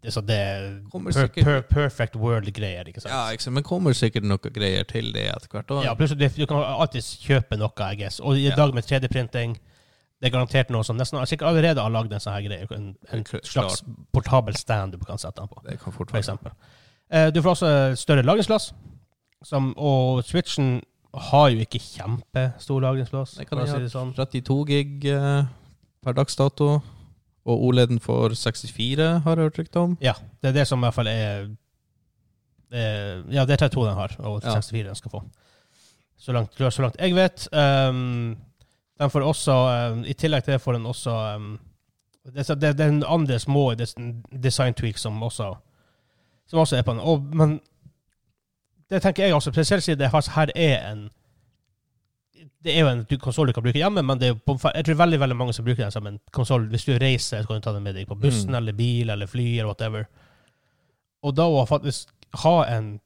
det, 0.00 0.12
så 0.14 0.20
det 0.22 0.36
er 0.36 0.80
per, 0.92 1.10
sikkert- 1.10 1.44
per, 1.44 1.62
perfect 1.62 2.14
world-greier, 2.14 2.86
ikke 2.86 3.00
sant? 3.02 3.10
Ja, 3.10 3.32
ikke 3.34 3.50
men 3.50 3.64
kommer 3.66 3.90
sikkert 3.92 4.22
noe 4.22 4.38
greier 4.38 4.84
til 4.86 5.10
det 5.12 5.24
etter 5.34 5.48
hvert. 5.50 5.66
også. 5.66 5.84
Ja, 5.84 5.94
plutselig, 5.98 6.30
du- 6.36 6.42
du 6.42 6.46
kan 6.46 6.62
alltid 6.62 7.02
kjøpe 7.02 7.58
noe, 7.58 7.72
I 7.90 7.96
guess. 7.96 8.20
Og 8.20 8.36
i 8.38 8.50
dag 8.54 8.72
med 8.74 8.84
3D-printing 8.86 9.56
Det 10.18 10.26
er 10.28 10.34
garantert 10.34 10.70
noe 10.74 10.82
som 10.82 10.96
nesten 10.98 11.20
Sikkert 11.30 11.48
allerede 11.52 11.80
har 11.84 11.90
lagd 11.94 12.12
en 12.12 12.20
sånn 12.20 12.34
her 12.34 12.42
greie. 12.48 12.66
En, 12.74 12.88
en 13.14 13.24
Klart. 13.24 13.46
slags 13.46 13.82
portabel 14.12 14.56
stand 14.58 14.92
du 14.96 14.98
kan 15.06 15.18
sette 15.18 15.38
den 15.40 15.48
på, 15.52 15.60
Det 15.62 15.76
kan 15.78 15.92
fort 15.94 16.10
for 16.10 16.16
være. 16.18 16.24
eksempel. 16.24 16.52
Eh, 17.10 17.28
du 17.30 17.38
får 17.42 17.50
også 17.54 17.70
større 17.96 18.24
lagringsplass. 18.26 18.72
Som, 19.46 19.70
og 19.78 20.24
Switchen 20.26 20.80
har 21.14 21.48
jo 21.54 21.62
ikke 21.62 21.78
kjempestor 21.78 22.82
lagringsplass. 22.82 23.36
Det 23.38 23.46
kan 23.48 23.58
for 23.60 23.66
jeg 23.66 23.76
si 23.76 23.86
det 23.86 23.92
sånn. 23.94 24.10
32 24.18 24.58
gig 24.66 25.06
eh, 25.14 25.44
per 26.02 26.18
dags 26.18 26.34
dato. 26.36 26.80
Og 27.48 27.62
OLED-en 27.70 28.02
får 28.02 28.34
64, 28.36 29.06
har 29.24 29.38
jeg 29.38 29.46
hørt 29.46 29.58
rykte 29.62 29.80
om. 29.80 29.94
Ja, 30.04 30.12
det 30.42 30.50
er 30.50 30.58
det 30.58 30.66
som 30.68 30.82
i 30.82 30.88
hvert 30.88 30.98
fall 30.98 31.08
er 31.08 31.46
eh, 32.74 33.22
Ja, 33.32 33.46
det 33.48 33.54
er 33.56 33.68
32 33.68 33.86
den 33.86 33.94
har, 33.96 34.16
og 34.18 34.42
Ja. 34.42 34.58
64 34.58 34.84
den 34.90 34.94
skal 34.98 35.10
få. 35.14 35.22
Så 36.18 36.32
langt, 36.34 36.52
så 36.58 36.82
langt 36.82 36.96
jeg 36.98 37.14
vet. 37.14 37.46
Um, 37.54 38.36
den 38.98 39.10
får 39.10 39.24
også 39.26 39.54
um, 39.92 40.04
I 40.04 40.14
tillegg 40.18 40.44
til 40.44 40.52
det 40.56 40.60
får 40.60 40.78
den 40.78 40.86
også 40.86 41.14
um, 41.36 41.58
det, 42.24 42.46
det, 42.48 42.74
det 42.78 42.84
er 42.84 42.88
en 42.88 43.04
andre 43.06 43.38
små 43.38 43.74
design 44.42 44.74
tweaks 44.74 45.00
som 45.06 45.22
også 45.22 45.54
Som 46.48 46.58
også 46.58 46.76
er 46.76 46.82
på 46.82 46.92
den. 46.92 47.00
Og, 47.00 47.22
men 47.36 47.60
det 48.90 49.02
tenker 49.02 49.24
jeg 49.24 49.34
også, 49.34 49.50
spesielt 49.52 49.84
siden 49.84 49.98
det 50.00 50.10
faktisk 50.10 50.34
her 50.36 50.50
er 50.56 50.92
en 50.92 51.08
det 52.64 52.72
er 52.74 52.80
jo 52.80 52.88
en 52.90 53.18
konsoll 53.22 53.46
du 53.46 53.52
kan 53.52 53.62
bruke 53.62 53.78
hjemme, 53.78 54.02
men 54.02 54.18
det 54.18 54.32
på, 54.42 54.56
jeg 54.74 54.84
tror 54.84 54.94
veldig 54.98 55.20
veldig 55.20 55.36
mange 55.36 55.52
som 55.54 55.64
bruker 55.64 55.84
den 55.84 55.92
som 55.94 56.06
en 56.06 56.18
konsoll. 56.34 56.64
Hvis 56.72 56.84
du 56.84 56.96
reiser, 56.98 57.42
så 57.42 57.46
kan 57.46 57.60
du 57.60 57.60
ta 57.60 57.72
den 57.72 57.84
med 57.84 57.94
deg 57.94 58.08
på 58.08 58.16
bussen 58.18 58.50
Mm. 58.50 58.56
eller 58.56 58.72
bil 58.72 59.10
eller 59.10 59.26
fly 59.26 59.58
eller 59.58 59.70
whatever. 59.70 60.08
Og 61.22 61.36
da 61.36 61.46
å 61.46 61.66
faktisk 61.66 62.08
ha 62.42 62.64
en, 62.66 63.00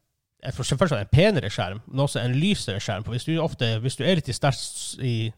først 0.44 0.72
og 0.72 0.78
selvfølgelig 0.78 1.00
en 1.00 1.12
penere 1.12 1.50
skjerm, 1.50 1.80
men 1.86 2.00
også 2.00 2.20
en 2.22 2.34
lysere 2.34 2.80
skjerm. 2.80 3.04
For 3.04 3.12
hvis 3.12 3.24
du, 3.28 3.36
ofte, 3.42 3.78
hvis 3.78 3.96
du 3.96 4.04
er 4.04 4.14
litt 4.14 4.28
i 4.28 4.32
sterkt 4.32 4.98
i 5.02 5.32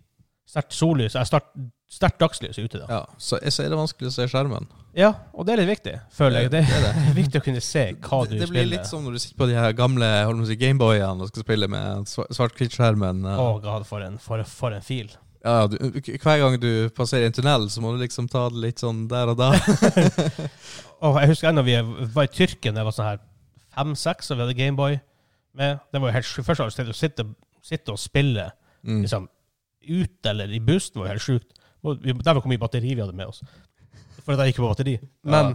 sterkt 0.49 0.75
sollys, 0.77 1.15
sterkt, 1.29 1.51
sterkt 1.91 2.19
dagslys 2.21 2.59
ute, 2.59 2.81
da. 2.83 2.87
Ja, 2.91 3.01
så, 3.19 3.39
så 3.51 3.65
er 3.65 3.73
det 3.73 3.79
vanskelig 3.79 4.11
å 4.11 4.15
se 4.15 4.27
skjermen. 4.31 4.67
Ja, 4.95 5.11
og 5.35 5.47
det 5.47 5.55
er 5.55 5.63
litt 5.63 5.73
viktig, 5.73 5.95
føler 6.15 6.45
jeg. 6.45 6.51
Det 6.53 6.61
Det 6.69 6.77
er 6.79 6.89
er 6.93 7.17
viktig 7.23 7.41
å 7.41 7.45
kunne 7.49 7.63
se 7.65 7.85
hva 7.97 8.21
du 8.23 8.35
spiller. 8.35 8.45
det 8.45 8.51
blir 8.53 8.69
litt 8.71 8.87
som 8.91 9.03
når 9.07 9.17
du 9.17 9.23
sitter 9.25 9.41
på 9.41 9.49
de 9.51 9.57
her 9.59 9.75
gamle 9.79 10.09
si, 10.47 10.57
Gameboyene 10.61 11.25
og 11.27 11.31
skal 11.33 11.47
spille 11.47 11.69
med 11.73 12.11
svart-hvitt-skjermen. 12.11 13.25
Å, 13.35 13.47
god, 13.65 13.87
for 13.89 14.05
en, 14.07 14.19
for, 14.23 14.45
for 14.49 14.77
en 14.77 14.85
fil. 14.85 15.11
Ja, 15.45 15.67
du, 15.69 15.77
hver 16.01 16.39
gang 16.41 16.55
du 16.61 16.71
passerer 16.97 17.27
en 17.29 17.35
tunnel, 17.37 17.67
så 17.69 17.83
må 17.85 17.93
du 17.93 17.99
liksom 18.01 18.29
ta 18.33 18.47
det 18.53 18.63
litt 18.63 18.81
sånn 18.85 19.03
der 19.11 19.33
og 19.35 19.41
da. 19.43 19.51
Og 21.05 21.19
jeg 21.21 21.33
husker 21.35 21.51
ennå 21.51 21.65
vi 21.67 21.75
var 22.15 22.29
i 22.29 22.33
Tyrkia 22.33 22.73
jeg 22.73 22.87
var 22.87 22.95
sånn 22.97 23.11
her 23.11 23.19
fem-seks, 23.75 24.31
og 24.31 24.39
vi 24.39 24.45
hadde 24.47 24.57
Gameboy 24.57 25.01
med. 25.59 25.83
Det 25.93 26.01
var 26.01 26.11
jo 26.11 26.15
helt. 26.17 26.31
Først 26.47 26.63
og 26.63 26.71
fremst 26.71 26.81
å 26.95 26.97
sitte, 26.97 27.27
sitte 27.65 27.95
og 27.97 28.01
spille 28.03 28.51
Mm. 28.85 28.99
liksom, 29.01 29.23
ute 29.89 30.31
eller 30.31 30.53
i 30.53 30.61
bussen 30.65 31.01
var 31.01 31.09
jo 31.09 31.15
helt 31.15 31.27
sjukt. 31.27 31.61
Der 31.85 32.33
hvor 32.39 32.49
mye 32.49 32.61
batteri 32.61 32.95
vi 32.95 33.03
hadde 33.03 33.17
med 33.17 33.29
oss. 33.33 33.43
For 34.25 34.35
at 34.35 34.41
jeg 34.45 34.55
gikk 34.55 34.63
på 34.63 34.71
batteri. 34.71 34.97
Men 35.23 35.53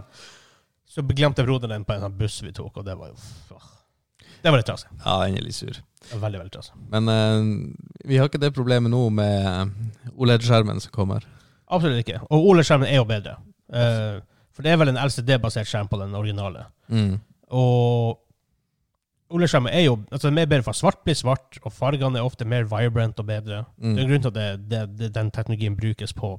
så 0.90 1.02
glemte 1.06 1.44
broderen 1.46 1.74
den 1.74 1.84
på 1.84 1.94
en 1.94 2.04
sånn 2.04 2.18
buss 2.18 2.40
vi 2.42 2.52
tok, 2.52 2.76
og 2.76 2.84
det 2.86 2.96
var 2.98 3.10
jo 3.10 3.56
åh. 3.56 3.68
Det 4.42 4.50
var 4.50 4.56
litt 4.60 4.66
trasig. 4.66 4.88
Ja, 5.04 5.26
er 5.26 5.52
sur. 5.52 5.76
Veldig, 6.16 6.38
veldig 6.40 6.52
trasig. 6.54 6.72
Men 6.90 7.08
uh, 7.08 8.06
vi 8.08 8.16
har 8.16 8.28
ikke 8.30 8.40
det 8.40 8.54
problemet 8.56 8.90
nå 8.90 9.02
med 9.12 9.74
OLED-skjermen 10.16 10.80
som 10.80 10.92
kommer. 10.94 11.26
Absolutt 11.68 12.00
ikke. 12.06 12.22
Og 12.30 12.46
OLED-skjermen 12.52 12.88
er 12.88 12.96
jo 12.96 13.04
bedre. 13.04 13.36
Uh, 13.68 14.22
for 14.54 14.64
det 14.64 14.72
er 14.72 14.80
vel 14.80 14.92
en 14.94 15.00
LCD-basert 15.02 15.68
skjerm 15.68 15.90
på 15.90 16.00
den 16.00 16.16
originale. 16.16 16.64
Mm. 16.88 17.18
Og 17.52 18.18
OLED-skjermen 19.30 19.72
er 19.72 19.84
jo 19.84 19.96
altså 20.10 20.28
den 20.28 20.38
er 20.42 20.48
bedre 20.50 20.66
for 20.66 20.76
svart 20.76 21.02
blir 21.06 21.16
svart, 21.18 21.58
og 21.62 21.72
fargene 21.72 22.18
er 22.18 22.26
ofte 22.26 22.46
mer 22.48 22.66
vibrant 22.68 23.20
og 23.22 23.26
bedre. 23.28 23.64
Mm. 23.78 23.94
Det 23.94 24.02
er 24.02 24.08
grunnen 24.08 24.24
til 24.24 24.32
at 24.32 24.38
det, 24.38 24.48
det, 24.70 24.80
det, 24.98 25.10
den 25.14 25.30
teknologien 25.34 25.76
brukes 25.78 26.14
på, 26.16 26.32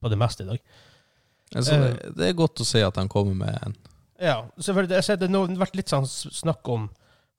på 0.00 0.12
det 0.12 0.18
meste 0.20 0.46
i 0.46 0.50
dag. 0.52 0.62
Altså, 1.54 1.78
det, 1.82 2.14
det 2.18 2.28
er 2.28 2.38
godt 2.38 2.62
å 2.62 2.66
se 2.66 2.82
at 2.82 2.98
han 3.00 3.10
kommer 3.10 3.34
med 3.38 3.58
en. 3.66 3.76
Ja, 4.22 4.38
selvfølgelig. 4.58 4.96
Jeg 4.96 5.06
ser 5.06 5.20
det 5.20 5.30
har 5.30 5.60
vært 5.60 5.76
litt 5.78 5.92
sånn 5.92 6.06
snakk 6.08 6.68
om 6.72 6.88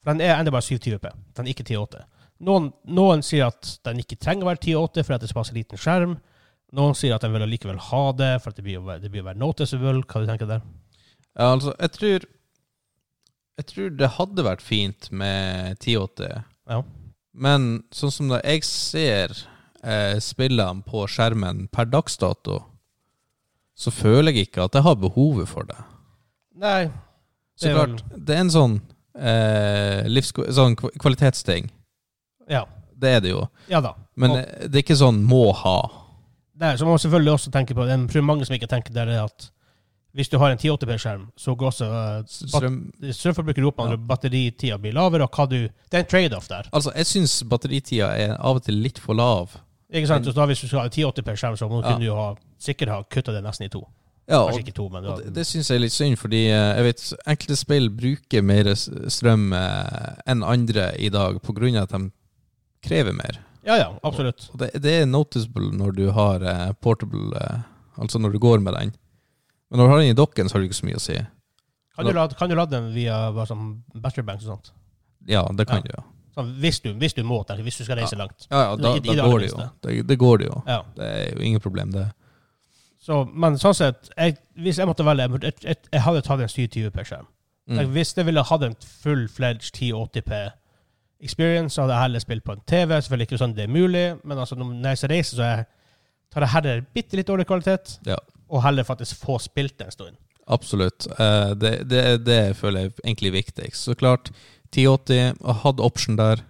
For 0.04 0.14
den 0.14 0.22
er 0.24 0.38
ennå 0.38 0.54
bare 0.54 0.64
720p. 0.64 1.10
Den 1.36 1.48
er 1.48 1.52
ikke 1.52 1.66
1080. 1.66 2.06
Noen, 2.48 2.70
noen 2.86 3.24
sier 3.26 3.50
at 3.50 3.78
den 3.88 4.04
ikke 4.04 4.20
trenger 4.22 4.46
å 4.46 4.52
være 4.52 4.62
1080 4.62 5.08
for 5.08 5.16
det 5.16 5.26
er 5.26 5.32
såpass 5.34 5.54
liten 5.56 5.82
skjerm. 5.82 6.18
Noen 6.78 6.96
sier 7.00 7.16
at 7.16 7.24
den 7.24 7.34
vil 7.34 7.48
likevel 7.50 7.80
ha 7.90 8.04
det, 8.16 8.34
for 8.44 8.54
det 8.54 8.64
blir, 8.66 8.84
det 9.02 9.10
blir 9.12 9.24
å 9.24 9.30
være 9.30 9.42
noticeable. 9.42 10.04
Hva 10.04 10.22
du 10.22 10.30
tenker 10.30 10.50
der? 10.50 10.66
Ja, 11.38 11.50
altså, 11.54 11.74
jeg 11.80 11.94
tror 11.96 12.28
Jeg 13.58 13.66
tror 13.72 13.90
det 13.98 14.10
hadde 14.18 14.44
vært 14.46 14.62
fint 14.62 15.08
med 15.12 15.78
1080. 15.82 16.44
Ja. 16.70 16.82
Men 17.34 17.84
sånn 17.94 18.12
som 18.14 18.30
da 18.30 18.40
jeg 18.44 18.64
ser 18.68 19.34
eh, 19.84 20.18
spillene 20.22 20.84
på 20.86 21.06
skjermen 21.10 21.68
per 21.74 21.86
dags 21.90 22.18
dato, 22.22 22.60
så 23.78 23.92
føler 23.94 24.34
jeg 24.34 24.48
ikke 24.50 24.66
at 24.66 24.78
jeg 24.78 24.86
har 24.88 24.96
behovet 25.02 25.50
for 25.50 25.68
det. 25.70 25.78
Nei. 26.58 26.88
Så 27.58 27.68
Det 27.68 27.72
er 27.72 27.76
klart, 27.78 28.04
det 28.26 28.36
er 28.36 28.40
en 28.44 28.54
sånn, 28.54 28.76
eh, 29.18 30.04
livs- 30.10 30.34
sånn 30.54 30.76
kva- 30.78 30.94
kvalitetsting. 30.98 31.70
Ja. 32.50 32.66
Det 32.98 33.10
er 33.18 33.20
det 33.22 33.30
jo. 33.32 33.48
Ja 33.70 33.82
da. 33.82 33.94
Men 34.16 34.32
Og- 34.32 34.38
eh, 34.38 34.68
det 34.68 34.76
er 34.76 34.84
ikke 34.84 34.98
sånn 35.02 35.24
må 35.24 35.52
ha. 35.54 35.78
Der, 36.58 36.76
så 36.78 36.86
må 36.86 36.96
man 36.96 37.00
selvfølgelig 37.00 37.34
også 37.34 37.52
tenke 37.52 37.76
på 37.78 37.86
det. 37.86 37.98
Det 38.08 38.16
er 38.18 38.22
mange 38.26 38.46
som 38.46 38.56
ikke 38.56 38.70
tenker 38.70 38.94
det, 38.94 39.08
er 39.08 39.24
at 39.26 39.50
hvis 40.18 40.32
du 40.34 40.38
har 40.42 40.50
en 40.50 40.58
1080p-skjerm, 40.58 41.28
så 41.38 41.54
går 41.54 41.68
også 41.70 41.88
uh, 41.88 43.12
strømforbruket 43.14 43.66
opp, 43.70 43.78
Ja. 43.84 43.94
og 43.94 44.08
batteritida 44.10 44.80
blir 44.82 44.96
lavere, 44.98 45.28
og 45.28 45.36
hva 45.38 45.46
du 45.50 45.60
Det 45.68 45.94
er 45.94 46.00
en 46.00 46.10
trade-off 46.10 46.48
der. 46.50 46.70
Altså, 46.74 46.92
jeg 46.96 47.06
syns 47.06 47.44
batteritida 47.46 48.08
er 48.18 48.34
av 48.40 48.58
og 48.58 48.64
til 48.66 48.80
litt 48.82 48.98
for 49.00 49.14
lav. 49.14 49.54
Ikke 49.94 50.10
sant? 50.10 50.26
Så 50.26 50.34
da 50.34 50.48
hvis 50.50 50.64
du 50.64 50.68
skal 50.68 50.80
ha 50.80 50.86
en 50.90 50.92
1080p-skjerm, 50.96 51.58
så 51.60 51.70
må- 51.70 51.84
Ja. 51.84 51.94
kunne 51.94 52.06
du 52.06 52.16
ha, 52.16 52.36
sikkert 52.60 52.90
ha 52.90 53.04
kutta 53.04 53.32
det 53.32 53.44
nesten 53.44 53.66
i 53.66 53.70
to. 53.70 53.88
Ja, 54.28 54.42
og, 54.42 54.74
to, 54.76 54.90
men 54.90 55.06
og 55.06 55.22
det, 55.24 55.34
det 55.36 55.46
syns 55.48 55.70
jeg 55.70 55.78
er 55.78 55.80
litt 55.86 55.94
synd, 55.94 56.18
fordi 56.20 56.48
eh, 56.50 56.76
jeg 56.76 56.84
vet 56.84 57.04
enkelte 57.28 57.56
spill 57.56 57.90
bruker 57.90 58.42
mer 58.44 58.74
strøm 58.76 59.54
eh, 59.54 60.16
enn 60.28 60.44
andre 60.44 60.90
i 61.00 61.08
dag 61.08 61.38
av 61.40 61.84
at 61.84 61.90
de 61.94 62.12
krever 62.84 63.14
mer. 63.14 63.40
Ja, 63.64 63.78
ja, 63.78 63.94
absolutt. 64.04 64.50
Og 64.52 64.60
det, 64.60 64.82
det 64.82 65.02
er 65.02 65.06
noticeable 65.06 65.72
når 65.72 65.96
du 65.96 66.12
har 66.12 66.74
portable 66.82 67.64
Altså 67.98 68.20
når 68.20 68.32
du 68.36 68.40
går 68.40 68.60
med 68.62 68.74
den. 68.74 68.92
Men 69.70 69.80
når 69.82 69.88
du 69.88 69.92
har 69.92 70.00
den 70.04 70.12
i 70.14 70.18
dokken, 70.18 70.48
så 70.50 70.56
har 70.56 70.62
det 70.64 70.70
ikke 70.72 70.80
så 70.82 70.88
mye 70.88 71.00
å 71.00 71.04
si. 71.04 71.18
Kan 71.98 72.06
du 72.06 72.12
lade, 72.14 72.36
kan 72.38 72.50
du 72.50 72.56
lade 72.56 72.72
den 72.76 72.92
via 72.94 73.18
sånn 73.50 73.82
battery 73.96 74.24
bank 74.24 74.44
og 74.46 74.52
sånt? 74.54 74.72
Ja, 75.28 75.42
det 75.58 75.66
kan 75.68 75.82
Ja. 75.82 75.82
du 75.82 75.90
jo. 75.98 76.04
Sånn, 76.38 76.52
hvis, 76.62 76.80
du, 76.80 76.92
hvis 76.94 77.14
du 77.18 77.24
må, 77.26 77.40
hvis 77.44 77.78
du 77.80 77.84
skal 77.84 77.98
reise 77.98 78.16
langt. 78.16 78.46
Ja, 78.52 78.60
ja, 78.70 78.76
da, 78.78 78.92
I- 78.94 78.98
i 78.98 79.02
da 79.02 79.14
det 79.24 79.24
går 79.32 79.40
det 79.40 79.50
jo. 79.50 79.70
Det, 79.82 80.08
det 80.08 80.18
går 80.22 80.38
det 80.38 80.48
jo. 80.48 80.64
Ja. 80.68 80.84
Det 80.96 81.06
er 81.06 81.32
jo 81.34 81.40
ingen 81.42 81.60
problem, 81.60 81.92
det. 81.92 82.06
Så, 83.02 83.26
men 83.34 83.58
sånn 83.58 83.74
sett, 83.74 84.10
jeg, 84.18 84.38
hvis 84.56 84.78
jeg 84.78 84.88
måtte 84.88 85.04
velge, 85.06 85.26
jeg, 85.26 85.42
jeg, 85.42 85.54
jeg, 85.64 85.78
jeg 85.94 86.02
hadde 86.06 86.22
tatt 86.22 86.40
en 86.46 86.48
720p-skjerm. 86.54 87.28
Mm. 87.68 87.82
Hvis 87.92 88.14
jeg 88.16 88.26
ville 88.26 88.44
hatt 88.44 88.64
en 88.64 88.76
full-fledged 89.04 89.74
1080p 89.76 90.52
experience, 91.26 91.74
så 91.76 91.82
hadde 91.84 91.94
jeg 91.98 92.02
heller 92.06 92.20
spilt 92.24 92.44
på 92.46 92.54
en 92.56 92.62
TV. 92.70 92.94
Selvfølgelig 93.02 93.28
ikke 93.28 93.40
sånn 93.42 93.56
det 93.58 93.66
er 93.66 93.74
mulig, 93.74 94.06
men 94.24 94.38
altså, 94.38 94.56
når 94.60 94.94
jeg 94.94 95.10
reiser, 95.12 95.36
så 95.40 95.48
jeg 95.50 95.66
tar 96.34 96.46
jeg 96.46 96.54
heller 96.54 96.86
bitte 96.94 97.18
litt 97.18 97.28
dårlig 97.28 97.48
kvalitet, 97.50 97.98
Ja. 98.06 98.18
Og 98.50 98.64
heller 98.64 98.84
faktisk 98.88 99.20
få 99.24 99.38
spilt 99.44 99.82
en 99.82 99.92
stund. 99.92 100.16
Absolutt. 100.48 101.08
Eh, 101.20 101.54
Det, 101.60 101.90
det, 101.90 102.04
det 102.26 102.56
føler 102.56 102.80
jeg 102.88 102.92
egentlig 103.04 103.28
er 103.28 103.38
viktigst. 103.42 103.84
Så 103.84 103.96
klart, 104.00 104.32
1080, 104.72 105.36
og 105.42 105.56
hadde 105.64 105.84
option 105.84 106.18
der, 106.18 106.44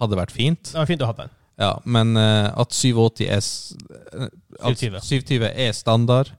hadde 0.00 0.16
vært 0.16 0.32
fint. 0.32 0.72
Det 0.72 0.78
var 0.80 0.86
fint 0.88 1.02
å 1.02 1.06
ha 1.10 1.16
den. 1.22 1.30
Ja, 1.60 1.72
men 1.84 2.16
eh, 2.16 2.48
at 2.58 2.72
780 2.74 3.26
er 3.28 3.42
eh, 3.42 4.28
at 4.60 4.78
720. 4.78 5.00
720 5.04 5.50
er 5.66 5.72
standard, 5.76 6.32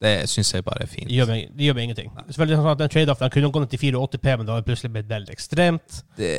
det 0.00 0.12
syns 0.32 0.52
jeg 0.54 0.64
bare 0.64 0.84
er 0.84 0.88
fint. 0.88 1.08
Det 1.10 1.16
gjør 1.18 1.26
meg, 1.28 1.48
det 1.56 1.64
gjør 1.66 1.74
meg 1.76 1.84
ingenting. 1.88 2.12
Selvfølgelig 2.28 2.56
sånn 2.60 2.70
at 2.72 2.78
den 2.80 2.92
trade-off 2.92 3.18
den 3.20 3.32
kunne 3.34 3.50
gått 3.52 3.70
til 3.72 3.80
480p, 3.82 4.28
men 4.40 4.46
da 4.48 4.54
hadde 4.54 4.62
det 4.64 4.68
plutselig 4.70 4.92
blitt 4.94 5.10
veldig 5.10 5.34
ekstremt. 5.34 5.98
Det, 6.16 6.30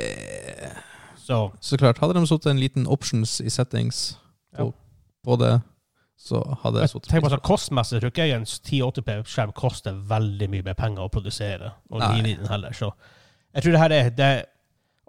Så 1.21 1.51
så 1.61 1.77
klart, 1.77 1.99
hadde 2.01 2.15
de 2.17 2.25
satt 2.27 2.45
en 2.49 2.59
liten 2.59 2.87
options 2.89 3.39
i 3.41 3.49
settings 3.53 4.15
på, 4.57 4.65
Ja. 4.65 4.71
på 5.23 5.35
det, 5.37 5.61
så 6.21 6.41
hadde 6.61 6.83
jeg 6.83 6.91
satt 6.91 7.07
tenker 7.09 7.25
på 7.25 7.31
sånn 7.33 7.41
kostmessig, 7.47 7.99
tror 8.01 8.11
ikke 8.13 8.27
jeg 8.29 8.37
en 8.37 8.43
1080p-skjerm 8.45 9.53
koster 9.57 9.95
veldig 10.11 10.47
mye 10.53 10.65
mer 10.67 10.75
penger 10.77 11.07
å 11.07 11.09
produsere 11.13 11.71
og 11.89 12.03
Nei. 12.03 12.09
den 12.27 12.45
heller. 12.51 12.75
Så 12.77 12.91
jeg 13.55 13.63
tror 13.65 13.73
det 13.73 13.81
her 13.81 13.95
er 13.95 14.09
det, 14.15 14.31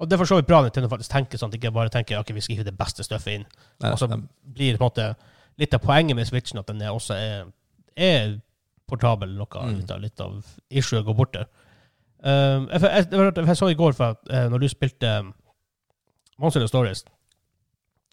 Og 0.00 0.08
det 0.08 0.16
er 0.16 0.22
for 0.22 0.30
så 0.30 0.38
vidt 0.40 0.48
bra 0.48 0.62
Nintendo 0.64 0.88
faktisk 0.88 1.12
tenker 1.12 1.38
sånn 1.38 1.52
at 1.52 1.54
de 1.54 1.60
ikke 1.60 1.74
bare 1.76 1.92
tenker 1.92 2.18
ok, 2.18 2.32
vi 2.34 2.40
skal 2.40 2.56
hive 2.56 2.64
det 2.70 2.78
beste 2.78 3.04
støffet 3.04 3.36
inn. 3.36 3.44
Nei, 3.84 3.92
Og 3.92 3.98
så 4.00 4.08
blir 4.08 4.72
det 4.72 4.80
på 4.80 4.88
en 4.88 4.90
måte 4.90 5.10
litt 5.60 5.74
av 5.76 5.82
poenget 5.84 6.16
med 6.16 6.26
Switchen 6.26 6.58
at 6.62 6.66
den 6.72 6.80
er 6.82 6.90
også 6.96 7.14
er, 7.14 7.44
er 7.94 8.38
portabel. 8.88 9.36
Noe 9.36 9.46
Mm. 9.62 9.76
litt, 9.76 9.90
av, 9.90 10.00
litt 10.00 10.20
av 10.20 10.40
issue 10.70 11.02
går 11.04 11.14
borte. 11.14 11.44
Um, 12.24 12.68
jeg, 12.72 12.80
jeg, 12.82 13.06
jeg, 13.12 13.46
jeg 13.46 13.56
så 13.56 13.68
i 13.68 13.74
går 13.78 13.92
for 13.98 14.16
eh, 14.30 14.48
når 14.48 14.58
du 14.62 14.68
spilte 14.70 15.08
um, 15.20 15.32
Monster 16.38 16.66
Stories 16.66 17.04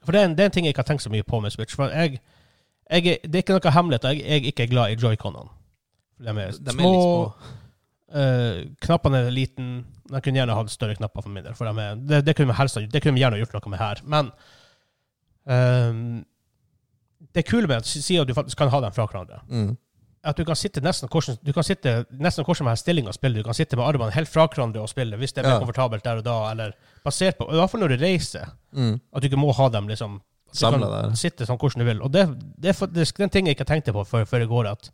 For 0.03 0.11
det 0.11 0.21
er, 0.21 0.25
en, 0.25 0.33
det 0.35 0.41
er 0.43 0.45
en 0.49 0.51
ting 0.51 0.65
jeg 0.65 0.73
ikke 0.73 0.81
har 0.81 0.87
tenkt 0.89 1.03
så 1.03 1.11
mye 1.13 1.23
på 1.23 1.39
med 1.39 1.51
Switch. 1.53 1.75
For 1.75 1.89
jeg, 1.93 2.19
jeg, 2.89 3.05
er- 3.07 3.27
det 3.27 3.35
er 3.35 3.43
ikke 3.43 3.57
noe 3.59 3.71
hemmelighet 3.75 4.05
at 4.05 4.17
jeg, 4.17 4.25
jeg 4.29 4.45
ikke 4.53 4.63
er 4.63 4.67
glad 4.73 4.91
i 4.91 4.99
joyconene. 5.01 5.49
De 6.19 6.27
er 6.29 6.33
de 6.35 6.41
er 6.41 6.75
små, 6.75 6.91
litt 6.91 7.03
små. 7.05 7.51
eh, 8.19 8.63
knappene 8.85 9.17
er 9.27 9.31
liten. 9.31 9.85
De 10.09 10.21
kunne 10.21 10.39
gjerne 10.41 10.55
hatt 10.57 10.71
større 10.73 10.95
knapper 10.97 11.21
for 11.21 11.29
min 11.29 11.43
del. 11.45 11.53
For 11.55 11.69
de 11.69 11.81
er, 11.85 11.95
det, 11.95 12.25
det, 12.25 12.35
kunne 12.35 12.53
helst, 12.57 12.75
det 12.91 13.01
kunne 13.03 13.13
vi 13.13 13.21
gjerne 13.23 13.37
gjort 13.39 13.53
noe 13.53 13.69
med 13.75 13.79
her. 13.79 14.01
Men 14.05 14.31
um, 15.45 16.25
det 17.35 17.45
kule 17.47 17.67
med 17.67 17.75
at 17.83 17.85
siden 17.85 18.27
du 18.27 18.33
faktisk 18.33 18.57
kan 18.57 18.69
ha 18.73 18.81
dem 18.81 18.91
fra 18.95 19.05
hverandre, 19.05 19.39
Mm. 19.49 19.77
at 20.23 20.37
du 20.37 20.43
kan 20.45 20.55
sitte 20.55 20.81
nesten 20.81 21.07
hvordan, 21.09 21.37
du 21.45 21.53
kan 21.53 21.63
sitte 21.63 22.05
nesten 22.11 22.43
hvordan 22.43 22.55
som 22.57 22.67
helst 22.67 22.83
stilling 22.83 23.07
og 23.07 23.13
spille. 23.13 23.37
Du 23.39 23.43
kan 23.43 23.53
sitte 23.53 23.77
med 23.77 23.85
armene 23.85 24.11
helt 24.11 24.27
fra 24.29 24.47
hverandre 24.47 24.81
og 24.81 24.89
spille 24.89 25.17
hvis 25.17 25.33
det 25.33 25.43
er 25.45 25.49
mer 25.49 25.55
Ja. 25.55 25.59
komfortabelt 25.59 26.03
der 26.03 26.17
og 26.17 26.23
da. 26.25 26.51
Eller 26.51 26.71
basert 27.05 27.37
på, 27.37 27.47
I 27.51 27.55
hvert 27.55 27.69
fall 27.69 27.79
når 27.81 27.87
du 27.95 28.03
reiser. 28.03 28.49
Mm. 28.73 28.99
At 29.15 29.21
du 29.21 29.27
ikke 29.27 29.37
må 29.39 29.51
ha 29.53 29.69
dem 29.69 29.87
liksom 29.87 30.21
at 30.51 30.73
du 30.73 30.79
kan. 30.85 31.15
Sitte 31.19 31.45
sånn 31.45 31.59
hvordan 31.61 31.83
du 31.83 31.87
vil. 31.89 32.01
Og 32.05 32.11
det, 32.13 32.25
det 32.57 32.73
er 32.73 32.77
faktisk 32.77 33.17
den 33.21 33.29
ting 33.33 33.47
jeg 33.49 33.57
ikke 33.57 33.67
tenkte 33.69 33.93
på 33.95 34.03
før, 34.07 34.25
før 34.29 34.45
i 34.45 34.49
går, 34.49 34.71
at 34.71 34.89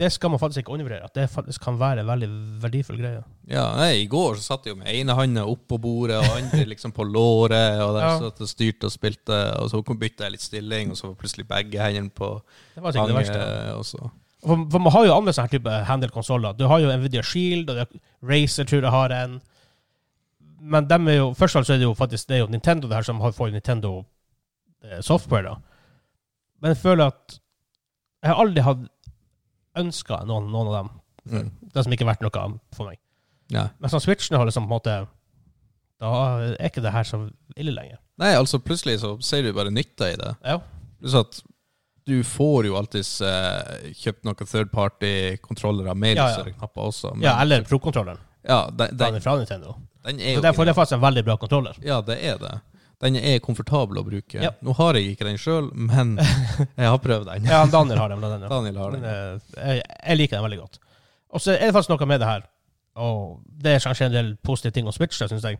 det 0.00 0.08
skal 0.10 0.30
man 0.32 0.40
faktisk 0.40 0.62
ikke 0.62 0.72
undervurdere. 0.72 1.04
At 1.04 1.14
det 1.14 1.26
faktisk 1.30 1.60
kan 1.62 1.76
være 1.78 2.00
en 2.00 2.08
veldig 2.08 2.28
verdifull 2.62 2.96
greie. 2.98 3.20
Ja, 3.50 3.66
nei, 3.76 3.90
I 4.02 4.06
går 4.10 4.38
så 4.40 4.54
satt 4.54 4.64
jeg 4.66 4.72
jo 4.74 4.78
med 4.80 4.88
ene 4.88 5.14
hånda 5.14 5.44
oppå 5.46 5.76
bordet 5.82 6.16
og 6.22 6.32
andre 6.38 6.64
liksom 6.72 6.94
på 6.96 7.04
låret. 7.04 7.76
Og 7.84 7.92
der 7.98 8.06
Ja. 8.06 8.16
satt 8.24 8.40
og 8.40 8.48
styrte 8.50 8.88
og 8.88 8.94
spilte, 8.94 9.38
og 9.60 9.68
så 9.70 9.82
bytta 9.84 10.24
jeg 10.26 10.32
litt 10.38 10.46
stilling, 10.46 10.90
og 10.90 10.96
så 10.98 11.10
var 11.10 11.20
plutselig 11.20 11.46
begge 11.48 11.78
hendene 11.84 12.10
på 12.10 12.32
Det 12.74 12.82
det 12.82 12.94
fanget. 12.96 14.10
For, 14.42 14.64
for 14.72 14.78
man 14.82 14.92
har 14.92 15.04
jo 15.06 15.14
andre 15.14 15.32
sånne 15.36 15.52
type 15.52 15.70
handle-konsoller. 15.86 16.56
Du 16.58 16.64
har 16.66 16.80
jo 16.82 16.90
Nvidia 16.90 17.22
Shield, 17.22 17.68
og 17.70 17.76
det 17.76 17.84
er 17.84 18.00
Razer 18.26 18.66
tror 18.66 18.82
jeg 18.82 18.90
har 18.96 19.14
en. 19.20 19.36
Men 20.62 20.88
dem 20.88 21.08
er 21.08 21.20
jo, 21.20 21.28
først 21.34 21.54
og 21.54 21.60
fremst 21.60 21.70
er 21.76 21.78
det 21.82 21.86
jo 21.86 21.94
faktisk 21.98 22.28
det 22.28 22.36
er 22.36 22.42
jo 22.44 22.50
Nintendo 22.50 22.88
det 22.88 22.96
her 22.96 23.06
som 23.06 23.20
har, 23.22 23.32
får 23.36 23.52
Nintendo 23.54 24.04
software. 25.02 25.42
da. 25.42 25.56
Men 26.62 26.74
jeg 26.74 26.82
føler 26.82 27.06
at 27.12 27.38
jeg 28.22 28.30
har 28.32 28.40
aldri 28.44 28.62
hatt 28.62 28.82
ønska 29.82 30.20
noen, 30.28 30.50
noen 30.52 30.68
av 30.70 30.74
dem. 30.78 30.90
Mm. 31.32 31.50
Det 31.72 31.84
som 31.84 31.92
ikke 31.94 32.04
har 32.06 32.14
vært 32.16 32.22
noe 32.26 32.58
for 32.74 32.88
meg. 32.90 32.98
Ja. 33.52 33.68
Men 33.80 33.90
sånn 33.92 34.00
Switchen 34.02 34.36
har 34.38 34.46
liksom 34.48 34.64
på 34.66 34.70
en 34.72 34.76
måte 34.78 34.94
Da 36.02 36.10
er 36.58 36.66
ikke 36.66 36.82
det 36.82 36.90
her 36.92 37.04
så 37.06 37.18
ille 37.56 37.70
lenger. 37.74 37.98
Nei, 38.18 38.32
altså 38.34 38.58
plutselig 38.58 38.98
så 39.02 39.12
ser 39.22 39.42
du 39.46 39.52
bare 39.54 39.70
nytta 39.70 40.08
i 40.10 40.16
det. 40.18 40.32
Ja. 40.44 40.56
Pluss 40.98 41.14
at 41.14 41.42
du 42.06 42.16
får 42.26 42.66
jo 42.66 42.74
alltids 42.74 43.20
eh, 43.22 43.92
kjøpt 43.94 44.24
noen 44.26 44.48
third 44.50 44.72
party-kontrollere 44.74 45.94
med 45.94 46.16
Ja, 46.18 46.26
ja. 46.34 46.42
knapper 46.56 46.88
også. 46.88 47.12
men- 47.14 47.22
ja, 47.22 47.36
eller 47.40 47.62
Pro-kontrolleren. 47.62 48.18
ja, 48.42 48.66
den, 48.70 48.96
Den 48.96 49.12
den, 49.14 49.20
fra 49.22 49.36
Nintendo. 49.38 49.76
den 50.04 50.18
er 50.20 50.34
Så 50.34 50.34
jo 50.34 50.40
derfor 50.42 50.62
er 50.62 50.66
det 50.66 50.74
faktisk 50.74 50.92
en 50.98 51.00
veldig 51.06 51.24
bra 51.24 51.36
kontroller. 51.36 51.74
Ja, 51.82 52.00
det 52.00 52.18
er 52.24 52.38
det. 52.38 52.60
Den 53.02 53.16
er 53.18 53.40
komfortabel 53.42 53.98
å 53.98 54.04
bruke. 54.06 54.38
Ja. 54.38 54.52
Nå 54.62 54.72
har 54.78 54.94
jeg 54.94 55.12
ikke 55.16 55.26
den 55.26 55.38
sjøl, 55.42 55.72
men 55.74 56.12
jeg 56.78 56.86
har 56.86 56.98
prøvd 57.02 57.26
den. 57.32 57.48
Ja, 57.50 57.64
Daniel 57.66 57.98
har 57.98 58.12
den. 58.14 58.20
den, 58.22 58.44
ja. 58.46 58.48
Daniel 58.52 58.76
har 58.78 58.94
den. 58.94 59.04
eh, 59.04 59.56
jeg, 59.58 59.82
jeg 60.06 60.18
liker 60.20 60.36
den 60.38 60.44
veldig 60.46 60.60
godt. 60.60 60.78
Og 61.34 61.42
så 61.42 61.56
er 61.56 61.64
det 61.66 61.74
faktisk 61.74 61.90
noe 61.96 62.06
med 62.06 62.20
det 62.22 62.28
her, 62.28 62.44
og 63.02 63.40
det 63.64 63.72
er 63.74 63.82
kanskje 63.82 64.06
en 64.10 64.14
del 64.14 64.28
positive 64.44 64.74
ting 64.76 64.86
om 64.86 64.94
Switch, 64.94 65.18
syns 65.18 65.42
jeg. 65.48 65.58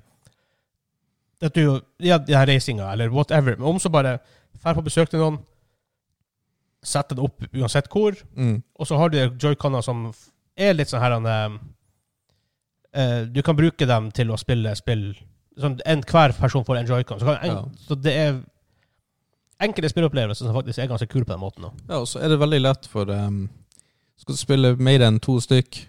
At 1.42 1.56
du, 1.58 1.80
ja, 2.04 2.18
den 2.22 2.36
her 2.38 2.46
reisinga, 2.46 2.92
eller 2.92 3.10
whatever, 3.10 3.56
men 3.58 3.66
om 3.72 3.80
så 3.82 3.90
bare 3.90 4.18
drar 4.62 4.76
på 4.78 4.84
besøk 4.86 5.10
til 5.10 5.18
noen, 5.24 5.40
setter 6.86 7.18
den 7.18 7.24
opp 7.26 7.42
uansett 7.54 7.88
hvor, 7.90 8.14
Mm. 8.36 8.56
og 8.78 8.86
så 8.86 8.96
har 8.98 9.10
du 9.10 9.18
joyconer 9.42 9.82
som 9.82 10.12
er 10.58 10.74
litt 10.74 10.90
sånn 10.90 11.02
her 11.02 11.14
eh, 12.94 13.24
Du 13.30 13.42
kan 13.42 13.56
bruke 13.56 13.86
dem 13.86 14.10
til 14.14 14.30
å 14.30 14.38
spille 14.38 14.74
spill 14.78 15.08
sånn, 15.58 15.78
en, 15.86 16.02
Hver 16.02 16.32
person 16.38 16.64
får 16.64 16.78
en 16.78 16.86
joycon. 16.86 17.20
Så, 17.20 17.28
en, 17.42 17.50
Ja. 17.50 17.64
så 17.88 17.94
det 18.00 18.12
er 18.16 18.40
enkelte 19.62 19.90
spilleopplevelser 19.92 20.46
som 20.48 20.54
faktisk 20.56 20.78
er 20.82 20.88
ganske 20.90 21.08
kule 21.08 21.24
på 21.24 21.32
den 21.34 21.40
måten. 21.42 21.64
Også. 21.68 21.88
Ja, 21.88 21.98
og 22.00 22.06
så 22.10 22.20
er 22.22 22.28
det 22.32 22.38
veldig 22.42 22.60
lett 22.62 22.86
for 22.90 23.10
um, 23.10 23.48
Skal 24.18 24.34
du 24.34 24.38
spille 24.38 24.76
mer 24.78 25.00
enn 25.02 25.18
to 25.22 25.38
stykk, 25.42 25.86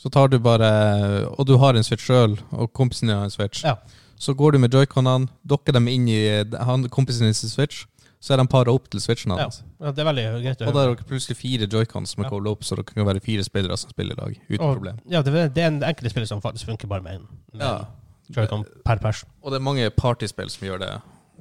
så 0.00 0.10
tar 0.10 0.28
du 0.28 0.38
bare 0.38 1.26
Og 1.38 1.46
du 1.46 1.56
har 1.60 1.74
en 1.76 1.84
Switch 1.84 2.04
sjøl, 2.06 2.38
og 2.52 2.72
kompisen 2.72 3.08
din 3.08 3.16
har 3.16 3.24
en 3.24 3.30
Switch. 3.30 3.64
Ja. 3.64 3.76
Så 4.18 4.34
går 4.34 4.52
du 4.52 4.58
med 4.58 4.72
joyconene, 4.72 5.28
dokker 5.46 5.72
dem 5.72 5.88
inn 5.88 6.06
i 6.08 6.20
han, 6.64 6.88
kompisen 6.88 7.26
din 7.26 7.34
sin 7.34 7.50
Switch, 7.50 7.84
så 8.24 8.32
er 8.32 8.40
de 8.40 8.46
para 8.48 8.72
opp 8.72 8.86
til 8.88 9.00
Switchen 9.04 9.34
hans. 9.36 9.62
Ja, 9.82 9.90
det 9.92 10.00
er 10.00 10.06
veldig 10.08 10.22
greit 10.44 10.62
Og 10.64 10.72
da 10.72 10.84
er 10.86 10.94
det 10.94 11.04
plutselig 11.06 11.36
fire 11.36 11.66
joycons 11.68 12.14
som 12.14 12.22
er 12.24 12.28
Ja. 12.28 12.30
kobla 12.30 12.50
opp, 12.54 12.62
så 12.64 12.76
det 12.76 12.86
kan 12.86 13.04
være 13.04 13.20
fire 13.20 13.44
spillere 13.44 13.76
som 13.76 13.90
spiller 13.90 14.14
i 14.16 14.20
lag 14.20 14.38
uten 14.48 14.60
Og- 14.64 14.76
problem. 14.78 14.98
Ja, 15.10 15.20
det 15.20 15.34
er, 15.58 15.66
en 15.66 15.82
enkelte 15.82 16.10
spill 16.10 16.26
som 16.26 16.40
faktisk 16.40 16.64
funker 16.66 16.88
bare 16.88 17.02
med 17.02 17.14
en 17.16 17.26
med 17.52 17.60
Ja. 17.66 17.84
Joycon 18.30 18.64
per 18.84 19.00
pers. 19.02 19.24
Og 19.42 19.52
det 19.52 19.60
er 19.60 19.64
mange 19.66 19.90
partyspill 19.90 20.50
som 20.50 20.66
gjør 20.68 20.80
det. 20.84 20.92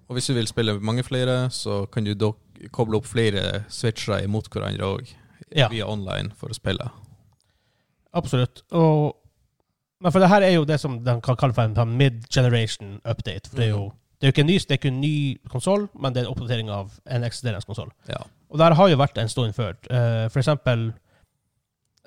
Og 0.09 0.17
hvis 0.17 0.27
du 0.27 0.33
vil 0.35 0.47
spille 0.47 0.79
mange 0.83 1.03
flere, 1.03 1.49
så 1.51 1.85
kan 1.91 2.03
du 2.03 2.13
koble 2.71 2.97
opp 2.99 3.05
flere 3.07 3.63
switchere 3.69 4.23
imot 4.23 4.49
hverandre 4.51 4.85
òg, 4.85 5.13
Ja. 5.55 5.67
via 5.69 5.85
online, 5.85 6.31
for 6.35 6.49
å 6.49 6.53
spille. 6.55 6.89
Absolutt. 8.13 8.61
Og, 8.71 9.15
men 10.01 10.11
for 10.11 10.19
det 10.19 10.29
her 10.29 10.41
er 10.41 10.53
jo 10.55 10.65
det 10.65 10.79
som 10.79 10.99
de 11.03 11.17
kan 11.21 11.35
kalle 11.39 11.53
for 11.53 11.63
en 11.63 11.75
sånn 11.75 11.95
mid-generation 11.97 12.99
update. 13.03 13.49
For 13.49 13.57
det 13.57 13.67
er 13.67 13.75
jo 13.75 13.91
det 14.23 14.29
er 14.29 14.31
jo 14.31 14.33
ikke 14.37 14.43
en 14.45 14.47
ny, 14.47 14.57
det 14.59 14.71
er 14.71 14.77
ikke 14.79 14.87
en 14.93 15.01
ny 15.01 15.15
konsoll, 15.51 15.81
men 15.99 16.13
det 16.13 16.21
er 16.21 16.25
en 16.29 16.31
oppdatering 16.31 16.69
av 16.71 16.93
en 17.11 17.25
eksisterende 17.27 17.65
konsoll. 17.67 17.89
Ja. 18.07 18.21
Og 18.53 18.61
der 18.61 18.71
har 18.79 18.87
jo 18.87 18.99
vært 19.01 19.17
en 19.19 19.27
stund 19.27 19.51
før. 19.57 19.73
Uh, 19.89 20.29
for 20.31 20.39
eksempel 20.39 20.93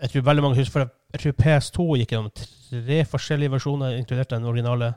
Jeg 0.01 0.11
tror 0.11 0.25
veldig 0.25 0.43
mange 0.45 0.57
husker 0.57 0.73
for 0.73 0.91
Jeg 1.15 1.23
tror 1.23 1.37
PS2 1.41 1.85
gikk 2.01 2.13
gjennom 2.13 2.33
tre 2.37 3.03
forskjellige 3.09 3.55
versjoner, 3.55 3.97
inkludert 3.97 4.31
den 4.35 4.45
originale. 4.45 4.95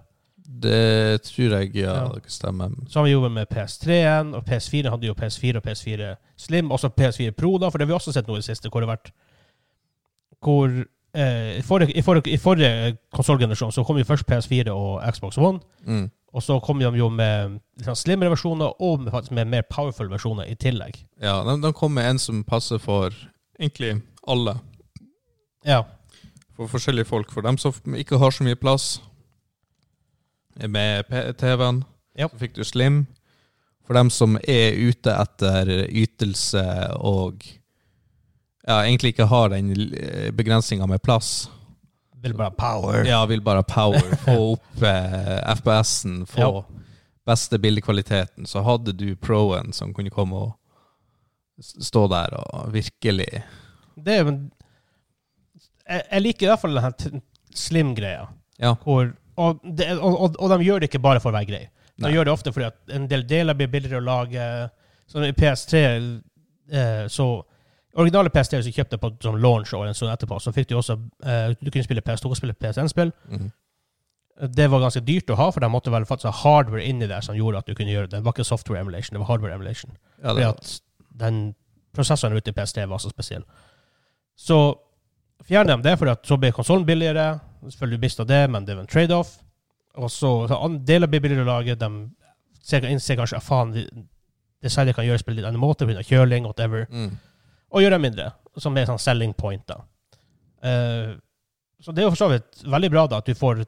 Det 0.50 1.22
tror 1.22 1.54
jeg 1.60 1.76
ja, 1.76 1.94
Ja. 1.94 2.08
det 2.16 2.32
stemmer. 2.32 2.70
Så 2.90 3.00
har 3.00 3.06
vi 3.06 3.30
med 3.30 3.48
PS3-en, 3.48 4.34
og 4.36 4.44
PS4 4.44 4.90
hadde 4.90 5.08
jo 5.08 5.14
PS4 5.14 5.58
og 5.58 5.64
PS4 5.68 6.16
Slim. 6.38 6.72
Også 6.72 6.90
PS4 6.90 7.32
Pro, 7.32 7.58
da, 7.58 7.70
for 7.70 7.78
det 7.78 7.86
har 7.86 7.94
vi 7.94 7.98
også 8.00 8.14
sett 8.14 8.28
nå 8.28 8.34
i 8.34 8.42
det 8.42 8.46
siste, 8.46 8.70
hvor 8.70 8.82
det 8.82 8.90
har 8.90 8.96
vært 8.98 9.12
Hvor 10.42 10.70
eh, 11.14 11.58
I 11.60 11.62
forrige, 11.62 11.94
i 11.98 12.02
forrige, 12.02 12.34
i 12.34 12.38
forrige 12.38 12.98
konsollgenerasjon 13.14 13.72
så 13.72 13.84
kom 13.84 13.98
jo 13.98 14.04
først 14.08 14.26
PS4 14.26 14.70
og 14.72 15.04
Xbox 15.14 15.38
One. 15.38 15.60
Mm. 15.86 16.10
Og 16.34 16.44
så 16.44 16.60
kom 16.60 16.80
de 16.80 16.86
jo 16.98 17.10
med 17.10 17.60
liksom, 17.78 17.96
slimmere 17.96 18.30
versjoner, 18.30 18.82
og 18.82 19.02
med, 19.02 19.32
med 19.32 19.46
mer 19.46 19.62
powerful 19.70 20.10
versjoner 20.10 20.44
i 20.50 20.56
tillegg. 20.56 20.98
Ja, 21.22 21.44
de, 21.44 21.62
de 21.62 21.74
kom 21.74 21.92
med 21.94 22.10
en 22.10 22.20
som 22.20 22.44
passer 22.44 22.78
for 22.78 23.14
egentlig 23.60 24.02
alle. 24.28 24.56
Ja. 25.66 25.84
For 26.60 26.68
forskjellige 26.68 27.08
folk. 27.08 27.32
For 27.32 27.46
dem 27.46 27.58
som 27.62 27.96
ikke 27.96 28.20
har 28.20 28.34
så 28.36 28.44
mye 28.44 28.60
plass 28.60 28.98
med 30.68 31.08
TV-en, 31.40 31.84
Ja. 32.18 32.28
så 32.28 32.38
fikk 32.42 32.54
du 32.58 32.64
Slim. 32.68 33.06
For 33.88 33.94
dem 33.96 34.10
som 34.14 34.36
er 34.44 34.76
ute 34.76 35.14
etter 35.16 35.70
ytelse 35.88 36.62
og 37.00 37.42
ja, 38.68 38.82
egentlig 38.84 39.14
ikke 39.16 39.26
har 39.32 39.50
den 39.50 39.72
begrensninga 40.36 40.86
med 40.86 41.02
plass. 41.02 41.48
Vil 42.22 42.34
bare 42.36 42.52
power. 42.52 43.06
Ja, 43.08 43.24
vil 43.26 43.42
bare 43.42 43.64
power. 43.64 44.04
Få 44.26 44.36
opp 44.58 44.84
eh, 44.84 45.40
FPS-en, 45.56 46.26
få 46.28 46.40
Ja. 46.44 46.64
beste 47.26 47.58
bildekvaliteten. 47.60 48.46
Så 48.46 48.62
hadde 48.62 48.92
du 48.94 49.16
Pro-en 49.16 49.72
som 49.74 49.94
kunne 49.94 50.12
komme 50.12 50.36
og 50.36 50.56
stå 51.60 52.08
der 52.12 52.36
og 52.40 52.74
virkelig 52.74 53.44
Det 54.00 54.14
er 54.14 54.22
jo 54.24 54.28
en 54.34 54.52
jeg, 55.90 56.04
jeg 56.12 56.22
liker 56.22 56.46
i 56.46 56.50
hvert 56.54 56.62
fall 56.62 56.78
denne 56.80 57.22
slim-greia. 57.56 58.28
Ja. 58.60 58.76
Hvor- 58.84 59.14
Og, 59.40 59.60
det- 59.64 59.94
og, 59.98 60.16
og, 60.22 60.36
og 60.40 60.50
de 60.52 60.66
gjør 60.66 60.80
det 60.84 60.90
ikke 60.90 61.00
bare 61.02 61.20
for 61.24 61.32
å 61.32 61.38
være 61.38 61.48
grei. 61.48 61.62
De 61.96 62.04
Nei. 62.04 62.12
gjør 62.12 62.26
det 62.28 62.34
ofte 62.34 62.52
fordi 62.52 62.66
at 62.68 62.96
en 62.96 63.08
del 63.08 63.24
deler 63.28 63.56
blir 63.56 63.68
billigere 63.72 64.02
å 64.02 64.04
lage. 64.06 64.70
Sånn 65.08 65.24
i 65.28 65.32
PS3 65.32 65.80
eh, 66.72 67.06
så 67.08 67.30
Originale 68.00 68.30
PS3 68.30 68.60
som 68.62 68.72
kjøpte 68.76 69.00
på 69.02 69.10
sånn 69.24 69.40
launch 69.42 69.72
og 69.74 69.88
en 69.88 69.96
stund 69.98 70.12
etterpå, 70.14 70.38
så 70.40 70.52
fikk 70.54 70.68
du 70.70 70.76
også 70.78 70.94
eh, 71.26 71.56
Du 71.60 71.72
kunne 71.72 71.84
spille 71.84 72.04
PS2 72.06 72.30
og 72.30 72.38
spille 72.38 72.54
PS1-spill. 72.54 73.12
-hmm. 73.32 73.50
Det 74.56 74.68
var 74.72 74.80
ganske 74.80 75.02
dyrt 75.04 75.30
å 75.30 75.36
ha, 75.36 75.50
for 75.52 75.60
de 75.60 75.68
måtte 75.70 75.92
vel 75.92 76.06
faktisk 76.06 76.30
ha 76.32 76.32
hardware 76.44 76.84
inni 76.86 77.08
der 77.08 77.22
som 77.22 77.36
gjorde 77.36 77.58
at 77.58 77.66
du 77.68 77.74
kunne 77.76 77.92
gjøre 77.92 78.08
det. 78.08 78.12
Det 78.20 78.24
var 78.26 78.32
ikke 78.32 78.44
software 78.48 78.80
emulation, 78.80 79.16
det 79.16 79.20
var 79.20 79.28
hardware 79.28 79.54
emulation. 79.54 79.98
Ja, 80.24 80.30
Fordi 80.30 80.44
at 80.44 80.82
den 81.20 81.56
prosessoren 81.94 82.38
ute 82.38 82.50
i 82.52 82.54
PS3 82.54 82.86
var 82.88 82.98
så 82.98 83.10
spesiell. 83.10 83.44
Så 84.38 84.76
fjerner 85.48 85.78
de 85.78 85.90
det, 85.90 85.98
for 86.00 86.16
så 86.24 86.38
blir 86.38 86.52
konsollen 86.56 86.86
billigere. 86.88 87.40
Selvfølgelig 87.64 88.02
mista 88.02 88.26
det, 88.28 88.50
men 88.50 88.66
det 88.66 88.76
var 88.76 88.86
en 88.86 88.92
trade-off. 88.92 89.38
Og 90.00 90.12
så 90.12 90.48
så 90.48 90.60
deler 90.88 91.08
blir 91.12 91.22
billigere 91.24 91.46
å 91.46 91.50
lage. 91.50 91.76
De 91.76 91.90
innser 92.88 93.18
kanskje 93.20 93.38
at 93.38 93.44
faen, 93.44 93.74
de- 93.74 94.06
designet 94.64 94.96
kan 94.96 95.06
gjøres 95.06 95.24
på 95.24 95.32
en 95.32 95.40
litt 95.40 95.46
annen 95.48 95.62
måte 95.62 95.88
pga. 95.88 96.04
kjøling, 96.04 96.46
whatever. 96.46 96.88
mm. 96.90 97.18
Og 97.72 97.82
gjøre 97.84 98.00
det 98.00 98.02
mindre, 98.02 98.32
som 98.58 98.78
er 98.78 98.86
sånn 98.90 99.00
selling 99.00 99.34
point. 99.34 99.62
da. 99.68 99.82
Uh, 100.64 101.18
så 101.80 101.92
det 101.94 102.02
er 102.02 102.08
jo 102.08 102.16
for 102.16 102.26
så 102.26 102.30
vidt 102.32 102.64
veldig 102.66 102.90
bra 102.92 103.08
da, 103.08 103.18
at 103.18 103.26
du 103.30 103.36
får 103.38 103.62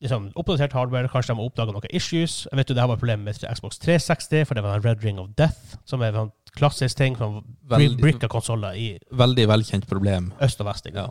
liksom, 0.00 0.30
oppdatert 0.36 0.72
hardware. 0.72 1.08
Kanskje 1.08 1.34
de 1.34 1.40
har 1.40 1.48
oppdaga 1.50 1.72
noen 1.74 1.90
issues. 1.90 2.46
Jeg 2.50 2.56
vet 2.60 2.70
jo 2.70 2.74
det 2.74 2.84
her 2.84 2.88
var 2.92 3.00
problemet 3.00 3.24
med 3.24 3.56
Xbox 3.56 3.78
360, 3.82 4.46
for 4.46 4.54
det 4.54 4.62
var 4.64 4.78
en 4.78 4.84
Red 4.84 5.02
Ring 5.04 5.18
of 5.18 5.32
Death, 5.36 5.76
som 5.84 6.02
er 6.02 6.14
sånn 6.16 6.30
klassisk 6.56 6.96
ting 6.96 7.16
som 7.16 7.40
Veldig- 7.68 8.00
bricka 8.00 8.28
konsoller 8.28 8.72
i 8.72 8.98
Veldig 9.12 9.48
velkjent 9.48 9.86
problem. 9.88 10.32
øst 10.42 10.60
og 10.60 10.66
vest. 10.66 10.86
ikke 10.86 10.98
Ja. 10.98 11.08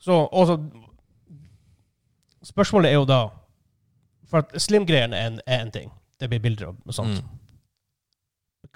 Så, 0.00 0.28
også, 0.32 0.58
Spørsmålet 2.44 2.88
er 2.90 2.94
jo 2.94 3.04
da 3.04 3.28
For 4.30 4.38
at 4.38 4.52
slim-greiene 4.62 5.16
er, 5.16 5.26
en- 5.26 5.40
er 5.46 5.60
en 5.62 5.70
ting. 5.70 5.90
Det 6.20 6.28
blir 6.30 6.38
bilder 6.38 6.66
og 6.86 6.94
sånt. 6.94 7.08
Mm. 7.22 7.28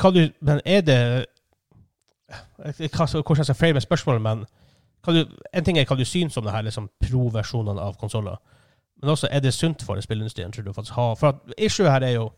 Hva 0.01 0.11
du, 0.15 0.29
men 0.41 0.61
er 0.67 0.81
det 0.81 1.27
hva, 2.59 2.73
Hvordan 3.23 3.37
jeg 3.37 3.45
skal 3.45 3.55
frame 3.55 3.81
spørsmålet, 3.81 4.23
men 4.23 4.45
du, 5.07 5.25
en 5.55 5.65
ting 5.65 5.79
er 5.79 5.85
hva 5.85 5.97
du 5.97 6.05
syns 6.05 6.37
om 6.37 6.45
det 6.45 6.53
her 6.53 6.63
liksom, 6.63 6.89
pro-versjonene 7.05 7.81
av 7.81 7.97
konsoller. 7.97 8.37
Men 9.01 9.11
også, 9.11 9.29
er 9.31 9.41
det 9.41 9.55
sunt 9.55 9.83
for 9.83 10.01
spillindustrien? 10.01 10.53
tror 10.53 10.65
du 10.65 10.73
faktisk 10.73 10.95
ha? 10.95 11.15
For 11.15 11.29
at 11.29 11.37
issue 11.59 11.87
her 11.91 12.01
er 12.03 12.11
jo 12.15 12.31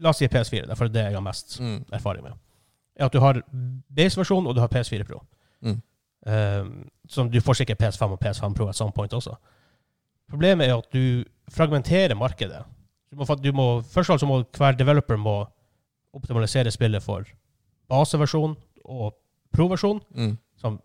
La 0.00 0.08
oss 0.10 0.18
si 0.18 0.26
PS4, 0.28 0.66
derfor 0.66 0.84
er 0.84 0.88
det 0.94 1.02
jeg 1.04 1.12
har 1.14 1.20
mest 1.24 1.58
Mm. 1.60 1.84
erfaring 1.92 2.22
med. 2.24 2.32
Er 2.96 3.04
at 3.04 3.12
du 3.12 3.20
har 3.20 3.42
base-versjon, 3.96 4.46
og 4.46 4.54
du 4.54 4.60
har 4.60 4.68
PS4 4.68 5.04
Pro. 5.04 5.22
Mm. 5.62 5.80
Um, 6.26 6.90
som 7.08 7.30
du 7.30 7.40
får 7.40 7.54
sikkert 7.60 7.78
PS5 7.82 8.12
og 8.12 8.20
PS5 8.20 8.54
Pro 8.54 8.66
at 8.68 8.76
some 8.76 8.92
point 8.92 9.12
også. 9.12 9.34
Problemet 10.30 10.68
er 10.68 10.76
at 10.76 10.84
du 10.92 11.24
fragmenterer 11.50 12.14
markedet. 12.14 12.62
Du 13.10 13.16
må, 13.16 13.24
du 13.42 13.52
må, 13.52 13.80
først 13.82 14.10
og 14.10 14.18
fremst 14.20 14.26
må 14.26 14.42
hver 14.56 14.72
developer 14.78 15.16
må 15.16 15.46
optimalisere 16.14 16.70
spillet 16.70 17.02
for 17.02 17.24
baseversjon 17.88 18.56
og 18.84 19.14
pro-versjon, 19.52 20.00
Mm. 20.14 20.36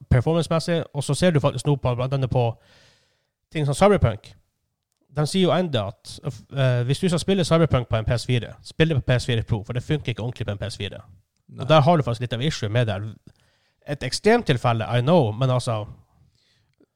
performance-messig. 0.10 0.84
Og 0.94 1.04
så 1.04 1.14
ser 1.14 1.32
du 1.32 1.40
faktisk 1.40 1.66
nå 1.68 1.76
på, 1.76 1.96
blant 1.96 2.14
annet 2.14 2.30
på 2.30 2.58
ting 3.52 3.66
som 3.66 3.74
Cyberpunk. 3.76 4.34
De 5.16 5.24
sier 5.30 5.46
jo 5.46 5.52
enda 5.56 5.86
at 5.94 6.16
uh, 6.26 6.82
hvis 6.88 7.00
du 7.00 7.08
skal 7.08 7.22
spille 7.22 7.46
Cyberpunk 7.48 7.88
på 7.88 7.98
en 8.00 8.08
PS4, 8.08 8.50
spill 8.68 8.92
det 8.92 8.98
på 9.00 9.12
PS4 9.14 9.44
Pro, 9.48 9.62
for 9.64 9.78
det 9.78 9.84
funker 9.86 10.12
ikke 10.12 10.24
ordentlig 10.24 10.48
på 10.50 10.56
en 10.56 10.60
PS4. 10.60 11.00
Nei. 11.56 11.62
Og 11.64 11.70
der 11.70 11.82
har 11.86 11.98
du 11.98 12.04
faktisk 12.04 12.26
litt 12.26 12.34
av 12.36 12.42
issue 12.44 12.70
med 12.74 12.90
det. 12.90 12.98
Et 13.88 14.04
ekstremtilfelle, 14.04 14.88
I 14.98 15.02
know, 15.06 15.32
men 15.32 15.50
altså 15.54 15.86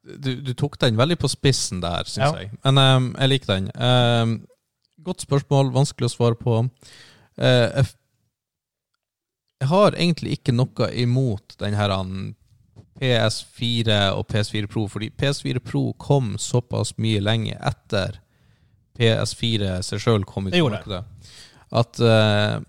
Du, 0.00 0.30
du 0.40 0.54
tok 0.56 0.78
den 0.80 0.96
veldig 0.96 1.18
på 1.20 1.28
spissen 1.28 1.82
der, 1.84 2.08
syns 2.08 2.32
Ja. 2.32 2.38
jeg. 2.40 2.50
Men 2.64 2.78
um, 2.80 3.08
jeg 3.20 3.28
liker 3.28 3.50
den. 3.52 3.66
Um, 3.76 4.30
godt 5.04 5.20
spørsmål, 5.26 5.72
vanskelig 5.74 6.08
å 6.08 6.12
svare 6.14 6.38
på. 6.40 6.54
Uh, 7.36 7.84
jeg, 9.60 9.68
har 9.68 9.92
egentlig 9.92 10.38
ikke 10.38 10.54
noe 10.56 10.88
imot 10.96 11.54
den 11.60 11.76
her 11.76 11.92
han, 11.92 12.32
PS4 13.00 14.00
og 14.12 14.26
PS4 14.28 14.68
Pro, 14.70 14.86
fordi 14.88 15.10
PS4 15.16 15.62
Pro 15.64 15.92
kom 15.98 16.34
såpass 16.38 16.92
mye 17.00 17.22
lenge 17.24 17.56
etter 17.56 18.20
PS4 18.98 19.78
seg 19.86 20.02
sjøl 20.02 20.26
kom 20.28 20.50
ut 20.50 20.54
på 20.54 20.66
markedet. 20.68 21.00
At 21.70 22.00
uh, 22.02 22.60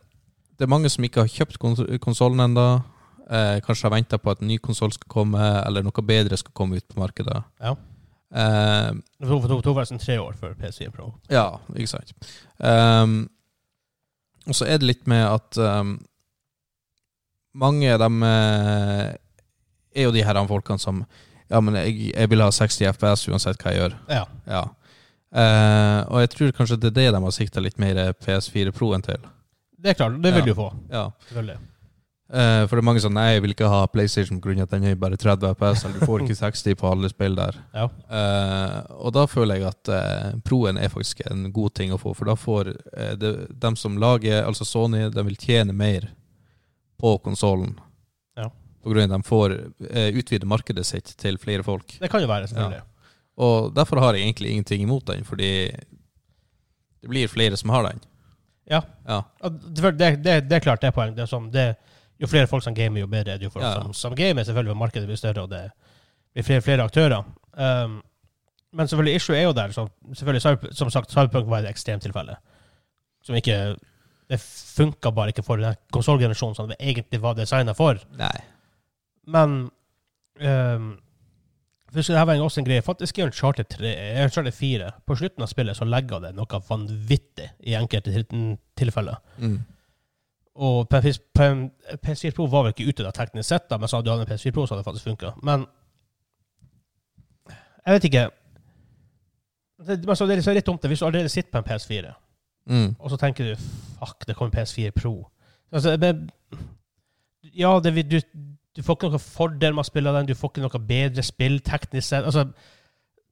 det 0.56 0.68
er 0.68 0.72
mange 0.72 0.92
som 0.94 1.04
ikke 1.04 1.26
har 1.26 1.32
kjøpt 1.32 1.60
konsollen 2.04 2.46
ennå. 2.46 2.68
Uh, 3.32 3.58
kanskje 3.66 3.88
har 3.88 3.96
venta 3.96 4.20
på 4.20 4.32
at 4.32 4.44
en 4.44 4.52
ny 4.52 4.60
konsoll 4.64 4.94
skal 4.96 5.10
komme, 5.12 5.42
eller 5.66 5.84
noe 5.84 6.06
bedre 6.06 6.40
skal 6.40 6.56
komme 6.56 6.80
ut 6.80 6.88
på 6.88 7.00
markedet. 7.02 7.42
Ja. 7.60 7.76
Uh, 8.32 8.96
Det 9.20 9.28
tok, 9.28 9.66
forresten 9.68 10.00
tre 10.00 10.16
år 10.22 10.38
før 10.40 10.56
PS4 10.60 10.92
Pro. 10.96 11.12
ja, 11.32 11.60
ikke 11.76 11.92
sant. 11.98 12.16
Um, 12.60 13.26
og 14.48 14.56
så 14.58 14.66
er 14.66 14.80
det 14.80 14.88
litt 14.88 15.10
med 15.12 15.26
at 15.28 15.60
um, 15.60 15.98
mange 17.54 17.92
av 17.94 18.00
dem 18.00 18.24
eh, 18.24 19.12
er 19.96 20.08
jo 20.08 20.12
de 20.16 20.24
her 20.26 20.40
folkene 20.48 20.80
som 20.80 21.06
Ja, 21.52 21.60
men 21.60 21.76
jeg, 21.76 22.14
jeg 22.16 22.30
vil 22.32 22.40
ha 22.40 22.48
60 22.48 22.78
FPS 22.94 23.26
uansett 23.28 23.60
hva 23.60 23.74
jeg 23.74 23.82
gjør. 23.82 23.96
Ja. 24.08 24.22
Ja. 24.48 24.62
Uh, 25.32 26.00
og 26.12 26.22
jeg 26.24 26.30
tror 26.32 26.54
kanskje 26.56 26.78
det 26.80 26.92
er 26.92 26.96
det 26.96 27.10
de 27.16 27.20
har 27.24 27.34
sikta 27.36 27.60
litt 27.64 27.80
mer 27.80 28.00
PS4 28.24 28.72
Pro-en 28.76 29.04
til. 29.04 29.20
Det 29.82 29.92
er 29.92 30.00
klart, 30.00 30.16
det 30.24 30.32
vil 30.32 30.44
Ja. 30.44 30.48
du 30.48 30.56
få. 30.56 30.70
Ja. 30.92 31.04
Selvfølgelig. 31.28 31.58
Uh, 32.32 32.64
for 32.64 32.78
det 32.78 32.80
er 32.80 32.88
mange 32.88 33.02
som 33.04 33.12
nei, 33.12 33.26
jeg 33.34 33.42
vil 33.44 33.52
ikke 33.52 33.68
ha 33.68 33.82
PlayStation 33.92 34.40
pga. 34.40 34.62
at 34.64 34.72
den 34.72 34.86
er 34.88 34.96
bare 34.96 35.18
30 35.20 35.52
FPS. 35.56 35.84
Eller 35.84 36.00
du 36.00 36.06
får 36.06 36.24
ikke 36.24 36.40
60 36.46 36.76
på 36.80 36.92
alle 36.92 37.10
spill 37.12 37.36
der. 37.36 37.58
Ja. 37.76 37.90
Uh, 38.08 39.06
og 39.06 39.12
da 39.14 39.26
føler 39.28 39.60
jeg 39.60 39.68
at 39.68 39.92
eh, 39.92 40.40
Proen 40.48 40.78
er 40.78 40.88
faktisk 40.94 41.22
en 41.28 41.52
god 41.52 41.76
ting 41.76 41.92
å 41.92 42.00
få, 42.00 42.14
for 42.16 42.32
da 42.32 42.36
får 42.40 42.72
uh, 42.72 43.14
det, 43.20 43.34
dem 43.60 43.76
som 43.76 43.98
lager, 44.00 44.46
altså 44.46 44.64
Sony, 44.66 45.10
de 45.12 45.26
vil 45.28 45.36
tjene 45.36 45.74
mer 45.76 46.08
på 47.02 47.18
konsollen. 47.20 47.76
Ja. 48.84 48.92
Av 48.92 49.04
at 49.04 49.10
de 49.14 49.20
får 49.28 49.54
eh, 49.90 50.08
utvide 50.18 50.48
markedet 50.50 50.86
sitt 50.86 51.14
til 51.22 51.38
flere 51.42 51.64
folk. 51.64 51.98
Det 52.02 52.10
kan 52.12 52.22
jo 52.24 52.28
være, 52.32 52.48
selvfølgelig. 52.48 52.82
Og 53.42 53.72
derfor 53.76 54.00
har 54.04 54.14
jeg 54.18 54.24
egentlig 54.28 54.52
ingenting 54.52 54.82
imot 54.84 55.06
den, 55.08 55.24
fordi 55.26 55.52
det 57.02 57.10
blir 57.10 57.28
flere 57.32 57.58
som 57.58 57.70
har 57.74 57.84
den. 57.90 58.02
Ja. 58.70 58.82
Ja. 59.08 59.22
Det, 59.42 59.92
det, 59.98 60.10
det, 60.24 60.36
det 60.50 60.56
er 60.56 60.60
klart, 60.64 60.82
det 60.82 60.92
er 60.92 60.96
poeng. 60.96 61.16
Det 61.16 61.24
er 61.26 61.30
sånn, 61.32 61.50
det, 61.54 61.76
jo 62.22 62.28
flere 62.30 62.48
folk 62.48 62.64
som 62.64 62.76
gamer, 62.78 63.02
jo 63.02 63.10
bedre 63.10 63.34
er 63.36 63.42
det 63.42 63.50
jo 63.50 63.54
for 63.54 63.64
oss 63.64 63.72
Ja. 63.76 63.82
som, 63.82 63.94
som 63.98 64.16
gamer. 64.16 64.46
Selvfølgelig 64.46 64.74
vil 64.76 64.82
markedet 64.84 65.10
bli 65.10 65.18
større, 65.18 65.44
og 65.48 65.50
det 65.50 65.64
blir 66.34 66.46
flere, 66.46 66.62
flere 66.62 66.86
aktører. 66.86 67.26
Um, 67.58 67.98
men 68.72 68.88
selvfølgelig, 68.88 69.16
issue 69.20 69.36
er 69.38 69.48
jo 69.48 69.56
der. 69.58 69.74
Så 69.76 69.88
selvfølgelig, 70.14 70.76
som 70.78 70.92
sagt, 70.94 71.12
Cyberpunk 71.12 71.50
var 71.52 71.66
et 71.66 71.72
ekstremtilfelle. 71.74 72.38
Som 73.26 73.36
ikke 73.38 73.76
Det 74.32 74.40
funka 74.40 75.10
bare 75.12 75.34
ikke 75.34 75.44
for 75.44 75.60
den 75.60 75.76
konsollgenerasjonen 75.92 76.56
som 76.56 76.70
det 76.70 76.78
egentlig 76.80 77.20
var 77.22 77.34
designa 77.36 77.74
for. 77.76 77.98
Nei. 78.16 78.32
Men 79.32 79.56
um, 80.42 80.88
det 81.94 82.06
her 82.08 82.26
var 82.28 82.40
også 82.44 82.62
en 82.62 82.66
greie. 82.68 82.82
Faktisk 82.86 83.18
i 83.20 83.24
Uncharted 83.26 83.68
3, 83.74 83.92
i 84.20 84.24
Uncharted 84.24 84.56
4, 84.56 84.92
på 85.08 85.16
slutten 85.20 85.44
av 85.44 85.50
spillet 85.52 85.76
så 85.78 85.86
legger 85.88 86.22
det 86.24 86.34
noe 86.38 86.62
vanvittig 86.70 87.50
i 87.68 87.76
enkelte 87.80 88.14
til- 88.16 88.58
tilfeller. 88.80 89.20
Mm. 89.40 89.58
Og 90.62 90.88
PS, 90.92 91.20
PS4 91.36 92.32
Pro 92.36 92.46
var 92.52 92.64
vel 92.68 92.74
ikke 92.76 92.90
ute 92.92 93.04
da 93.08 93.12
teknisk 93.16 93.48
sett, 93.50 93.70
da, 93.72 93.78
men 93.80 93.88
så 93.92 93.98
hadde 94.00 94.10
du 94.10 94.14
hatt 94.16 94.24
en 94.28 94.32
PS4 94.34 94.52
Pro, 94.56 94.66
så 94.68 94.76
hadde 94.76 94.84
det 94.84 94.90
faktisk 94.90 95.08
funka. 95.12 95.34
Men 95.44 95.66
jeg 97.86 97.94
vet 97.96 98.04
ikke 98.10 98.24
det, 99.88 100.06
men 100.06 100.16
så 100.16 100.28
det 100.30 100.38
er 100.48 100.54
litt 100.60 100.68
dumt 100.68 100.82
det. 100.84 100.92
Hvis 100.92 101.00
du 101.02 101.06
allerede 101.08 101.30
sitter 101.34 101.52
på 101.56 101.62
en 101.64 101.70
PS4, 101.72 102.12
Mm. 102.70 102.92
og 103.00 103.10
så 103.10 103.18
tenker 103.18 103.44
du 103.48 103.56
fuck, 103.98 104.22
det 104.28 104.36
kommer 104.38 104.54
PS4 104.54 104.92
Pro 104.94 105.28
altså, 105.74 105.96
men, 105.98 106.30
Ja, 107.58 107.80
det, 107.84 108.04
du, 108.12 108.20
du 108.76 108.84
får 108.86 108.98
ikke 108.98 109.10
noen 109.12 109.24
fordel 109.24 109.74
med 109.76 109.84
å 109.84 109.90
spille 109.90 110.14
den, 110.16 110.30
du 110.30 110.38
får 110.38 110.54
ikke 110.54 110.64
noe 110.64 110.84
bedre 110.88 111.24
spill 111.26 111.60
teknisk 111.66 112.08
sett. 112.08 112.28
Altså, 112.28 112.46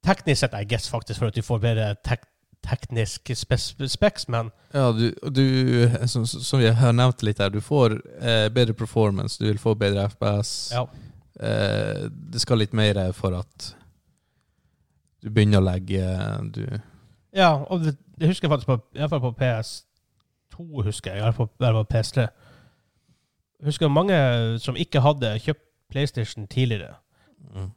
teknisk 0.06 0.42
sett, 0.44 0.58
I 0.58 0.68
guess, 0.68 0.90
faktisk, 0.92 1.20
for 1.22 1.32
at 1.32 1.38
du 1.38 1.46
får 1.46 1.62
bedre 1.64 1.94
tek, 2.08 2.26
teknisk 2.66 3.32
specs, 3.40 4.28
men 4.28 4.52
Ja, 4.74 4.92
du, 4.92 5.14
du 5.32 5.46
som, 6.12 6.26
som 6.28 6.60
jeg 6.60 6.76
har 6.76 6.92
nevnt 6.96 7.24
litt 7.24 7.40
her, 7.40 7.52
du 7.54 7.62
får 7.64 7.96
eh, 8.20 8.48
bedre 8.54 8.76
performance, 8.76 9.40
du 9.40 9.48
vil 9.48 9.62
få 9.62 9.76
bedre 9.80 10.10
FPS. 10.12 10.72
ja. 10.76 10.88
Eh, 11.40 12.10
det 12.12 12.42
skal 12.44 12.60
litt 12.60 12.74
mer 12.76 12.98
for 13.16 13.32
at 13.38 13.70
du 15.24 15.30
begynner 15.32 15.62
å 15.62 15.68
legge 15.70 16.04
du, 16.52 16.66
Ja, 17.36 17.54
og 17.70 17.86
det, 17.86 17.94
det 18.20 18.28
husker 18.28 18.48
jeg 18.48 18.52
faktisk 18.58 18.68
på, 18.68 18.76
i 18.96 19.00
hvert 19.00 19.14
fall 19.14 19.24
på 19.24 19.32
PS2, 19.40 20.84
husker 20.84 21.14
jeg, 21.16 21.22
i 21.22 21.24
hvert 21.24 21.40
i 21.40 21.64
hvert 21.64 21.78
fall 21.78 21.86
på 21.86 21.94
PS3. 21.96 22.28
Husker 23.66 23.91
mange 23.91 24.16
som 24.64 24.78
ikke 24.80 25.01
hadde 25.03 25.34
kjøpt 25.43 25.66
PlayStation 25.91 26.47
tidligere. 26.47 26.95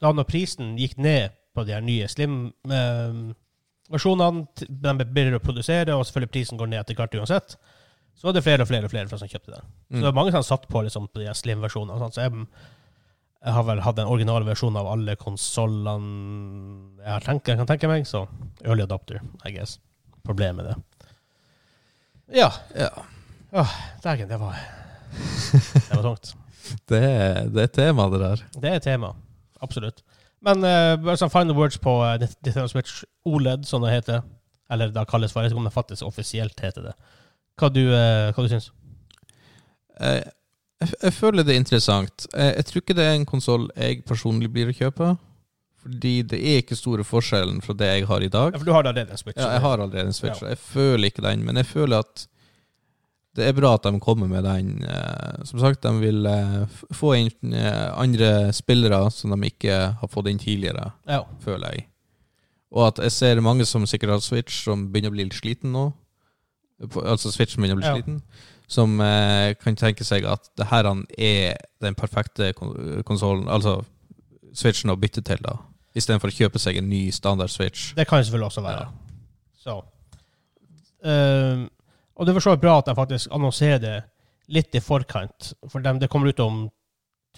Da 0.03 0.13
når 0.13 0.25
prisen 0.29 0.77
gikk 0.79 0.99
ned 1.01 1.31
på 1.57 1.65
de 1.67 1.73
her 1.75 1.83
nye 1.85 2.09
Slim-versjonene, 2.11 4.47
de 4.69 4.95
ble 4.99 5.07
billigere 5.07 5.39
å 5.41 5.45
produsere, 5.45 5.95
og 5.97 6.05
selvfølgelig 6.07 6.35
prisen 6.35 6.59
går 6.61 6.69
ned 6.71 6.81
etter 6.83 6.99
hvert 6.99 7.19
uansett, 7.19 7.49
så 8.19 8.23
var 8.29 8.35
det 8.37 8.45
flere 8.45 8.63
og 8.65 8.69
flere 8.69 8.87
og 8.87 8.93
flere 8.93 9.09
som 9.09 9.31
kjøpte 9.31 9.55
den. 9.55 9.65
Så 9.89 9.99
det 9.99 10.09
var 10.11 10.19
mange 10.19 10.35
som 10.35 10.45
satt 10.47 10.65
på, 10.69 10.79
liksom, 10.87 11.05
på 11.09 11.17
de 11.23 11.29
her 11.31 11.39
Slim-versjonene. 11.39 12.11
Så 12.13 12.21
jeg, 12.27 12.33
jeg 13.43 13.53
har 13.57 13.65
vel 13.69 13.85
hatt 13.85 13.99
den 13.99 14.13
originale 14.13 14.49
versjonen 14.49 14.81
av 14.83 14.91
alle 14.93 15.13
konsollene 15.21 16.09
jeg, 17.01 17.25
tenkt, 17.27 17.49
jeg 17.49 17.59
kan 17.63 17.71
tenke 17.73 17.91
meg, 17.91 18.01
så 18.09 18.21
early 18.67 18.83
adopter, 18.85 19.17
I 19.49 19.51
guess. 19.57 19.73
Problemet 20.23 20.57
med 20.61 20.67
det. 20.69 20.77
Ja. 22.39 22.51
Ja. 22.77 22.91
Dægen, 24.05 24.31
det 24.31 24.39
var 24.41 24.55
Det 25.13 25.97
var 25.97 26.03
tungt. 26.07 26.33
Det, 26.89 26.99
er- 27.03 27.49
det 27.53 27.63
er 27.67 27.71
tema, 27.75 28.05
det 28.13 28.21
der. 28.23 28.43
Det 28.63 28.71
er 28.71 28.79
tema. 28.85 29.09
Absolutt. 29.65 30.03
Men 30.43 30.63
uh, 30.65 31.11
sånn 31.19 31.31
final 31.31 31.57
words 31.59 31.77
på 31.83 31.97
uh, 32.03 32.15
Nintendo 32.23 32.69
Switch 32.71 33.03
OLED, 33.29 33.67
som 33.69 33.83
det 33.85 33.93
heter. 33.97 34.23
Eller 34.73 34.91
det 34.95 35.03
kalles 35.11 35.35
for. 35.35 35.43
Jeg 35.43 35.51
vet 35.51 35.55
ikke 35.57 35.63
om 35.65 35.67
det 35.69 35.75
faktisk 35.75 36.07
offisielt 36.07 36.63
heter 36.65 36.87
det. 36.89 36.95
Hva 37.61 37.69
du, 37.75 37.83
uh, 37.91 38.31
hva 38.33 38.45
du 38.47 38.49
syns 38.51 38.71
jeg, 40.01 40.31
jeg 41.03 41.13
føler 41.15 41.45
det 41.47 41.55
er 41.55 41.61
interessant. 41.61 42.25
Jeg, 42.33 42.55
jeg 42.57 42.65
tror 42.69 42.83
ikke 42.83 42.97
det 42.99 43.05
er 43.07 43.19
en 43.19 43.27
konsoll 43.29 43.69
jeg 43.77 44.01
personlig 44.09 44.49
blir 44.55 44.71
å 44.73 44.75
kjøpe. 44.75 45.13
Fordi 45.83 46.15
det 46.31 46.39
er 46.39 46.61
ikke 46.63 46.79
store 46.79 47.05
forskjellen 47.07 47.59
fra 47.63 47.75
det 47.79 47.89
jeg 47.91 48.07
har 48.09 48.23
i 48.23 48.31
dag. 48.31 48.55
Ja, 48.55 48.59
for 48.63 48.67
du 48.71 48.75
har 48.75 48.87
allerede 48.87 49.15
en 49.15 49.19
Switch. 49.21 49.39
Ja, 49.39 49.51
jeg 49.57 49.63
har 49.65 49.81
allerede 49.83 50.09
en 50.13 50.15
Switch, 50.17 50.43
Ja. 50.43 50.53
jeg 50.55 50.59
føler 50.63 51.11
ikke 51.11 51.25
den, 51.27 51.43
men 51.47 51.59
jeg 51.59 51.67
føler 51.67 52.03
at 52.07 52.27
det 53.35 53.47
er 53.49 53.55
bra 53.57 53.75
at 53.75 53.83
de 53.87 54.01
kommer 54.01 54.29
med 54.29 54.45
den. 54.45 54.83
Eh, 54.85 55.45
Som 55.49 55.61
sagt, 55.61 55.83
de 55.83 55.93
vil 56.01 56.27
eh, 56.27 56.67
få 56.93 57.15
inn 57.17 57.55
eh, 57.55 57.89
andre 57.97 58.53
spillere 58.53 59.11
som 59.11 59.31
de 59.33 59.49
ikke 59.49 59.79
har 60.01 60.09
fått 60.13 60.29
inn 60.29 60.39
tidligere, 60.39 60.93
Ja. 61.09 61.23
føler 61.41 61.73
jeg. 61.73 61.87
Og 62.73 62.87
at 62.89 62.99
jeg 63.05 63.13
ser 63.13 63.41
mange 63.41 63.65
som 63.67 63.85
sikkert 63.87 64.11
har 64.11 64.21
Switch, 64.21 64.63
som 64.65 64.89
begynner 64.93 65.11
å 65.11 65.17
bli 65.17 65.25
litt 65.25 65.35
sliten 65.41 65.73
nå. 65.73 65.93
Altså 67.05 67.31
Switch 67.33 67.57
begynner 67.57 67.77
å 67.77 67.81
bli 67.81 67.87
Ja. 67.87 67.95
sliten. 67.97 68.23
Som 68.69 68.97
kan 68.99 69.77
tenke 69.77 70.05
seg 70.05 70.25
at 70.25 70.49
det 70.57 70.67
her 70.71 70.85
er 71.19 71.57
den 71.83 71.95
perfekte 71.95 72.53
konsollen, 73.05 73.47
altså 73.49 73.85
Switchen 74.55 74.91
å 74.91 74.97
bytte 74.97 75.23
til, 75.25 75.37
da. 75.43 75.59
Istedenfor 75.95 76.29
å 76.29 76.37
kjøpe 76.37 76.59
seg 76.59 76.77
en 76.79 76.89
ny 76.89 77.11
standard 77.11 77.51
Switch. 77.51 77.93
Det 77.95 78.07
kan 78.09 78.23
selvfølgelig 78.25 78.47
også 78.49 78.63
være. 78.63 78.87
Ja. 78.87 78.89
Så. 79.63 79.83
Ehm, 81.05 81.69
og 82.23 82.27
det 82.29 82.33
er 82.33 82.39
for 82.39 82.45
så 82.47 82.53
vidt 82.55 82.63
bra 82.63 82.77
at 82.79 82.87
de 82.87 82.95
faktisk 82.95 83.33
annonserer 83.35 83.81
det 83.83 83.97
litt 84.53 84.75
i 84.79 84.81
forkant. 84.83 85.53
For 85.71 85.83
dem, 85.83 85.99
det 85.99 86.09
kommer 86.13 86.31
ut 86.31 86.41
om 86.45 86.69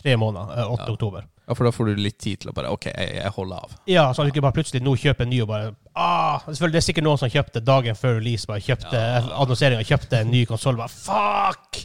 tre 0.03 0.17
måneder. 0.21 0.53
eh, 0.59 0.71
8. 0.73 0.83
Ja. 0.85 0.93
oktober. 0.93 1.25
Ja, 1.47 1.55
for 1.55 1.65
da 1.69 1.71
får 1.77 1.87
du 1.91 1.99
litt 2.01 2.19
tid 2.19 2.41
til 2.41 2.51
å 2.51 2.55
bare 2.57 2.71
OK, 2.73 2.87
jeg, 2.89 3.17
jeg 3.19 3.33
holder 3.37 3.65
av. 3.67 3.73
Ja, 3.91 4.07
så 4.17 4.25
du 4.25 4.31
ikke 4.33 4.41
bare 4.45 4.57
plutselig 4.57 4.81
nå 4.83 4.95
kjøper 4.97 5.27
en 5.27 5.31
ny 5.33 5.43
og 5.45 5.49
bare 5.51 5.75
ah, 5.95 6.41
Selvfølgelig 6.47 6.73
det 6.73 6.81
er 6.81 6.87
sikkert 6.87 7.05
noen 7.05 7.21
som 7.21 7.33
kjøpte 7.33 7.61
dagen 7.65 7.99
før 8.01 8.17
release, 8.17 8.47
bare 8.49 8.65
kjøpte 8.65 8.97
Ja. 9.03 9.19
annonseringa, 9.45 9.85
kjøpte 9.85 10.21
en 10.25 10.31
ny 10.33 10.45
konsoll. 10.49 10.77
Bare 10.81 10.89
fuck! 10.93 11.83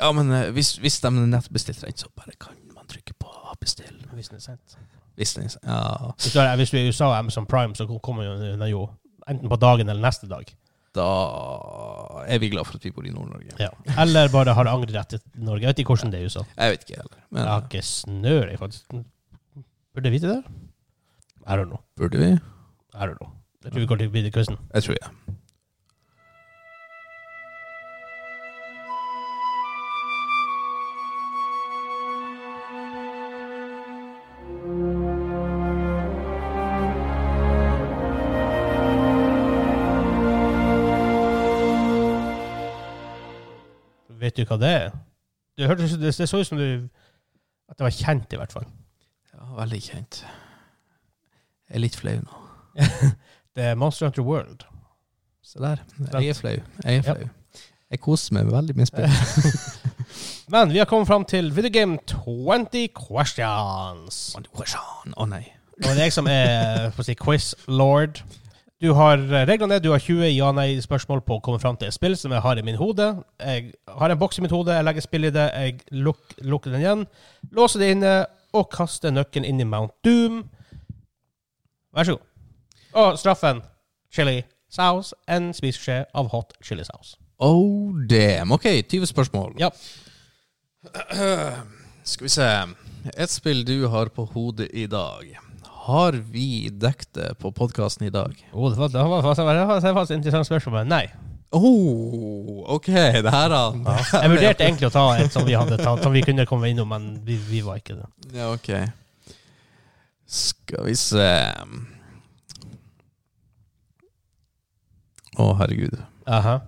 Ja, 0.00 0.10
men 0.16 0.32
eh, 0.34 0.48
hvis, 0.56 0.76
hvis 0.82 0.98
de 1.04 1.10
nettbestilte 1.14 1.86
den, 1.86 1.96
så 2.02 2.10
bare 2.18 2.34
kan 2.40 2.56
man 2.74 2.86
trykke 2.90 3.14
på 3.20 3.30
bestill. 3.60 3.94
Hvis 4.16 4.28
den 4.32 4.40
er 4.40 4.46
sendt. 4.48 4.76
Hvis 5.20 5.34
den, 5.36 5.50
ja, 5.66 5.80
Hvis 6.18 6.32
du 6.34 6.40
er, 6.40 6.56
hvis 6.56 6.70
du 6.72 6.76
er 6.78 6.82
i 6.86 6.90
USA 6.90 7.10
og 7.12 7.16
Amazon 7.18 7.46
Prime, 7.46 7.74
så 7.76 7.86
kommer 8.02 8.24
den 8.40 8.66
jo 8.70 8.88
enten 9.28 9.48
på 9.52 9.56
dagen 9.60 9.88
eller 9.88 10.02
neste 10.02 10.26
dag. 10.30 10.50
Da 10.94 11.06
er 12.26 12.38
vi 12.42 12.48
glad 12.50 12.66
for 12.66 12.74
at 12.80 12.84
vi 12.84 12.90
bor 12.94 13.06
i 13.06 13.12
Nord-Norge. 13.14 13.54
Ja. 13.62 13.68
Eller 14.02 14.28
bare 14.32 14.54
har 14.54 14.66
angrerett 14.70 15.08
til 15.14 15.20
Norge. 15.34 15.62
Jeg 15.62 15.68
vet 15.72 15.78
ikke 15.84 15.94
hvordan 15.94 16.12
det 16.12 16.20
er 16.20 16.24
i 16.26 16.30
USA. 16.30 16.42
Jeg 16.56 16.70
vet 16.74 16.86
ikke 16.88 16.98
heller. 17.00 17.20
Men 17.30 17.42
Jeg 17.42 17.50
har 17.52 17.66
ikke 17.68 17.82
snør, 17.86 18.48
jeg 18.50 18.58
faktisk. 18.58 18.96
Burde 19.94 20.10
vi 20.10 20.16
vite 20.16 20.28
det? 20.28 20.42
I 21.46 21.52
don't 21.58 21.70
know. 21.70 21.80
burde 21.96 22.18
vi? 22.18 22.30
I 22.94 23.04
don't 23.06 23.16
know. 23.20 23.30
Jeg 23.64 23.72
tror 23.72 23.80
vi 23.80 23.86
går 23.86 23.96
til 23.96 24.12
videre 24.12 24.32
quizen. 24.34 24.56
Jeg 24.74 24.82
tror 24.82 24.96
jeg. 25.00 25.10
Vet 25.26 25.39
du 44.40 44.50
hva 44.50 44.58
det 44.60 44.70
er? 44.76 44.92
Det, 45.58 45.68
hørte, 45.68 45.88
det, 46.00 46.12
det 46.18 46.28
så 46.28 46.40
ut 46.40 46.48
som 46.48 46.58
du 46.60 46.88
At 47.70 47.78
det 47.78 47.84
var 47.86 47.94
kjent, 47.94 48.32
i 48.32 48.38
hvert 48.40 48.52
fall. 48.54 48.66
Ja, 49.34 49.44
veldig 49.60 49.80
kjent. 49.84 50.22
Jeg 51.68 51.78
er 51.78 51.84
litt 51.84 51.98
flau 51.98 52.16
nå. 52.18 52.40
Det 53.56 53.64
er 53.66 53.74
Monster 53.78 54.06
Hunter 54.06 54.22
World. 54.22 54.64
Se 55.42 55.58
der. 55.58 55.82
Jeg 56.12 56.28
er 56.30 56.38
flau. 56.38 56.56
Jeg 56.84 56.96
er 56.96 57.02
Ja. 57.06 57.28
Jeg 57.90 57.98
koser 58.00 58.34
meg 58.36 58.46
veldig 58.46 58.76
med 58.78 58.86
spill. 58.86 59.10
Men 60.52 60.70
vi 60.70 60.78
har 60.78 60.86
kommet 60.86 61.08
fram 61.08 61.24
til 61.26 61.50
Video 61.56 61.70
Game 61.74 61.98
20 62.06 62.88
questions. 62.94 64.20
Å 64.38 65.26
nei. 65.26 65.42
Og 65.80 65.88
det 65.88 65.96
er 65.96 66.06
jeg 66.06 66.14
som 66.14 66.28
er 66.30 66.90
si, 67.02 67.16
quiz 67.18 67.54
lord. 67.66 68.20
Du 68.80 68.94
har 68.96 69.20
reglene 69.44 69.76
er 69.76 69.82
du 69.84 69.90
har 69.92 70.00
20 70.00 70.30
ja-nei-spørsmål 70.32 71.20
på 71.26 71.36
å 71.36 71.42
komme 71.44 71.60
fram 71.60 71.76
til 71.76 71.90
et 71.90 71.96
spill 71.96 72.14
som 72.16 72.32
jeg 72.32 72.40
har 72.40 72.56
i 72.56 72.64
min 72.64 72.78
hode. 72.80 73.10
Jeg 73.36 73.74
har 74.00 74.12
en 74.12 74.20
boks 74.20 74.40
i 74.40 74.44
mitt 74.44 74.54
hode, 74.56 74.72
jeg 74.72 74.86
legger 74.86 75.04
spill 75.04 75.28
i 75.28 75.32
det, 75.34 75.48
jeg 75.52 76.00
luk, 76.00 76.22
lukker 76.40 76.72
den 76.72 76.80
igjen, 76.80 77.02
låser 77.52 77.84
det 77.84 77.90
inne 77.92 78.12
og 78.56 78.70
kaster 78.72 79.12
nøkkelen 79.12 79.44
inn 79.50 79.60
i 79.60 79.66
Mount 79.68 79.92
Doom. 80.06 80.40
Vær 81.92 82.08
så 82.08 82.16
god. 82.16 82.24
Og 83.02 83.20
straffen 83.20 83.60
chili 84.14 84.38
sauce, 84.72 85.12
en 85.28 85.52
spiseskje 85.54 86.06
av 86.16 86.32
hot 86.32 86.56
chili 86.64 86.86
sauce. 86.88 87.18
Oh 87.36 87.92
damn. 88.08 88.56
OK, 88.56 88.64
20 88.88 89.12
spørsmål. 89.12 89.54
Ja. 89.60 89.68
Skal 92.04 92.24
vi 92.24 92.32
se. 92.32 92.48
Et 93.12 93.32
spill 93.32 93.60
du 93.68 93.88
har 93.92 94.08
på 94.16 94.24
hodet 94.32 94.70
i 94.72 94.86
dag. 94.88 95.36
Har 95.90 96.12
vi 96.32 96.68
dekket 96.70 97.10
det 97.16 97.28
på 97.42 97.50
podkasten 97.56 98.06
i 98.06 98.12
dag? 98.14 98.36
Oh, 98.52 98.68
det, 98.70 98.78
var, 98.78 98.88
det, 98.92 99.02
var, 99.02 99.22
faktisk- 99.24 99.82
det 99.82 99.92
var 99.96 100.02
et 100.06 100.16
interessant 100.16 100.46
spørsmål, 100.46 100.80
men 100.80 100.92
nei. 100.92 101.04
Oh, 101.50 102.62
OK. 102.76 102.86
Det 102.86 103.30
her, 103.34 103.48
da. 103.50 103.62
Jeg 104.22 104.30
vurderte 104.30 104.66
egentlig 104.68 104.86
å 104.86 104.92
ta 104.94 105.04
et 105.18 105.34
som 105.34 105.46
vi 105.48 105.56
tatt, 105.58 106.02
som 106.04 106.14
vi 106.14 106.22
kunne 106.22 106.46
komme 106.46 106.70
innom, 106.70 106.88
men 106.92 107.08
vi, 107.26 107.40
vi 107.48 107.62
var 107.66 107.80
ikke 107.80 107.96
det. 107.98 108.06
Ja, 108.36 108.52
OK. 108.54 108.70
Skal 110.30 110.86
vi 110.86 110.94
se 110.94 111.26
Å, 115.40 115.46
herregud. 115.58 115.98
Aha. 116.30 116.60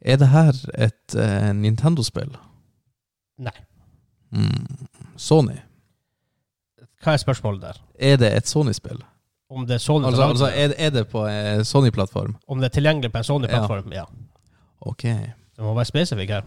Er 0.00 0.18
det 0.18 0.28
her 0.32 0.58
et 0.78 1.14
uh, 1.18 1.50
Nintendo-spill? 1.54 2.30
Nei. 3.42 3.54
Mm. 4.34 4.88
Sony? 5.18 5.58
Hva 7.04 7.14
er 7.14 7.22
spørsmålet 7.22 7.62
der? 7.62 7.80
Er 7.98 8.16
det 8.20 8.32
et 8.36 8.48
Sony-spill? 8.48 9.02
Om 9.50 9.66
det 9.66 9.78
er 9.78 9.82
Sony 9.82 10.04
Altså, 10.06 10.22
altså 10.22 10.46
er, 10.46 10.74
er 10.76 10.90
det 10.90 11.08
på 11.08 11.26
eh, 11.26 11.64
Sony-plattform? 11.64 12.36
Om 12.48 12.58
det 12.60 12.64
er 12.68 12.74
tilgjengelig 12.74 13.12
på 13.12 13.18
en 13.18 13.24
Sony-plattform? 13.24 13.92
Ja. 13.92 14.04
OK. 14.80 15.02
Det 15.02 15.64
må 15.64 15.74
være 15.74 15.84
spesifikk 15.84 16.30
her. 16.30 16.42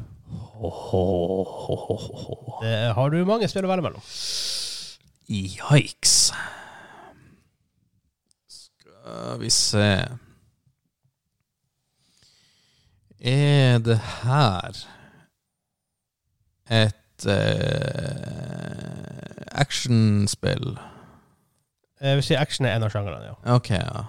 Det 2.62 2.94
har 2.96 3.10
du 3.10 3.26
mange 3.26 3.48
spill 3.52 3.66
å 3.66 3.72
velge 3.72 3.84
mellom. 3.88 4.04
Yikes. 5.32 6.32
Skal 8.52 9.40
vi 9.42 9.50
se 9.50 9.88
Er 13.22 13.78
det 13.84 14.00
her 14.22 14.80
et 16.72 17.01
eh, 17.26 18.32
actionspill? 19.52 20.78
Jeg 22.02 22.16
vil 22.16 22.24
si 22.24 22.34
action 22.34 22.66
er 22.66 22.76
en 22.76 22.84
av 22.84 22.90
sjangrene, 22.90 23.26
ja. 23.26 23.56
Ok, 23.56 23.70
ja. 23.70 24.04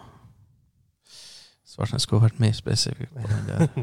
Svartsen 1.73 2.01
skulle 2.01 2.23
vært 2.27 2.41
mer 2.41 2.53
spesifikk 2.57 3.11
på 3.17 3.29
den 3.29 3.49
der. 3.49 3.69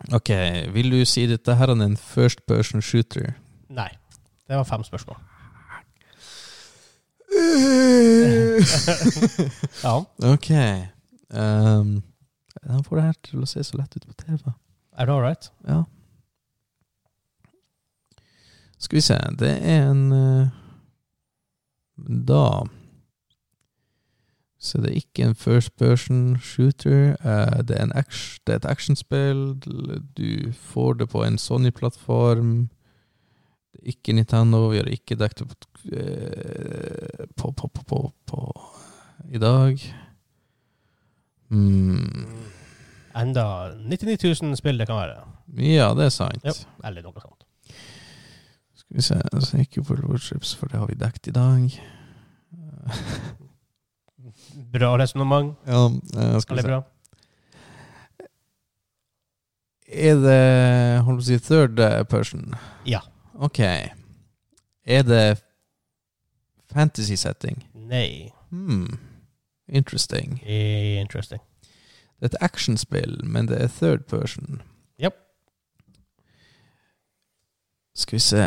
Eh, 0.00 0.16
ok, 0.16 0.30
vil 0.74 0.90
du 0.90 1.04
si 1.04 1.26
dette 1.28 1.54
her 1.54 1.68
er 1.68 1.82
en 1.84 1.96
first 1.96 2.46
person 2.48 2.82
shooter? 2.82 3.32
Nei. 3.68 3.90
Det 4.48 4.56
var 4.56 4.64
fem 4.64 4.82
spørsmål. 4.84 5.16
Ja. 9.84 10.04
ok. 10.32 10.50
Um, 11.30 12.02
han 12.66 12.84
får 12.84 12.96
det 12.96 13.04
her 13.04 13.16
til 13.24 13.42
å 13.42 13.48
se 13.48 13.64
så 13.64 13.78
lett 13.80 13.96
ut 13.96 14.06
på 14.06 14.16
TV. 14.20 14.52
Er 14.98 15.06
det 15.06 15.14
all 15.14 15.22
right? 15.24 15.50
Ja. 15.68 15.82
Skal 18.80 18.96
vi 18.96 19.00
se 19.04 19.16
Det 19.38 19.48
er 19.48 19.90
en 19.90 20.12
eh, 20.12 20.48
Da 22.28 22.64
Så 24.58 24.80
det 24.80 24.90
er 24.90 25.00
ikke 25.00 25.24
en 25.24 25.34
first 25.34 25.76
person 25.76 26.38
shooter. 26.40 27.16
eh, 27.24 27.62
det, 27.64 27.78
er 27.78 27.82
en 27.82 27.92
action, 27.96 28.42
det 28.46 28.52
er 28.52 28.56
et 28.56 28.70
actionspill. 28.70 29.54
Du 30.16 30.52
får 30.52 30.92
det 31.00 31.08
på 31.08 31.24
en 31.24 31.38
Sony-plattform. 31.38 32.68
Det 33.72 33.80
er 33.80 33.88
ikke 33.94 34.12
Nintendo. 34.12 34.68
Vi 34.68 34.76
har 34.76 34.84
ikke 34.84 35.16
dekket 35.16 35.38
det 35.38 35.48
på, 35.48 35.96
eh, 35.96 37.26
på, 37.36 37.52
på, 37.52 37.68
på, 37.68 37.82
på, 37.88 38.12
på 38.26 38.52
i 39.32 39.38
dag. 39.38 39.80
Hmm. 41.50 42.40
Enda 43.14 43.44
99 43.74 44.42
000 44.42 44.56
spill 44.56 44.78
det 44.78 44.86
kan 44.86 45.00
være. 45.00 45.16
Ja, 45.58 45.90
det 45.98 46.04
er 46.06 46.14
sant. 46.14 46.44
Ja. 46.46 46.54
Eller 46.86 47.02
noe 47.02 47.22
sånt. 47.22 47.44
Skal 48.78 48.96
vi 48.96 49.02
se 49.02 49.18
Snake 49.46 49.82
Worships, 49.82 50.54
for 50.54 50.70
det 50.70 50.78
har 50.78 50.86
vi 50.90 50.98
dekket 50.98 51.32
i 51.32 51.34
dag. 51.34 51.80
Bra 54.74 54.94
resonnement. 54.98 55.56
Ja, 55.66 55.86
eh, 55.90 56.38
skal 56.40 56.56
vi 56.56 56.62
se. 56.62 56.68
bra. 56.68 56.80
Er 59.90 60.18
det 60.22 61.02
Holdt 61.02 61.18
på 61.18 61.24
å 61.24 61.26
si 61.26 61.38
third 61.42 61.80
person? 62.10 62.54
Ja. 62.86 63.00
Ok. 63.34 63.58
Er 64.86 65.02
det 65.06 65.24
fantasy 66.70 67.16
setting? 67.18 67.58
Nei. 67.74 68.30
Hmm. 68.50 69.09
Interesting. 69.70 70.40
Interesting. 70.46 71.40
Det 72.20 72.28
er 72.28 72.34
et 72.34 72.42
actionspill, 72.44 73.20
men 73.24 73.48
det 73.48 73.62
er 73.62 73.72
third 73.72 74.04
person. 74.10 74.60
Yep. 75.02 75.14
Skal 77.96 78.16
vi 78.16 78.22
se 78.22 78.44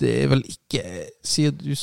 Det 0.00 0.10
er 0.22 0.28
vel 0.32 0.42
ikke 0.48 0.82
Siden 1.24 1.60
du, 1.60 1.74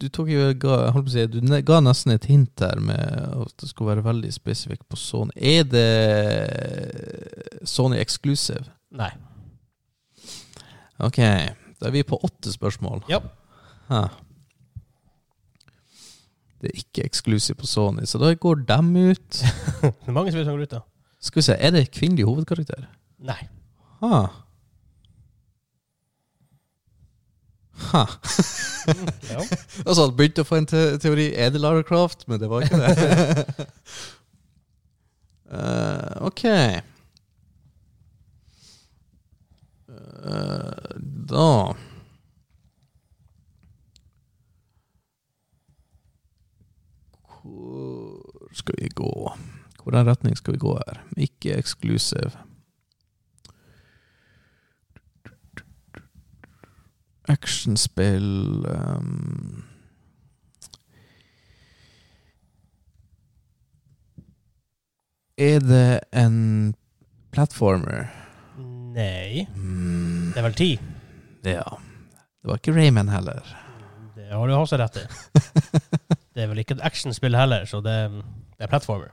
du 0.00 0.08
tok 0.08 0.30
jo 0.32 0.46
ga, 0.62 0.76
holdt 0.94 1.08
på 1.08 1.12
å 1.12 1.14
si, 1.14 1.26
Du 1.30 1.40
ga 1.66 1.80
nesten 1.84 2.14
et 2.14 2.28
hint 2.30 2.54
der 2.58 2.80
med 2.80 3.02
at 3.42 3.54
det 3.60 3.68
skulle 3.70 3.92
være 3.92 4.06
veldig 4.06 4.32
spesifikt 4.34 4.86
på 4.88 4.96
Sony. 4.96 5.34
Er 5.36 5.66
det 5.68 5.90
Sony 7.68 8.00
exclusive? 8.00 8.64
Nei. 8.90 9.10
Ok, 11.02 11.18
da 11.18 11.88
er 11.88 11.94
vi 11.94 12.02
på 12.06 12.18
åtte 12.22 12.52
spørsmål. 12.54 13.02
Ja. 13.10 13.18
Hæ. 13.90 14.06
Det 16.62 16.70
er 16.70 16.78
ikke 16.78 17.02
eksklusiv 17.08 17.56
på 17.58 17.66
Sony, 17.66 18.04
så 18.06 18.20
da 18.22 18.30
går 18.38 18.60
dem 18.68 18.92
ut. 18.96 19.40
Det 19.82 20.06
er 20.06 20.14
mange 20.14 20.30
spill 20.30 20.44
som 20.46 20.54
går 20.54 20.68
ut, 20.68 20.76
da. 20.76 20.80
Skal 21.22 21.40
vi 21.40 21.46
se, 21.48 21.56
er 21.58 21.74
det 21.74 21.88
kvinnelig 21.94 22.26
hovedkarakter? 22.28 22.84
Nei. 23.26 23.40
Ha. 24.02 24.22
Ha. 27.90 28.06
Ja. 29.32 29.42
Altså, 29.86 30.02
han 30.02 30.14
begynte 30.18 30.42
å 30.42 30.46
få 30.46 30.56
en 30.58 30.66
te 30.66 30.80
teori 31.02 31.28
Er 31.38 31.52
det 31.54 31.60
Lara 31.62 31.84
Croft? 31.86 32.24
Men 32.26 32.40
det 32.42 32.48
var 32.50 32.64
ikke 32.66 32.80
det. 32.82 33.66
uh, 35.54 36.26
ok. 36.26 36.42
Uh, 39.86 40.98
da 41.30 41.46
Hvor 47.62 48.48
skal 48.52 48.74
vi 48.78 48.88
gå? 48.88 49.32
Hvordan 49.82 50.06
retning 50.06 50.36
skal 50.36 50.54
vi 50.54 50.58
gå 50.58 50.72
her? 50.78 51.02
Ikke 51.16 51.54
exclusive. 51.58 52.30
Actionspill 57.28 58.66
um, 58.66 59.62
Er 65.38 65.60
det 65.64 66.00
en 66.12 66.74
platformer? 67.32 68.10
Nei. 68.92 69.46
Mm, 69.56 70.32
Det 70.34 70.38
er 70.38 70.46
vel 70.48 70.54
ti. 70.58 70.70
ja. 71.44 71.64
Det 72.42 72.50
var 72.50 72.58
ikke 72.58 72.72
Rayman 72.74 73.08
heller. 73.08 73.38
Det 74.16 74.26
har 74.32 74.46
du 74.50 74.52
også 74.56 74.76
rett 74.80 74.96
i. 74.98 75.02
Det 76.34 76.42
er 76.42 76.48
vel 76.48 76.62
ikke 76.62 76.78
et 76.78 76.84
actionspill 76.86 77.36
heller, 77.36 77.64
så 77.68 77.80
det, 77.84 77.96
det 78.56 78.64
er 78.66 78.70
platformer. 78.72 79.10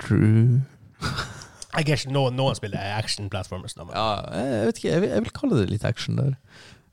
True. 0.00 0.62
Jeg 1.74 1.86
guess 1.88 2.04
noen, 2.06 2.36
noen 2.38 2.54
spill 2.54 2.74
er 2.78 2.92
action-platformers. 3.00 3.74
Ja, 3.90 4.04
jeg 4.30 4.66
vet 4.68 4.76
ikke. 4.78 4.90
Jeg 4.92 5.02
vil, 5.02 5.08
jeg 5.10 5.22
vil 5.24 5.32
kalle 5.34 5.56
det 5.58 5.70
litt 5.72 5.84
action 5.88 6.14
der. 6.20 6.36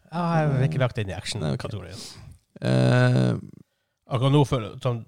Ja, 0.10 0.24
jeg 0.42 0.48
har 0.56 0.64
ikke 0.66 0.80
lagt 0.82 0.98
det 0.98 1.04
inn 1.06 1.12
i 1.12 1.14
action-kategorien. 1.14 2.00
Eh, 2.66 3.36
Akkurat 4.10 4.34
nå 4.34 4.42
føler 4.50 4.74
sånn, 4.82 5.04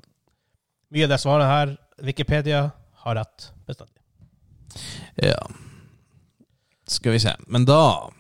Mye 0.93 1.07
av 1.07 1.15
det 1.15 1.17
svaret 1.23 1.49
her, 1.49 1.73
Wikipedia 2.05 2.59
har 3.01 3.17
rett 3.17 3.47
bestandig. 3.65 3.97
ja. 5.25 5.41
Skal 6.93 7.15
vi 7.15 7.23
se. 7.23 7.33
Men 7.49 7.65
da 7.65 7.79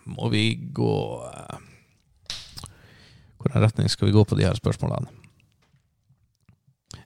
må 0.09 0.31
vi 0.33 0.55
gå 0.73 0.93
eh, 1.29 1.61
Hvordan 3.43 3.65
retning 3.65 3.91
skal 3.91 4.07
vi 4.07 4.15
gå 4.15 4.23
på 4.25 4.37
de 4.39 4.47
her 4.47 4.55
spørsmålene? 4.57 5.11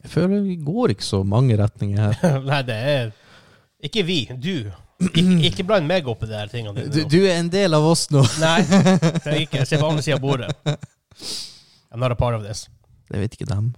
Jeg 0.03 0.11
føler 0.13 0.43
vi 0.45 0.57
går 0.61 0.93
ikke 0.93 1.05
så 1.05 1.23
mange 1.27 1.57
retninger 1.59 2.13
her. 2.21 2.37
Nei, 2.49 2.61
det 2.67 2.75
er 2.91 3.09
Ikke 3.83 4.03
vi, 4.05 4.19
du. 4.31 4.69
Ikke, 5.03 5.23
ikke 5.49 5.65
bland 5.67 5.85
meg 5.89 6.07
opp 6.09 6.23
i 6.25 6.29
de 6.29 6.33
her 6.33 6.49
tingene 6.49 6.87
Du, 6.89 7.03
du 7.05 7.19
er 7.19 7.35
en 7.37 7.51
del 7.53 7.75
av 7.77 7.85
oss 7.85 8.07
nå. 8.13 8.23
Nei, 8.41 8.61
det 8.65 9.25
er 9.25 9.41
ikke. 9.43 9.59
Jeg 9.61 9.69
ser 9.69 9.83
på 9.83 9.89
andre 9.91 10.05
sida 10.05 10.17
av 10.17 10.23
bordet. 10.23 10.49
I'm 11.91 12.01
not 12.01 12.11
a 12.11 12.17
part 12.17 12.37
of 12.37 12.45
this. 12.45 12.67
Det 13.11 13.21
vet 13.21 13.37
ikke 13.37 13.49
dem. 13.49 13.73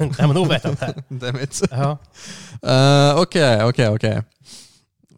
Nei, 0.00 0.24
men 0.26 0.34
nå 0.34 0.42
vet 0.50 0.66
de 0.66 0.74
det. 0.80 1.04
det 1.20 1.30
er 1.30 1.36
mitt. 1.36 1.60
Ja. 1.70 1.92
Uh, 2.58 3.20
ok, 3.22 3.36
ok, 3.70 3.80
ok. 3.94 4.08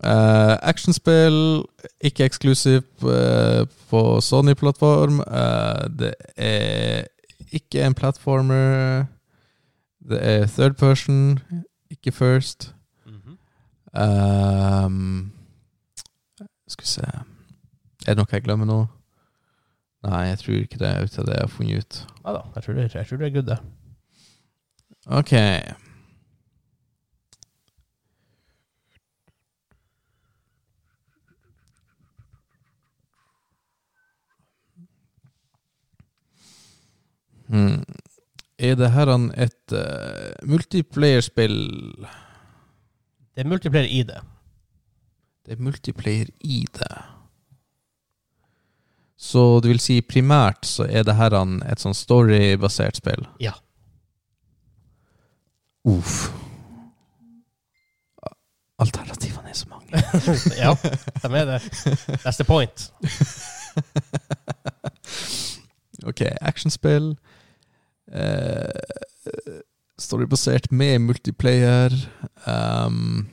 Eh, 0.05 0.57
actionspill, 0.63 1.65
ikke 2.01 2.25
eksklusivt 2.25 3.03
uh, 3.05 3.67
på 3.91 4.21
Sony-plattform. 4.21 5.19
Uh, 5.21 5.99
det 5.99 6.15
er 6.37 7.05
ikke 7.53 7.85
en 7.85 7.95
platformer. 7.95 9.05
Det 10.09 10.21
er 10.23 10.47
third 10.47 10.75
person, 10.75 11.39
ikke 11.91 12.13
first. 12.13 12.75
Mm 13.07 13.13
-hmm. 13.13 14.05
um, 14.85 15.33
skal 16.69 16.83
vi 16.83 16.87
se 16.87 17.03
Er 18.07 18.15
det 18.15 18.17
noe 18.17 18.27
jeg 18.33 18.43
glemmer 18.43 18.67
nå? 18.67 18.87
Nei, 20.03 20.21
jeg 20.21 20.39
tror 20.39 20.53
ikke 20.55 20.79
det. 20.79 21.03
Ut 21.03 21.19
av 21.19 21.27
det 21.27 21.33
jeg 21.33 21.41
har 21.41 21.49
funnet 21.49 21.77
ut. 21.77 22.07
Ja 22.25 22.33
da, 22.33 22.41
jeg 22.55 22.63
tror 22.63 22.75
det, 22.75 22.95
jeg 22.95 23.07
tror 23.07 23.19
det 23.19 23.27
er 23.27 23.31
good, 23.31 23.47
det. 23.47 23.59
Ok. 25.07 25.33
Hmm. 37.51 37.83
Er 38.59 38.77
det 38.79 38.93
her 38.95 39.11
et 39.11 39.73
uh, 39.73 40.49
multiplayer-spill 40.49 41.57
Det 43.35 43.43
er 43.43 43.49
multiplayer 43.49 43.89
i 43.89 44.03
det. 44.03 44.21
Det 45.47 45.57
er 45.57 45.63
multiplayer 45.63 46.27
i 46.41 46.67
det. 46.75 46.97
Så 49.17 49.61
det 49.61 49.69
vil 49.69 49.81
si 49.81 50.01
primært 50.01 50.67
så 50.67 50.87
er 50.89 51.03
det 51.05 51.17
her 51.17 51.35
et 51.67 51.81
sånn 51.83 51.97
storybasert 51.97 52.97
spill? 53.01 53.27
Ja. 53.41 53.53
Uff. 55.85 56.31
Alternativene 58.81 59.51
er 59.51 59.57
så 59.59 59.69
mange. 59.69 60.05
ja, 60.63 60.73
de 61.21 61.35
er 61.37 61.51
det. 61.51 61.61
That's 62.23 62.39
the 62.39 62.45
point. 62.45 62.91
Ok, 66.07 66.21
actionspill. 66.41 67.19
Eh, 68.11 68.71
storybasert 70.01 70.71
med 70.71 71.01
multiplayer. 71.01 71.95
Um, 72.47 73.29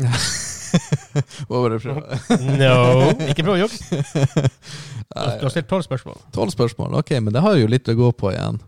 Hva 1.48 1.60
var 1.60 1.70
det 1.70 1.80
for 1.82 1.94
no. 1.94 3.10
Ikke 3.28 3.44
prøv 3.44 3.56
å 3.56 3.60
jukse. 3.66 4.00
Du 5.10 5.42
har 5.42 5.50
stilt 5.50 5.66
tolv 5.66 5.82
spørsmål. 5.82 6.20
Tolv 6.30 6.52
spørsmål, 6.54 6.92
ok, 7.00 7.16
men 7.18 7.34
det 7.34 7.40
har 7.42 7.56
jo 7.58 7.66
litt 7.66 7.88
å 7.90 7.96
gå 7.98 8.12
på 8.14 8.30
igjen. 8.30 8.60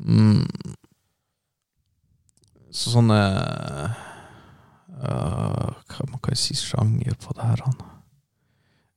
Mm. 0.00 0.48
Så 2.72 2.90
sånne 2.94 3.18
uh, 5.02 5.68
Hva 5.92 6.06
man 6.08 6.20
kan 6.24 6.38
si 6.40 6.54
sjanger 6.56 7.14
på 7.20 7.34
det 7.36 7.44
her? 7.44 7.60
Han. 7.66 7.76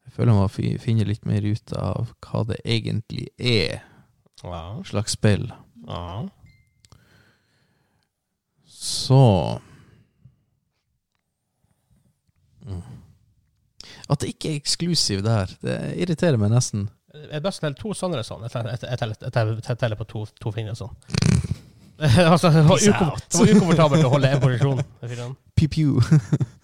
Jeg 0.06 0.14
føler 0.16 0.32
man 0.38 0.46
må 0.46 0.78
finne 0.80 1.08
litt 1.10 1.26
mer 1.28 1.44
ut 1.44 1.74
av 1.76 2.14
hva 2.24 2.46
det 2.48 2.62
egentlig 2.64 3.28
er, 3.38 3.82
Ja. 4.46 4.62
slags 4.88 5.12
spill. 5.18 5.50
ja. 5.90 6.24
Så 8.76 9.18
mm. 12.66 12.82
At 14.10 14.22
det 14.22 14.30
ikke 14.36 14.52
er 14.52 14.60
eksklusiv 14.60 15.24
der, 15.26 15.50
det 15.66 15.78
irriterer 16.04 16.38
meg 16.38 16.52
nesten. 16.54 16.88
Jeg 17.16 17.40
bør 17.42 17.48
best 17.48 17.64
til 17.64 17.76
to 17.80 17.94
sånne 17.98 18.22
sånn. 18.28 18.44
Teller- 18.52 18.76
teller- 18.78 19.18
jeg 19.22 19.34
teller- 19.34 19.62
jeg 19.68 19.78
teller 19.82 19.96
på 19.98 20.06
to, 20.12 20.26
to 20.42 20.52
fingre 20.52 20.76
sånn. 20.76 20.92
altså, 22.32 22.50
det 22.50 22.64
var, 22.68 22.78
det 22.78 23.40
var 23.40 23.52
ukomfortabelt 23.56 24.06
å 24.06 24.12
holde 24.12 24.32
en 24.36 24.42
posisjon. 24.44 24.82
Piu-piu. 25.58 26.00
Pew-pew. 26.02 26.46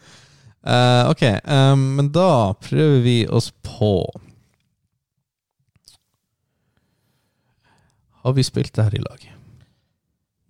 Eh, 0.61 1.09
ok, 1.09 1.21
um, 1.49 1.79
men 1.97 2.11
da 2.13 2.53
prøver 2.53 2.99
vi 3.01 3.15
oss 3.25 3.47
på 3.65 4.05
Har 8.21 8.35
vi 8.37 8.43
spilt 8.45 8.75
det 8.75 8.83
her 8.85 8.93
i 8.93 9.01
lag? 9.01 9.23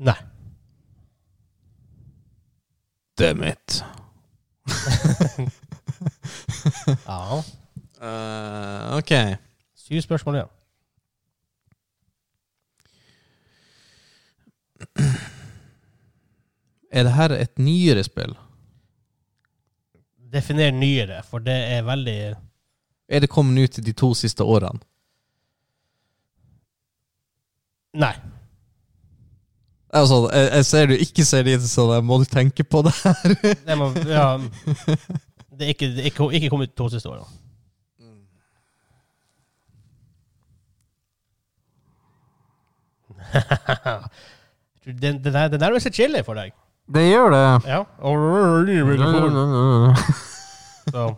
Nei. 0.03 0.17
Damn 3.15 3.47
it. 3.47 3.79
Ja. 7.07 7.39
Uh, 8.01 8.97
ok. 8.97 9.13
Syv 9.75 10.01
spørsmål 10.01 10.35
igjen. 10.35 10.51
Er 16.91 17.03
det 17.07 17.13
her 17.15 17.31
et 17.39 17.59
nyere 17.59 18.03
spill? 18.03 18.33
Definer 20.31 20.71
nyere, 20.71 21.21
for 21.27 21.39
det 21.43 21.55
er 21.75 21.81
veldig 21.87 22.17
Er 23.11 23.19
det 23.19 23.29
kommet 23.29 23.63
ut 23.63 23.79
de 23.85 23.93
to 23.93 24.13
siste 24.15 24.43
årene? 24.43 24.79
Nei. 27.99 28.13
Altså, 29.93 30.29
jeg, 30.31 30.51
jeg 30.55 30.65
ser 30.65 30.85
du 30.87 30.93
ikke 30.95 31.25
ser 31.27 31.43
det 31.43 31.57
så 31.67 31.89
jeg 31.93 32.03
må 32.07 32.17
du 32.21 32.23
tenke 32.31 32.63
på 32.63 32.79
det 32.87 32.93
her. 33.01 33.33
Det, 33.67 33.77
må, 33.77 33.89
ja, 34.07 34.37
det 35.57 35.65
er 35.67 35.73
ikke, 35.73 35.89
det 35.91 35.99
er 36.05 36.11
ikke, 36.13 36.29
ikke 36.39 36.49
kommet 36.53 36.69
ut 36.69 36.75
de 36.75 36.79
to 36.79 36.87
siste 36.93 37.09
årene. 37.11 37.27
den, 45.01 45.23
der- 45.23 45.47
det 45.47 45.59
nærmer 45.59 45.79
seg 45.79 45.93
chili 45.93 46.23
for 46.25 46.33
deg. 46.39 46.51
Det 46.93 47.03
gjør 47.07 47.29
det. 47.33 47.45
Ja. 47.69 47.83
Så. 50.91 51.15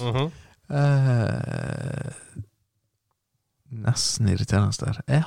-hmm. 0.00 0.30
Eh, 0.72 2.12
nesten 3.70 4.28
irriterende 4.28 4.86
der. 4.86 5.00
Jeg, 5.08 5.24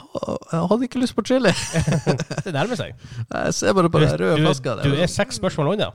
jeg 0.51 0.67
hadde 0.69 0.83
ikke 0.83 0.99
lyst 0.99 1.15
på 1.15 1.21
chili. 1.25 1.51
Det 2.45 2.53
nærmer 2.53 2.75
seg. 2.75 2.93
Jeg 3.33 3.53
ser 3.53 3.73
bare 3.73 3.89
på 3.89 3.99
den 3.99 4.19
røde 4.19 4.37
du, 4.37 4.41
flaska. 4.41 4.75
du 4.83 4.93
er 4.95 5.05
seks 5.05 5.35
spørsmål 5.35 5.67
unna. 5.67 5.91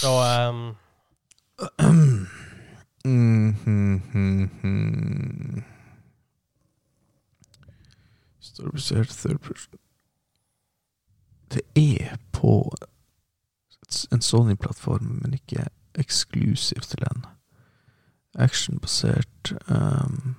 Så 0.00 0.10
um, 0.48 0.74
Mm, 3.04 3.54
hmm, 3.64 4.50
hmm. 4.62 5.62
Storybasert 8.40 9.08
third 9.08 9.38
person 9.38 9.78
Det 11.50 11.62
er 11.76 12.16
på 12.32 12.72
en 14.12 14.22
Sony-plattform, 14.22 15.18
men 15.22 15.34
ikke 15.34 15.66
eksklusivt 15.98 16.88
til 16.88 17.02
en. 17.10 17.26
Actionbasert 18.34 19.52
um. 19.68 20.36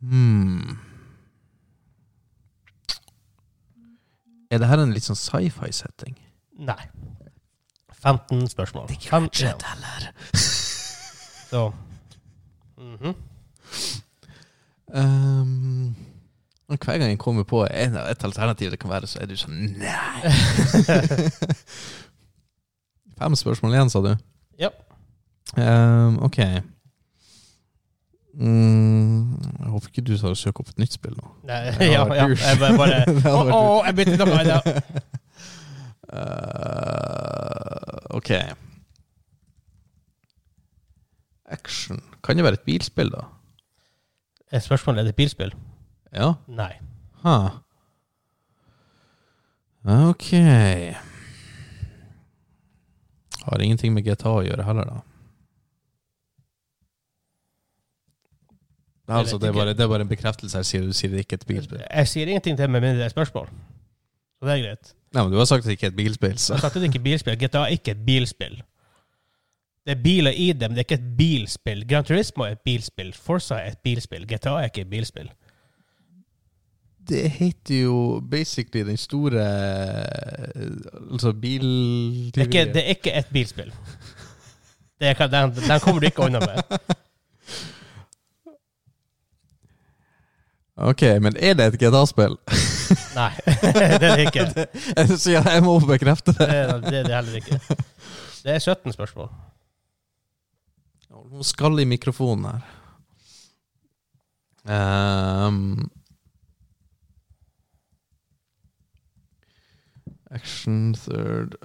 Hmm. 0.00 0.78
Er 4.50 4.58
det 4.58 4.68
her 4.68 4.80
en 4.82 4.92
litt 4.92 5.06
sånn 5.06 5.18
sci-fi-setting? 5.18 6.16
nei. 6.60 6.90
15 8.02 8.48
spørsmål. 8.48 8.88
Det 8.88 8.96
er 8.96 9.20
ikke 9.20 9.44
ja. 9.44 9.52
heller. 9.74 10.12
Så 11.50 11.70
mhm. 12.78 13.14
Um, 14.90 15.96
og 16.68 16.78
hver 16.84 16.98
gang 16.98 17.10
jeg 17.10 17.18
kommer 17.18 17.42
på 17.42 17.66
en, 17.66 17.96
et 17.96 18.24
alternativ 18.24 18.70
det 18.70 18.78
kan 18.78 18.90
være, 18.90 19.06
så 19.06 19.18
er 19.22 19.26
du 19.26 19.36
sånn 19.38 19.54
Nei! 19.78 20.32
Fem 23.20 23.36
spørsmål 23.38 23.74
igjen, 23.74 23.90
sa 23.90 24.02
du? 24.02 24.10
Ja. 24.58 24.70
Um, 25.54 26.18
ok. 26.26 26.38
Mm, 28.34 29.34
jeg 29.58 29.68
håper 29.74 29.88
ikke 29.88 30.04
du 30.06 30.14
tar 30.18 30.30
og 30.30 30.38
søker 30.38 30.62
opp 30.62 30.70
et 30.70 30.78
nytt 30.78 30.94
spill 30.94 31.16
nå. 31.18 31.32
Nei, 31.50 31.60
ja, 31.90 32.06
ja. 32.14 32.28
Jeg 32.30 32.60
bare, 32.62 32.76
bare 32.78 33.02
Å, 33.10 33.34
oh, 33.34 33.50
oh, 33.58 33.80
jeg 33.86 33.98
bytter 33.98 34.16
noe. 34.22 34.60
Uh, 36.10 37.79
ok. 38.16 38.30
Action. 41.50 42.00
Kan 42.24 42.36
det 42.36 42.44
være 42.44 42.60
et 42.60 42.66
bilspill, 42.66 43.10
da? 43.14 43.26
Et 44.52 44.62
spørsmål 44.62 44.98
er 44.98 45.02
det 45.06 45.14
et 45.14 45.20
bilspill? 45.20 45.54
Ja. 46.12 46.32
Nei. 46.48 46.72
Ha. 47.24 47.36
Ok. 50.10 50.32
Har 53.44 53.62
ingenting 53.62 53.94
med 53.94 54.04
GTA 54.04 54.34
å 54.40 54.42
gjøre 54.44 54.66
heller, 54.66 54.90
da. 54.90 55.00
Altså, 59.10 59.38
det, 59.42 59.48
er 59.48 59.52
bare, 59.56 59.72
det 59.74 59.82
er 59.82 59.88
bare 59.90 60.04
en 60.04 60.10
bekreftelse 60.10 60.60
Jeg 60.60 60.66
sier 60.68 60.84
du 60.86 60.92
sier 60.94 61.10
det 61.10 61.24
ikke 61.24 61.34
er 61.34 61.42
et 61.42 61.48
bilspill. 61.48 61.80
Jeg 61.82 62.08
sier 62.12 62.30
ingenting 62.30 62.58
til 62.58 62.70
med 62.70 62.84
mindre 62.84 63.00
det 63.00 63.08
er 63.08 63.14
spørsmål. 63.14 63.48
Så 64.38 64.46
det 64.46 64.52
er 64.54 64.62
greit. 64.62 64.92
Nei, 65.10 65.22
men 65.22 65.32
du 65.32 65.38
har 65.38 65.48
sagt 65.50 65.64
at 65.64 65.70
det 65.70 65.78
ikke 65.78 65.88
er 65.88 65.94
et 65.94 65.96
bilspill, 65.96 66.38
så 66.38 66.54
Jeg 66.54 66.62
sa 66.62 66.68
at 66.70 66.74
det 66.78 66.90
ikke 66.90 67.00
er 67.00 67.08
bilspill. 67.08 67.38
GTA 67.38 67.64
er 67.64 67.66
ikke 67.74 67.90
et 67.96 68.04
bilspill. 68.06 68.60
Det 69.86 69.96
er 69.96 70.02
biler 70.02 70.30
i 70.30 70.52
dem, 70.52 70.74
det 70.74 70.82
er 70.82 70.86
ikke 70.86 71.00
et 71.00 71.16
bilspill. 71.18 71.84
Gran 71.88 72.04
Turismo 72.04 72.44
er 72.44 72.54
et 72.54 72.60
bilspill. 72.64 73.12
Forza 73.16 73.54
er 73.54 73.72
et 73.72 73.78
bilspill. 73.84 74.26
GTA 74.28 74.50
er 74.60 74.68
ikke 74.70 74.80
et 74.80 74.90
bilspill. 74.90 75.30
Det 77.08 77.30
heter 77.30 77.80
jo 77.80 78.22
basically 78.30 78.84
den 78.86 78.96
store 78.96 79.40
Altså 81.10 81.32
bil... 81.32 81.62
Det 82.34 82.40
er 82.40 82.46
ikke, 82.46 82.64
det 82.74 82.84
er 82.84 82.88
ikke 82.94 83.18
et 83.18 83.26
bilspill. 83.32 83.72
Det 85.00 85.08
er, 85.08 85.26
den, 85.26 85.54
den 85.56 85.80
kommer 85.80 86.00
du 86.00 86.06
ikke 86.06 86.22
unna 86.22 86.38
med. 86.38 86.78
Ok, 90.76 91.02
men 91.02 91.36
er 91.36 91.54
det 91.54 91.66
et 91.66 91.80
GTA-spill? 91.82 92.36
Nei, 93.14 93.30
det 94.00 94.08
er 94.10 94.18
det 94.18 94.26
ikke. 94.28 94.46
Så 95.20 95.34
ja, 95.36 95.42
jeg 95.46 95.62
må 95.66 95.76
bekrefte 95.84 96.34
Det 96.36 96.48
det. 96.48 96.82
det 96.88 96.98
er 97.00 97.08
det 97.08 97.14
heller 97.14 97.40
ikke. 97.40 97.60
Det 98.40 98.54
er 98.56 98.58
17 98.58 98.92
spørsmål. 98.96 99.30
Hun 101.10 101.44
skal 101.46 101.78
i 101.82 101.86
mikrofonen 101.88 102.46
her. 102.50 102.68
Um, 104.70 105.90
action 110.30 110.94
third 110.94 111.56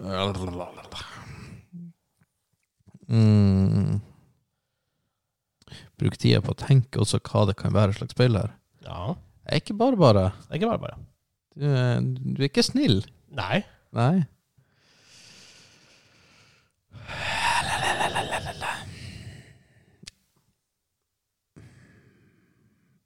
mm. 3.08 4.00
Bruk 6.00 6.18
tida 6.20 6.42
på 6.42 6.54
å 6.56 6.60
tenke 6.60 7.00
også 7.04 7.20
hva 7.24 7.46
det 7.50 7.58
kan 7.60 7.76
være 7.76 7.96
slags 7.98 8.16
speil 8.16 8.40
her. 8.40 8.56
Ja, 8.86 9.16
Det 9.46 9.52
er 9.52 9.62
ikke 9.62 9.78
bare 9.78 10.00
bare. 10.00 10.24
det 10.48 10.56
er 10.56 10.62
ikke 10.62 10.72
bare 10.72 10.84
bare. 10.88 11.15
Du, 11.56 11.66
er- 11.66 12.02
du 12.02 12.42
er 12.42 12.50
ikke 12.50 12.64
snill. 12.64 13.06
Nei. 13.36 13.62
Nei. 13.96 14.24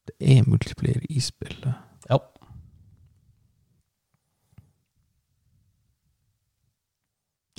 Det 0.08 0.16
er 0.38 0.43
multiplier 0.50 1.02
i 1.10 1.20
spillet. 1.20 1.74
Ja. 2.10 2.18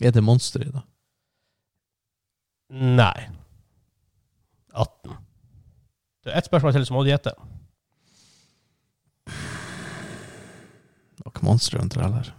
Er 0.02 0.10
det 0.10 0.24
monster 0.24 0.60
i 0.64 0.70
det? 0.72 0.82
Nei. 2.70 3.28
18. 4.72 5.16
Det 6.24 6.32
er 6.32 6.38
ett 6.38 6.46
spørsmål 6.48 6.72
til, 6.72 6.86
så 6.86 6.94
må 6.94 7.02
du 7.04 7.10
gjette. 7.10 7.32
Var 11.30 11.36
ikke 11.38 11.46
Monster 11.46 11.78
Hunter 11.78 12.02
heller. 12.02 12.30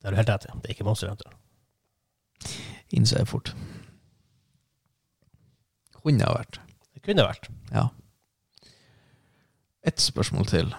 Det 0.00 0.08
er 0.08 0.10
du 0.10 0.16
helt 0.16 0.28
rett 0.32 0.44
i. 0.48 0.52
Det 0.60 0.68
er 0.70 0.74
ikke 0.74 0.84
Monster 0.84 1.08
Hunter. 1.08 1.32
Innser 2.92 3.20
jeg 3.22 3.28
fort. 3.28 3.54
Kunne 6.00 6.24
ha 6.24 6.32
vært. 6.38 6.60
Det 6.94 7.02
kunne 7.04 7.26
vært. 7.26 7.50
Ja. 7.72 7.88
Ett 9.84 10.00
spørsmål 10.00 10.46
til. 10.48 10.72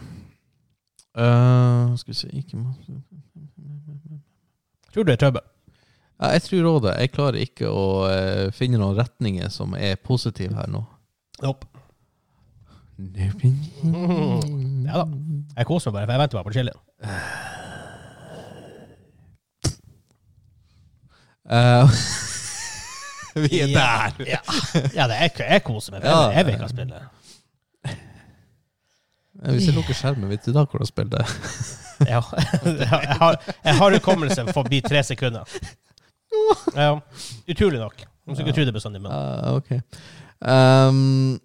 Uh, 1.17 1.93
skal 1.97 2.13
vi 2.13 2.15
se 2.15 2.29
ikke 2.31 2.55
monster 2.55 3.01
Tror 4.93 5.03
du 5.03 5.09
det 5.09 5.17
er 5.17 5.19
trøbbel? 5.25 5.43
ja, 6.21 6.27
Jeg 6.31 6.41
tror 6.45 6.69
òg 6.71 6.79
det. 6.85 6.93
Jeg 6.99 7.11
klarer 7.11 7.41
ikke 7.41 7.67
å 7.67 7.83
eh, 8.07 8.51
finne 8.55 8.79
noen 8.79 8.95
retninger 8.95 9.49
som 9.51 9.73
er 9.75 9.95
positive 9.99 10.55
her 10.55 10.67
nå. 10.71 10.83
Nope. 11.43 11.67
Ja 14.87 15.01
da. 15.01 15.05
Jeg 15.57 15.65
koser 15.67 15.91
meg 15.91 16.01
bare, 16.01 16.05
for 16.05 16.13
jeg 16.13 16.21
venter 16.21 16.37
bare 16.37 16.47
på 16.47 16.53
chilien. 16.55 16.79
Eh, 21.51 21.89
vi 23.49 23.59
er 23.61 23.67
der! 23.73 24.23
Ja, 24.27 24.39
ja 24.95 25.07
det 25.09 25.17
er, 25.17 25.29
jeg 25.53 25.63
koser 25.63 25.95
meg. 25.95 26.01
for 26.03 26.09
Jeg, 26.09 26.35
jeg 26.37 26.45
vil 26.45 26.53
ikke 26.53 26.69
spille. 26.71 27.01
Eh, 29.41 29.51
Hvis 29.55 29.65
jeg 29.67 29.75
lukker 29.75 29.97
skjermen, 29.97 30.29
vet 30.29 30.45
du 30.45 30.51
da 30.53 30.65
hvordan 30.65 30.89
spiller 30.89 31.17
det? 31.17 31.27
Ja. 32.09 32.17
Jeg 32.65 32.87
har, 33.19 33.35
jeg 33.63 33.75
har 33.77 33.93
hukommelse 33.93 34.41
forbi 34.55 34.79
tre 34.81 35.03
sekunder. 35.05 35.43
Ja, 36.73 36.95
utrolig 37.51 37.77
nok. 37.77 37.93
Man 38.25 38.35
skulle 38.35 38.47
ikke 38.49 38.55
tro 38.57 38.65
det 38.65 38.73
bestandig, 38.73 39.01
men 39.03 39.11
Ah, 39.13 39.53
ok. 39.53 39.69
Um, 40.41 41.35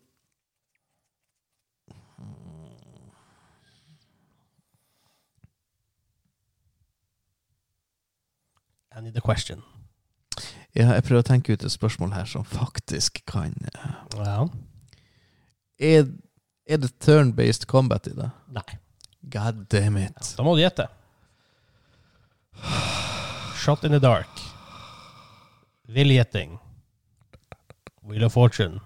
I 8.97 9.01
need 9.05 9.17
a 9.17 9.21
question. 9.21 9.63
ja, 10.77 10.93
jeg 10.95 11.05
prøver 11.05 11.21
å 11.23 11.27
tenke 11.27 11.53
ut 11.53 11.65
et 11.65 11.73
spørsmål 11.73 12.13
her 12.17 12.25
som 12.29 12.45
faktisk 12.49 13.23
kan 13.29 13.53
eh, 13.73 13.95
Ja. 14.17 14.47
Er, 15.79 16.07
er 16.67 16.79
det 16.81 16.93
turn-based 17.05 17.67
combat 17.69 18.07
i 18.09 18.15
det? 18.17 18.31
Nei. 18.57 18.79
God 19.29 19.67
damn 19.73 19.97
it. 20.01 20.35
Da 20.39 20.45
må 20.47 20.55
du 20.57 20.63
gjette. 20.63 20.87
Shot 23.61 23.85
in 23.85 23.93
the 23.93 24.01
dark. 24.01 24.41
Villgjetting. 25.93 26.57
Wheel 28.07 28.25
of 28.25 28.33
Fortune. 28.33 28.81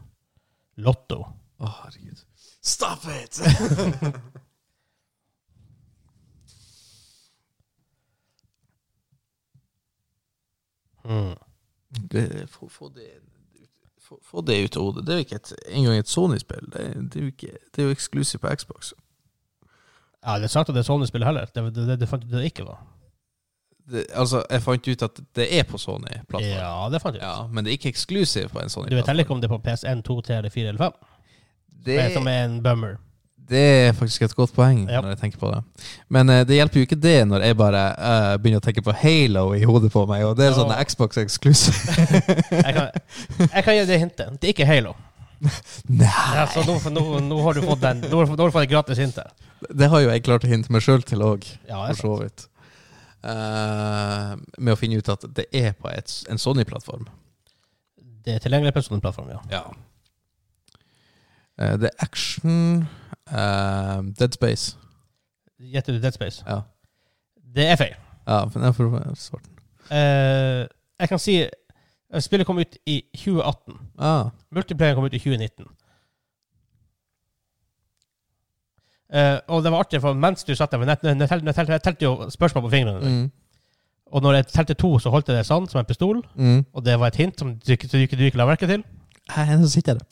Lotto. 0.81 1.23
Å, 1.61 1.71
herregud. 1.85 2.25
Stop 2.63 3.05
it! 3.13 3.39
Mm. 11.11 11.35
det, 12.13 12.25
få, 12.49 12.69
få, 12.71 12.89
det, 12.95 13.09
få, 13.99 14.19
få 14.23 14.45
det 14.47 14.61
ut 14.65 14.77
av 14.79 14.87
hodet. 14.87 15.07
Det 15.07 15.15
er 15.15 15.19
jo 15.19 15.27
ikke 15.27 15.41
et, 15.41 15.53
engang 15.69 15.99
et 15.99 16.09
Sony-spill. 16.09 16.71
Det, 16.73 16.87
det, 17.15 17.25
det 17.43 17.83
er 17.83 17.91
jo 17.91 17.97
eksklusivt 17.97 18.45
på 18.45 18.55
Xbox. 18.63 18.93
Ja, 20.21 20.37
det 20.39 20.51
er 20.51 20.53
sagt 20.53 20.69
at 20.69 20.77
det 20.77 20.85
er 20.85 20.89
Sony-spill 20.89 21.25
heller. 21.27 21.51
Det, 21.51 21.67
det, 21.75 21.87
det, 21.89 22.01
det 22.01 22.09
fant 22.09 22.25
ut 22.25 22.33
det 22.33 22.45
ikke 22.53 22.69
var. 22.69 22.81
Det, 23.91 24.05
altså, 24.15 24.45
jeg 24.51 24.63
fant 24.63 24.89
ut 24.89 25.03
at 25.03 25.21
det 25.37 25.47
er 25.59 25.65
på 25.67 25.79
Sony-plattform. 25.81 26.51
Ja, 26.53 26.89
det 26.93 27.03
fant 27.03 27.17
jeg 27.17 27.25
ut. 27.25 27.27
Ja, 27.27 27.47
men 27.51 27.65
det 27.65 27.73
er 27.73 27.81
ikke 27.81 27.91
eksklusivt 27.95 28.53
på 28.53 28.61
en 28.63 28.71
Sony-plattform. 28.71 28.91
Du 28.93 29.01
vet 29.01 29.11
heller 29.11 29.27
ikke 29.27 29.35
om 29.35 29.41
det 29.43 29.51
er 29.51 29.57
på 29.57 29.63
PS1, 29.67 30.03
2, 30.07 30.21
3, 30.29 30.51
4 30.51 30.69
eller 30.75 30.85
5? 30.85 30.93
Det, 31.87 31.97
Det 31.97 32.13
som 32.13 32.29
er 32.29 32.45
en 32.45 32.63
bummer. 32.63 33.01
Det 33.51 33.61
er 33.61 33.93
faktisk 33.99 34.23
et 34.29 34.35
godt 34.39 34.53
poeng 34.57 34.85
Ja. 34.89 35.01
når 35.03 35.15
jeg 35.17 35.21
tenker 35.25 35.41
på 35.43 35.51
det. 35.53 35.61
Men 36.09 36.31
uh, 36.31 36.41
det 36.47 36.57
hjelper 36.61 36.81
jo 36.81 36.87
ikke 36.87 37.01
det 37.03 37.17
når 37.29 37.45
jeg 37.49 37.59
bare 37.59 37.83
uh, 37.99 38.33
begynner 38.39 38.63
å 38.63 38.65
tenke 38.65 38.85
på 38.87 38.95
Halo 39.03 39.45
i 39.59 39.63
hodet 39.67 39.91
på 39.93 40.05
meg, 40.11 40.25
og 40.29 40.37
det 40.39 40.47
er 40.49 40.53
Ja. 40.55 40.59
sånn 40.63 40.75
Xbox 40.87 41.19
exclusive. 41.23 41.77
Jeg 42.67 42.75
kan, 42.77 42.91
jeg 43.51 43.65
kan 43.65 43.75
gi 43.77 43.85
det 43.89 43.99
hintet. 44.03 44.37
Det 44.41 44.51
er 44.51 44.55
ikke 44.55 44.67
Halo. 44.69 44.95
Nei! 45.89 46.11
Ja, 46.37 46.45
så 46.53 46.63
nå, 46.67 46.77
nå, 46.93 47.05
nå 47.25 47.39
har 47.47 47.57
du 47.57 47.63
fått 47.65 47.81
den. 47.83 48.03
Nå 48.11 48.25
nå 48.29 48.37
har 48.37 48.51
du 48.51 48.53
fått 48.53 48.67
et 48.67 48.73
gratis 48.75 48.99
hint. 49.01 49.19
Det 49.71 49.89
har 49.93 50.03
jo 50.05 50.11
jeg 50.13 50.25
klart 50.27 50.45
å 50.45 50.51
hinte 50.51 50.73
meg 50.73 50.85
sjøl 50.85 51.03
til 51.07 51.23
òg, 51.25 51.47
Ja, 51.69 51.87
for 51.93 52.01
så 52.03 52.13
vidt. 52.23 52.47
Eh, 53.21 54.33
med 54.59 54.73
å 54.73 54.79
finne 54.81 54.97
ut 55.01 55.09
at 55.13 55.25
det 55.37 55.47
er 55.57 55.73
på 55.77 55.91
et, 55.93 56.13
en 56.33 56.41
Sony-plattform. 56.41 57.09
Det 58.25 58.37
er 58.37 58.45
tilgjengelig 58.45 58.73
på 58.77 58.81
en 58.83 58.87
Sony-plattform, 58.91 59.33
ja. 59.33 59.41
Ja. 59.53 59.65
Uh, 61.61 61.75
det 61.81 61.91
er 61.91 62.05
action 62.05 62.87
eh, 63.33 64.03
Dead 64.19 64.33
Space. 64.35 64.77
Gjetter 65.61 65.93
du 65.93 66.01
Dead 66.03 66.13
Space? 66.15 66.43
Ja. 66.47 66.61
Det 67.55 67.67
er 67.71 67.77
feil. 67.77 67.95
ja 68.27 68.45
men 68.55 68.63
jeg 68.65 68.75
får 68.75 69.15
svart 69.17 69.45
den. 69.45 69.57
Eh, 69.91 70.67
jeg 71.01 71.09
kan 71.09 71.19
si 71.19 71.35
eh, 71.43 72.21
Spillet 72.21 72.47
kom 72.47 72.59
ut 72.59 72.77
i 72.87 73.01
2018. 73.17 73.75
Ah, 73.99 74.31
Multiplayer 74.53 74.95
kom 74.95 75.05
ut 75.05 75.15
i 75.15 75.19
2019. 75.19 75.67
Uh, 79.11 79.39
og 79.51 79.65
det 79.65 79.73
var 79.73 79.83
artig, 79.83 79.99
for 80.01 80.15
mens 80.15 80.45
du 80.47 80.53
satt 80.55 80.71
der 80.71 80.85
Jeg 80.87 81.83
telte 81.83 82.05
jo 82.05 82.29
spørsmål 82.31 82.63
på 82.63 82.71
fingrene. 82.71 83.01
mm, 83.01 83.31
Og 84.13 84.23
når 84.23 84.33
jeg 84.35 84.47
telte 84.47 84.75
to, 84.75 84.99
så 84.99 85.11
holdt 85.11 85.29
jeg 85.29 85.37
det 85.37 85.47
sånn, 85.47 85.67
som 85.69 85.79
en 85.81 85.85
pistol. 85.85 86.23
mm. 86.37 86.65
Og 86.75 86.85
det 86.85 86.99
var 86.99 87.07
et 87.09 87.17
hint 87.17 87.39
som 87.39 87.55
du, 87.55 87.73
ikke- 87.73 87.89
du, 87.89 88.07
du 88.17 88.25
ikke 88.25 88.39
la 88.39 88.47
merke 88.47 88.67
til. 88.67 88.85
Her 89.31 89.67
sitter 89.67 89.95
jeg 89.95 90.01
der. 90.01 90.07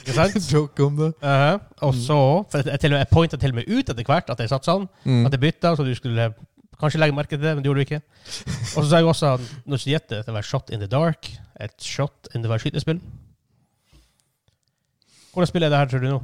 Ikke 0.00 0.16
sant? 0.16 0.36
Joke 0.54 0.84
om 0.84 0.96
det. 0.98 1.10
Eh, 1.22 1.58
og 1.86 1.94
så 1.94 2.20
for 2.50 2.62
jeg, 2.64 2.80
til 2.80 2.92
og 2.92 2.96
med, 2.96 3.02
jeg 3.04 3.10
pointa 3.12 3.36
til 3.40 3.52
og 3.52 3.60
med 3.60 3.68
ut 3.68 3.92
etter 3.92 4.06
hvert 4.06 4.32
at 4.32 4.40
jeg 4.40 4.52
satt 4.52 4.68
sånn. 4.68 4.88
Mm. 5.04 5.26
At 5.28 5.36
jeg 5.36 5.44
bytta, 5.44 5.74
så 5.76 5.86
du 5.86 5.92
skulle 5.98 6.30
kanskje 6.80 7.00
legge 7.02 7.16
merke 7.16 7.36
til 7.36 7.44
det, 7.44 7.54
men 7.54 7.64
det 7.64 7.68
gjorde 7.68 7.84
du 7.84 7.88
ikke. 7.88 8.02
Og 8.76 8.82
så 8.82 8.88
sa 8.88 9.00
jeg 9.00 9.08
også 9.12 9.32
at 9.36 9.48
når 9.68 9.82
du 9.84 9.90
gjetter 9.92 10.22
det 10.26 10.34
var 10.34 10.46
Shot 10.46 10.70
in 10.72 10.80
the 10.80 10.88
Dark, 10.88 11.28
et 11.60 11.76
shot 11.84 12.28
in 12.34 12.44
the 12.44 12.58
skytespill. 12.58 13.00
Hvordan 15.32 15.46
spiller 15.46 15.66
jeg 15.68 15.70
det 15.72 15.78
her, 15.78 15.90
tror 15.90 15.98
du 15.98 16.08
nå? 16.08 16.20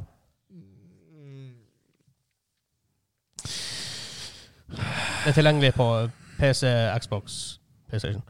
Det 4.67 5.31
er 5.31 5.35
tilgjengelig 5.35 5.73
på 5.73 6.09
PC, 6.39 6.67
Xbox, 6.99 7.59
PlayStation. 7.89 8.23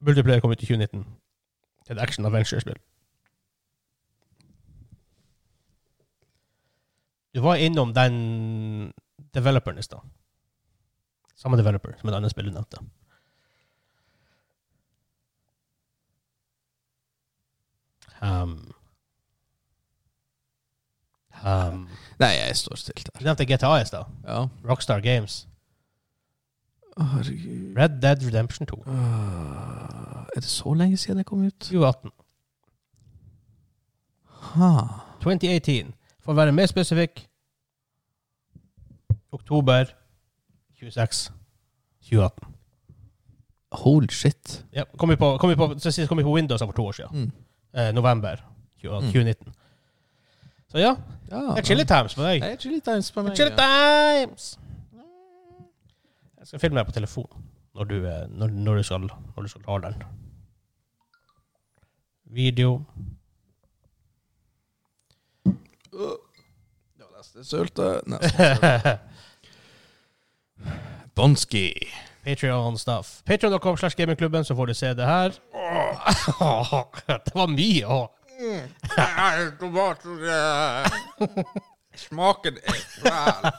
Multiplayer 0.00 0.40
kom 0.40 0.50
ut 0.50 0.62
i 0.62 0.66
2019. 0.66 1.06
Det 1.88 1.98
er 1.98 2.02
et 2.02 2.95
Du 7.36 7.40
var 7.40 7.56
innom 7.60 7.94
den 7.94 8.92
developeren 9.34 9.78
i 9.78 9.82
stad. 9.82 10.00
Samme 11.36 11.56
developer 11.56 11.92
som 12.00 12.08
et 12.08 12.14
annet 12.16 12.32
spill 12.32 12.46
du 12.48 12.54
nevnte. 12.54 12.80
Um. 18.24 18.54
Um. 21.44 21.82
Nei, 22.18 22.30
jeg 22.38 22.56
står 22.56 22.80
stilt 22.80 23.10
Du 23.18 23.26
nevnte 23.26 23.44
GTA 23.44 23.74
i 23.82 23.84
stad. 23.84 24.08
Ja. 24.24 24.46
Rockstar 24.64 25.04
Games. 25.04 25.42
Herregud. 26.96 27.76
Red 27.76 28.00
Dead 28.00 28.24
Redemption 28.24 28.66
2. 28.66 28.82
Øh, 28.86 28.96
er 30.36 30.40
det 30.40 30.44
så 30.44 30.74
lenge 30.74 30.96
siden 30.96 31.18
det 31.18 31.26
kom 31.26 31.44
ut? 31.44 31.60
2018. 31.60 32.10
Ha. 34.24 34.72
2018. 35.20 35.94
For 36.26 36.34
å 36.34 36.38
være 36.40 36.52
mer 36.54 36.66
spesifikk 36.66 37.22
Oktober 39.36 39.92
26 40.80 41.28
2018. 42.08 42.52
Holy 43.76 44.08
shit. 44.14 44.64
Ja, 44.74 44.84
kom 44.98 45.10
vi 45.12 45.16
på, 45.20 45.32
kom 45.38 45.50
vi 45.52 45.56
på, 45.58 45.68
sist 45.82 46.02
kom 46.10 46.18
vi 46.18 46.24
på 46.26 46.34
Windows 46.34 46.62
for 46.62 46.74
to 46.74 46.86
år 46.90 46.96
siden. 46.98 47.26
Mm. 47.28 47.32
Eh, 47.76 47.92
november 47.94 48.42
20, 48.82 49.00
Mm. 49.00 49.12
2019. 49.12 49.54
Så 50.68 50.78
ja, 50.78 50.96
Ja, 51.30 51.40
det 51.54 51.58
er 51.58 51.62
chili 51.66 51.84
times 51.84 52.14
på 52.14 52.22
deg. 52.22 52.42
Det 52.42 52.52
er 52.52 52.56
chili 52.56 52.80
times 52.80 53.10
på 53.10 53.22
meg. 53.22 53.36
Chili 53.36 53.50
ja. 53.50 53.56
times! 54.26 54.58
Jeg 56.38 56.46
skal 56.46 56.60
filme 56.60 56.78
deg 56.78 56.86
på 56.86 56.94
telefon 56.94 57.26
når 57.74 57.84
du, 57.90 57.96
eh, 58.06 58.26
når, 58.30 58.48
når 58.48 58.76
du 58.76 58.82
skal 58.82 59.00
når 59.00 59.42
du 59.42 59.48
skal 59.48 59.62
ha 59.66 59.78
den. 59.88 60.02
Video. 62.24 62.84
Det 65.96 67.04
var 67.04 67.18
nesten 67.18 67.44
sulte. 67.44 68.00
Nesten 68.06 68.30
sølte. 68.38 68.96
Bonski. 71.16 71.92
Patrion-stuff. 72.24 73.22
Patreon.com 73.24 73.76
slash 73.76 73.96
gamingklubben, 73.96 74.44
så 74.44 74.54
får 74.54 74.66
du 74.66 74.74
se 74.74 74.94
det 74.94 75.06
her. 75.06 75.28
Det 77.24 77.34
var 77.34 77.46
mye 77.46 77.86
òg. 77.86 78.08
Smaken 81.96 82.56
er 82.62 82.74
fæl. 82.74 83.52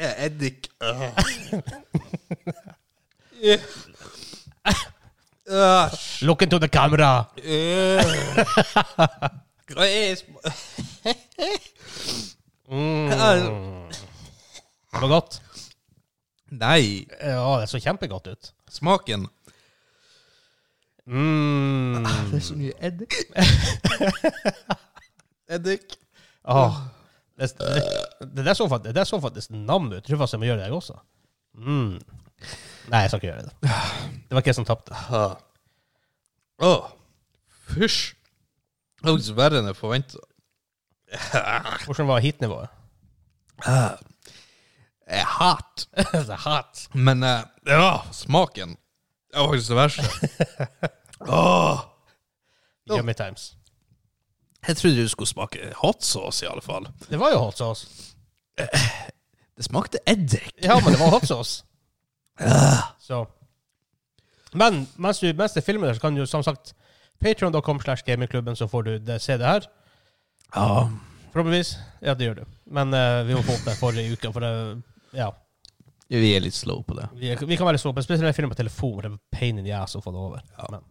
Eddik. 0.00 0.68
Look 6.22 6.42
into 6.42 6.58
the 6.58 6.68
camera! 6.68 7.24
Uh, 7.38 8.02
er 9.82 10.16
Mm. 12.70 13.10
Det 13.10 15.00
var 15.00 15.08
godt. 15.08 15.40
Nei, 16.50 17.06
Ja, 17.20 17.60
det 17.60 17.68
så 17.70 17.78
kjempegodt 17.82 18.26
ut. 18.26 18.52
smaken. 18.70 19.26
Mm. 21.06 22.04
Det 22.30 22.38
er 22.38 22.40
så 22.46 22.54
mye 22.54 22.72
eddik. 22.86 23.14
eddik. 25.56 25.96
Åh. 26.44 26.76
Det, 27.40 27.50
det, 27.58 27.82
det, 28.36 28.44
der 28.46 28.54
så 28.54 28.68
faktisk, 28.68 28.86
det 28.88 28.94
der 28.94 29.04
så 29.04 29.20
faktisk 29.20 29.50
nam 29.50 29.92
ut. 29.92 30.04
Tror 30.04 30.16
faktisk 30.16 30.32
jeg 30.32 30.40
må 30.40 30.44
gjøre 30.50 30.58
det, 30.58 30.64
jeg 30.64 30.72
også. 30.72 30.98
Mm. 31.54 32.00
Nei, 32.88 33.02
jeg 33.04 33.10
skal 33.10 33.20
ikke 33.20 33.28
gjøre 33.28 33.42
det. 33.42 33.52
Det 33.60 34.34
var 34.34 34.42
ikke 34.42 34.48
jeg 34.52 34.58
som 34.58 34.68
tapte. 34.68 34.96
Åh, 36.60 36.88
fysj. 37.74 38.14
Det 39.00 39.08
var 39.08 39.16
faktisk 39.16 39.36
verre 39.36 39.60
enn 39.60 39.70
jeg 39.70 39.78
forventa. 39.78 40.18
Hvordan 41.86 42.08
var 42.08 42.24
heat-nivået? 42.24 42.68
Jeg 45.10 45.26
hat. 45.26 45.88
det 46.12 46.28
er 46.30 46.42
hot. 46.48 46.88
Men 46.94 47.22
eh, 47.22 47.40
ja, 47.66 48.00
smaken 48.12 48.76
Det 49.30 49.40
var 49.40 49.48
faktisk 49.48 49.68
det 49.68 49.76
verste. 49.76 50.02
Åh. 51.38 51.80
Yummy 52.90 53.12
times. 53.14 53.56
Jeg 54.66 54.76
trodde 54.76 55.02
du 55.02 55.08
skulle 55.08 55.28
smake 55.28 55.72
hot 55.76 56.04
sauce, 56.04 56.44
i 56.46 56.48
alle 56.50 56.62
fall. 56.62 56.88
Det 57.10 57.18
var 57.20 57.30
jo 57.30 57.38
hot 57.38 57.58
sauce. 57.58 57.86
Det 59.56 59.64
smakte 59.64 59.98
eddik. 60.06 60.52
Ja, 60.62 60.80
men 60.80 60.92
det 60.92 61.00
var 61.00 61.10
hot 61.10 61.26
sauce. 61.26 61.64
Så. 63.00 63.24
Men 64.52 64.86
mens 64.96 65.20
du, 65.20 65.28
mens 65.36 65.54
det 65.54 65.64
filmer, 65.66 65.94
så 65.94 66.00
kan 66.00 66.14
du 66.16 66.24
som 66.26 66.42
sagt 66.46 66.74
Patreon.com 67.20 67.80
slash 67.80 68.02
gamingklubben, 68.06 68.56
så 68.56 68.68
får 68.68 68.82
du 68.82 68.92
det, 68.98 69.18
se 69.22 69.36
det 69.36 69.46
her. 69.46 69.66
Ja. 70.54 70.88
Forhåpentligvis. 71.32 71.74
Ja, 72.00 72.14
det 72.14 72.24
gjør 72.24 72.40
du. 72.40 72.44
Men 72.72 72.94
eh, 72.96 73.20
vi 73.28 73.36
må 73.36 73.42
få 73.44 73.54
opp 73.58 73.66
det 73.68 73.76
forrige 73.78 74.16
uke, 74.16 74.32
for 74.32 74.44
det 74.46 74.82
Ja. 75.16 75.30
Vi 76.10 76.32
er 76.34 76.42
litt 76.42 76.56
slow 76.56 76.80
på 76.82 76.96
det. 76.98 77.04
Vi, 77.14 77.28
vi 77.46 77.56
kan 77.58 77.68
være 77.68 77.78
slow 77.78 77.92
på, 77.94 78.02
spesielt 78.02 78.24
når 78.24 78.32
jeg 78.32 78.38
filmer 78.40 78.54
på 78.56 78.58
telefon, 78.58 78.96
det 79.04 79.10
er 79.12 79.18
pain 79.36 79.60
in 79.60 79.66
the 79.68 79.74
ass 79.76 79.94
å 79.94 80.00
få 80.02 80.10
det 80.10 80.18
over. 80.18 80.40
Ja. 80.56 80.70
Men, 80.72 80.88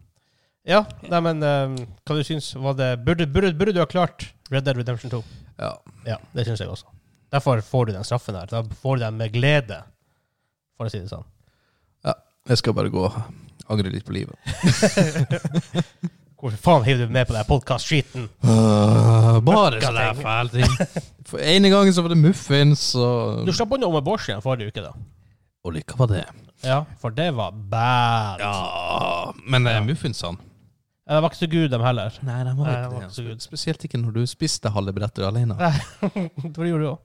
ja, 0.70 0.78
nei, 1.12 1.20
men 1.26 1.44
eh, 1.44 1.74
hva 2.08 2.16
du 2.16 2.22
syns 2.24 2.54
var 2.56 2.78
det 2.78 2.88
burde, 3.04 3.26
burde, 3.28 3.50
burde 3.58 3.74
du 3.76 3.82
ha 3.82 3.88
klart 3.90 4.30
Red 4.48 4.64
Dead 4.64 4.80
Redemption 4.80 5.12
2? 5.12 5.20
Ja. 5.58 5.74
Ja, 6.06 6.16
det 6.32 6.46
syns 6.48 6.62
jeg 6.62 6.72
også. 6.72 6.88
Derfor 7.34 7.60
får 7.66 7.90
du 7.90 7.92
den 7.98 8.06
straffen 8.06 8.38
her. 8.38 8.48
Da 8.48 8.62
får 8.80 8.96
du 8.96 9.04
den 9.04 9.20
med 9.20 9.34
glede, 9.34 9.82
for 10.78 10.88
å 10.88 10.94
si 10.94 11.02
det 11.02 11.10
sånn. 11.12 11.26
Jeg 12.48 12.58
skal 12.60 12.74
bare 12.76 12.90
gå 12.92 13.02
og 13.04 13.16
angre 13.70 13.90
litt 13.92 14.06
på 14.06 14.14
livet. 14.16 14.34
Hvorfor 16.40 16.56
faen 16.56 16.84
hiver 16.86 17.04
du 17.04 17.12
med 17.12 17.26
på 17.28 17.34
den 17.36 17.44
podkast-skiten? 17.48 18.28
bare 18.40 19.76
Fucka 19.76 19.90
sånne 19.90 20.04
ting. 20.14 20.22
fæle 20.24 20.50
ting. 20.54 20.70
For 21.30 21.42
ene 21.44 21.68
gangen 21.70 21.92
så 21.94 22.02
var 22.02 22.14
det 22.14 22.18
muffins, 22.22 22.86
og 22.98 23.44
Du 23.46 23.52
slapp 23.54 23.74
unna 23.76 23.90
med 23.92 24.06
Bosch 24.06 24.30
igjen 24.30 24.40
forrige 24.44 24.72
uke, 24.72 24.82
da. 24.86 24.94
Og 25.68 25.74
lykke 25.76 25.98
var 26.00 26.08
det. 26.14 26.22
Ja, 26.64 26.78
for 27.00 27.12
det 27.16 27.28
var 27.36 27.52
bad. 27.52 28.40
Ja, 28.40 29.32
men 29.48 29.64
det 29.64 29.72
Ja. 29.76 29.78
er 29.82 29.84
muffinsene 29.86 30.36
Ja, 31.08 31.14
Det 31.16 31.22
var 31.22 31.30
ikke 31.30 31.40
så 31.44 31.50
gode, 31.52 31.68
dem 31.72 31.84
heller. 31.84 32.16
Nei, 32.22 32.38
de 32.44 32.52
var 32.56 32.66
Nei, 32.66 32.74
de 32.82 32.88
var 32.94 33.02
ikke 33.04 33.16
så 33.18 33.24
gode. 33.28 33.40
Spesielt 33.44 33.84
ikke 33.84 34.00
når 34.00 34.12
du 34.16 34.20
spiste 34.28 34.72
halve 34.72 34.92
brettet 34.96 35.24
alene. 35.28 35.56
Nei, 35.60 35.72
det 36.56 36.68
gjorde 36.70 36.82
du 36.84 36.90
òg. 36.90 36.98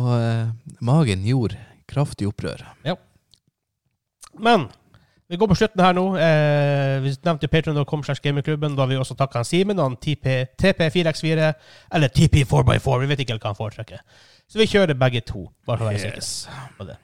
Og 0.00 0.08
eh, 0.16 0.48
magen 0.80 1.24
gjorde 1.28 1.60
kraftig 1.88 2.28
opprør. 2.28 2.64
Men 4.44 4.68
vi 5.28 5.36
går 5.36 5.50
på 5.50 5.58
slutten 5.60 5.82
her 5.84 5.96
nå. 5.96 6.04
Eh, 6.16 6.94
vi 7.04 7.12
nevnte 7.26 7.50
patreon.com 7.52 8.04
slash 8.06 8.22
gamingklubben. 8.24 8.76
Da 8.76 8.86
har 8.86 8.88
vi 8.88 8.96
også 8.96 9.16
takka 9.18 9.42
Simen 9.44 9.78
og 9.78 9.90
han 9.90 9.98
TP, 10.00 10.46
TP4x4, 10.56 11.50
eller 11.94 12.14
TP4x4. 12.16 12.96
Vi 13.02 13.10
vet 13.10 13.20
ikke 13.24 13.36
helt 13.36 13.44
hva 13.44 13.52
han 13.52 13.58
foretrekker. 13.58 14.00
Så 14.48 14.60
vi 14.60 14.70
kjører 14.70 14.96
begge 14.96 15.20
to, 15.28 15.44
bare 15.68 15.76
for 15.76 15.84
å 15.84 15.90
være 15.90 16.00
sikre 16.06 16.64
på 16.78 16.88
det. 16.88 16.96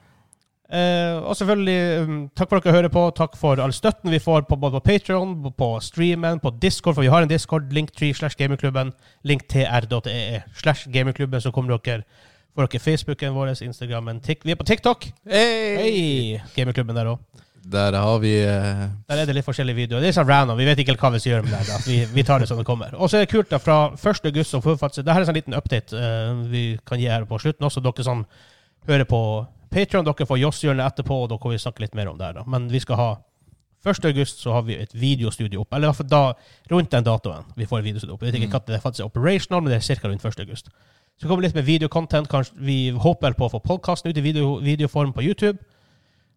Eh, 0.74 1.18
og 1.20 1.36
selvfølgelig, 1.36 2.00
um, 2.00 2.20
takk 2.32 2.48
for 2.48 2.58
at 2.58 2.64
dere 2.64 2.76
hører 2.78 2.92
på. 2.94 3.02
Takk 3.18 3.36
for 3.36 3.60
all 3.60 3.74
støtten 3.76 4.10
vi 4.10 4.22
får 4.22 4.46
på 4.48 4.56
både 4.56 4.80
på 4.80 4.86
Patreon, 4.88 5.36
på 5.52 5.68
streamen, 5.84 6.40
på 6.40 6.54
Discord, 6.62 6.96
for 6.96 7.04
vi 7.04 7.12
har 7.12 7.22
en 7.22 7.28
Discord. 7.28 7.68
Linktree 7.76 8.16
slash 8.16 8.40
gamingklubben. 8.40 8.94
Linktr.ee 9.28 10.40
slash 10.56 10.88
gamingklubben. 10.88 11.44
Så 11.44 11.52
kommer 11.52 11.76
dere 11.76 12.06
får 12.54 12.68
dere 12.70 12.82
Facebooken 12.82 13.34
vår, 13.34 13.54
Instagrammen, 13.66 14.20
Tik 14.22 14.44
Vi 14.44 14.54
er 14.54 14.58
på 14.58 14.66
TikTok. 14.66 15.08
Hei! 15.26 15.76
hey! 15.80 16.42
Gamerklubben 16.54 16.96
der 16.96 17.10
òg. 17.14 17.22
Der 17.64 17.96
har 17.96 18.18
vi 18.20 18.34
uh... 18.44 18.84
Der 19.08 19.22
er 19.22 19.26
det 19.26 19.34
litt 19.38 19.46
forskjellige 19.46 19.78
videoer. 19.78 20.02
Det 20.04 20.10
er 20.10 20.16
sånn 20.18 20.28
random. 20.28 20.58
Vi 20.60 20.66
vet 20.68 20.82
ikke 20.82 20.92
helt 20.92 21.02
hva 21.02 21.10
vi 21.14 21.20
skal 21.22 21.32
gjøre 21.32 21.46
med 21.46 21.54
det. 21.56 21.64
Da. 21.70 21.78
Vi, 21.86 21.96
vi 22.12 22.24
tar 22.26 22.42
det 22.42 22.48
som 22.50 22.60
det 22.60 22.66
kommer. 22.68 22.92
Og 22.94 23.08
så 23.08 23.18
er 23.18 23.24
det 23.24 23.32
kult 23.32 23.50
da, 23.50 23.58
fra 23.62 23.78
1. 23.96 24.28
august 24.30 24.58
og 24.58 24.66
forfatter 24.66 25.02
Dette 25.02 25.16
er 25.16 25.24
en 25.24 25.30
sånn 25.30 25.38
liten 25.38 25.56
update 25.56 25.96
uh, 25.96 26.44
vi 26.52 26.64
kan 26.86 27.00
gi 27.00 27.08
her 27.10 27.24
på 27.28 27.40
slutten 27.42 27.66
også. 27.66 27.82
Dere 27.84 28.06
som 28.06 28.26
hører 28.90 29.08
på 29.08 29.22
Patreon, 29.74 30.06
dere 30.06 30.28
får 30.28 30.42
Joss-hjørnet 30.44 30.92
etterpå, 30.92 31.22
og 31.24 31.32
da 31.32 31.40
kan 31.40 31.54
vi 31.54 31.62
snakke 31.64 31.82
litt 31.82 31.96
mer 31.98 32.12
om 32.12 32.20
det 32.20 32.28
her. 32.28 32.36
da. 32.38 32.44
Men 32.46 32.68
vi 32.70 32.84
skal 32.84 33.00
ha 33.00 33.10
1. 33.84 34.04
august 34.10 34.40
så 34.40 34.52
har 34.56 34.62
vi 34.66 34.76
et 34.80 34.94
videostudio 34.94 35.60
opp. 35.60 35.72
Eller 35.74 35.88
i 35.88 35.90
hvert 35.92 36.00
fall 36.02 36.08
da, 36.08 36.22
rundt 36.70 36.90
den 36.90 37.04
datoen 37.04 37.44
vi 37.56 37.66
får 37.66 37.82
videostudio 37.84 38.14
opp. 38.14 38.22
Jeg 38.22 38.32
vet 38.32 38.40
ikke 38.42 38.52
Mm. 38.54 38.66
det 38.66 38.82
faktisk 38.82 39.00
er 39.04 39.10
operational, 39.12 39.62
men 39.62 39.72
det 39.72 39.78
er 39.90 39.94
ca. 39.96 40.08
rundt 40.08 40.24
1. 40.24 40.40
august. 40.40 40.68
Så 41.20 41.28
kommer 41.28 41.42
litt 41.42 41.54
med 41.54 41.64
videocontent. 41.64 42.28
Vi 42.56 42.90
håper 42.90 43.34
på 43.38 43.46
å 43.46 43.50
få 43.52 43.60
podkasten 43.62 44.10
ut 44.10 44.16
i 44.18 44.20
video, 44.20 44.58
videoform 44.60 45.12
på 45.12 45.22
YouTube. 45.22 45.58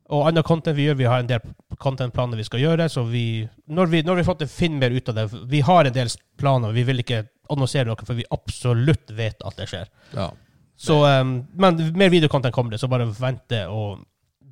Og 0.09 0.27
annet 0.27 0.45
content 0.45 0.75
vi 0.77 0.85
gjør, 0.87 0.95
vi 0.97 1.03
har 1.09 1.19
en 1.19 1.27
del 1.27 1.39
contentplaner 1.79 2.37
vi 2.37 2.43
skal 2.43 2.59
gjøre. 2.59 2.89
Så 2.89 3.03
vi, 3.09 3.47
når 3.67 3.89
vi, 3.91 4.01
når 4.03 4.15
vi 4.15 4.23
får 4.23 4.37
til 4.39 4.47
finne 4.47 4.79
mer 4.79 4.91
ut 4.95 5.09
av 5.09 5.15
det 5.15 5.25
Vi 5.49 5.59
har 5.61 5.85
en 5.85 5.93
del 5.93 6.07
planer, 6.37 6.71
vi 6.71 6.83
vil 6.83 6.99
ikke 6.99 7.27
annonsere 7.49 7.85
noe 7.85 8.05
for 8.05 8.13
vi 8.15 8.23
absolutt 8.31 9.11
vet 9.11 9.41
at 9.43 9.57
det 9.57 9.67
skjer. 9.67 9.87
Ja. 10.13 10.29
Så, 10.77 11.01
um, 11.03 11.47
men 11.55 11.91
mer 11.97 12.09
videocontent 12.09 12.53
kommer 12.53 12.71
det, 12.71 12.79
så 12.79 12.87
bare 12.87 13.07
vente. 13.19 13.65
og 13.67 14.05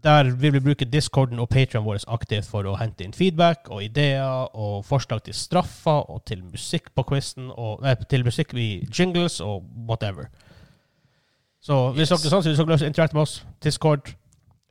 Der 0.05 0.27
vil 0.37 0.53
vi 0.53 0.59
bruke 0.61 0.85
discorden 0.85 1.39
og 1.41 1.49
Patreon 1.49 1.85
vår 1.85 2.03
aktivt 2.13 2.45
for 2.45 2.67
å 2.69 2.75
hente 2.77 3.01
inn 3.07 3.13
feedback 3.15 3.71
og 3.73 3.81
ideer 3.87 4.51
og 4.53 4.83
forslag 4.85 5.23
til 5.25 5.33
straffer 5.33 6.03
og 6.13 6.21
til 6.29 6.43
musikk 6.45 6.91
på 6.93 7.05
quizen, 7.09 7.47
og 7.49 7.81
nei, 7.81 7.95
til 8.11 8.25
musikk 8.27 8.53
i 8.53 8.67
jingles 8.93 9.39
og 9.41 9.63
whatever. 9.89 10.29
Så 11.65 11.91
hvis 11.95 12.11
Yes. 12.11 12.21
dere 12.21 12.41
til 12.43 12.53
å 12.53 12.85
interagere 12.85 13.13
med 13.13 13.21
oss, 13.23 13.43
Discord 13.63 14.13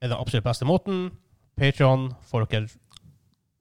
er 0.01 0.09
den 0.09 0.16
absolutt 0.16 0.45
beste 0.45 0.64
måten. 0.64 1.11
Patreon 1.59 2.12
får 2.30 2.47
dere 2.49 2.68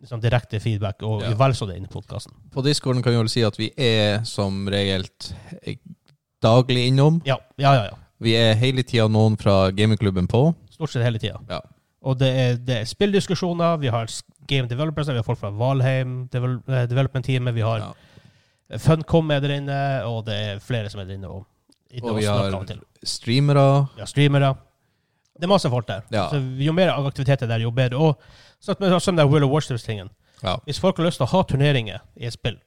liksom 0.04 0.22
direkte 0.22 0.60
feedback, 0.62 1.02
og 1.02 1.22
Ja. 1.24 1.34
vel 1.34 1.54
så 1.54 1.66
det 1.66 1.78
inn 1.78 1.86
i 1.86 1.88
podkasten. 1.88 2.34
På 2.52 2.62
discorden 2.62 3.02
kan 3.02 3.14
vi 3.14 3.18
vel 3.18 3.30
si 3.30 3.42
at 3.42 3.58
vi 3.58 3.72
er 3.76 4.24
som 4.24 4.68
regelt 4.68 5.34
daglig 6.44 6.88
innom. 6.92 7.22
Ja, 7.26 7.38
ja, 7.58 7.74
ja, 7.74 7.84
ja. 7.86 7.98
Vi 8.22 8.36
er 8.36 8.54
hele 8.54 8.84
tida 8.84 9.08
noen 9.08 9.36
fra 9.38 9.72
gamingklubben 9.72 10.28
på. 10.28 10.54
Stort 10.74 10.90
sett 10.94 11.06
hele 11.06 11.22
tida. 11.22 11.40
Ja. 11.50 11.60
Og 12.04 12.18
det 12.20 12.30
er, 12.36 12.58
det 12.60 12.76
er 12.82 12.88
spilldiskusjoner, 12.90 13.78
vi 13.80 13.92
har 13.94 14.10
game 14.50 14.68
developers, 14.68 15.08
vi 15.08 15.16
har 15.22 15.24
folk 15.28 15.40
fra 15.40 15.52
Valheim 15.56 16.26
devel, 16.34 16.58
eh, 16.68 16.86
development 16.92 17.26
teamet, 17.30 17.56
vi 17.56 17.62
har 17.64 17.80
Ja. 17.80 17.94
Funcom 18.82 19.30
er 19.32 19.40
der 19.44 19.52
inne, 19.60 19.80
og 20.10 20.24
det 20.26 20.34
er 20.36 20.60
flere 20.64 20.90
som 20.90 21.02
er 21.04 21.06
der 21.06 21.14
inne. 21.20 21.30
Og, 21.30 21.46
inne 21.92 22.10
Og 22.10 22.18
vi 22.18 22.24
har 22.26 22.50
streamere. 23.04 23.88
Ja, 24.00 24.06
streamere. 24.10 24.56
Det 25.36 25.44
er 25.44 25.52
masse 25.52 25.70
folk 25.70 25.88
der. 25.88 26.02
Ja. 26.12 26.28
Så 26.32 26.40
jo 26.64 26.74
mer 26.74 26.90
aktivitet 26.94 27.42
er 27.44 27.48
der, 27.48 27.60
jo 27.62 27.72
bedre. 27.72 27.98
Og 27.98 28.18
så 28.62 28.72
at- 28.72 29.02
som 29.02 29.16
den 29.16 29.28
World 29.30 29.44
of 29.44 29.52
Warships-tingen. 29.52 30.10
Ja. 30.44 30.56
Hvis 30.66 30.80
folk 30.80 30.98
har 30.98 31.06
lyst 31.06 31.18
til 31.18 31.26
å 31.26 31.30
ha 31.30 31.44
turneringer 31.44 32.00
i 32.18 32.26
et 32.26 32.34
spill. 32.34 32.58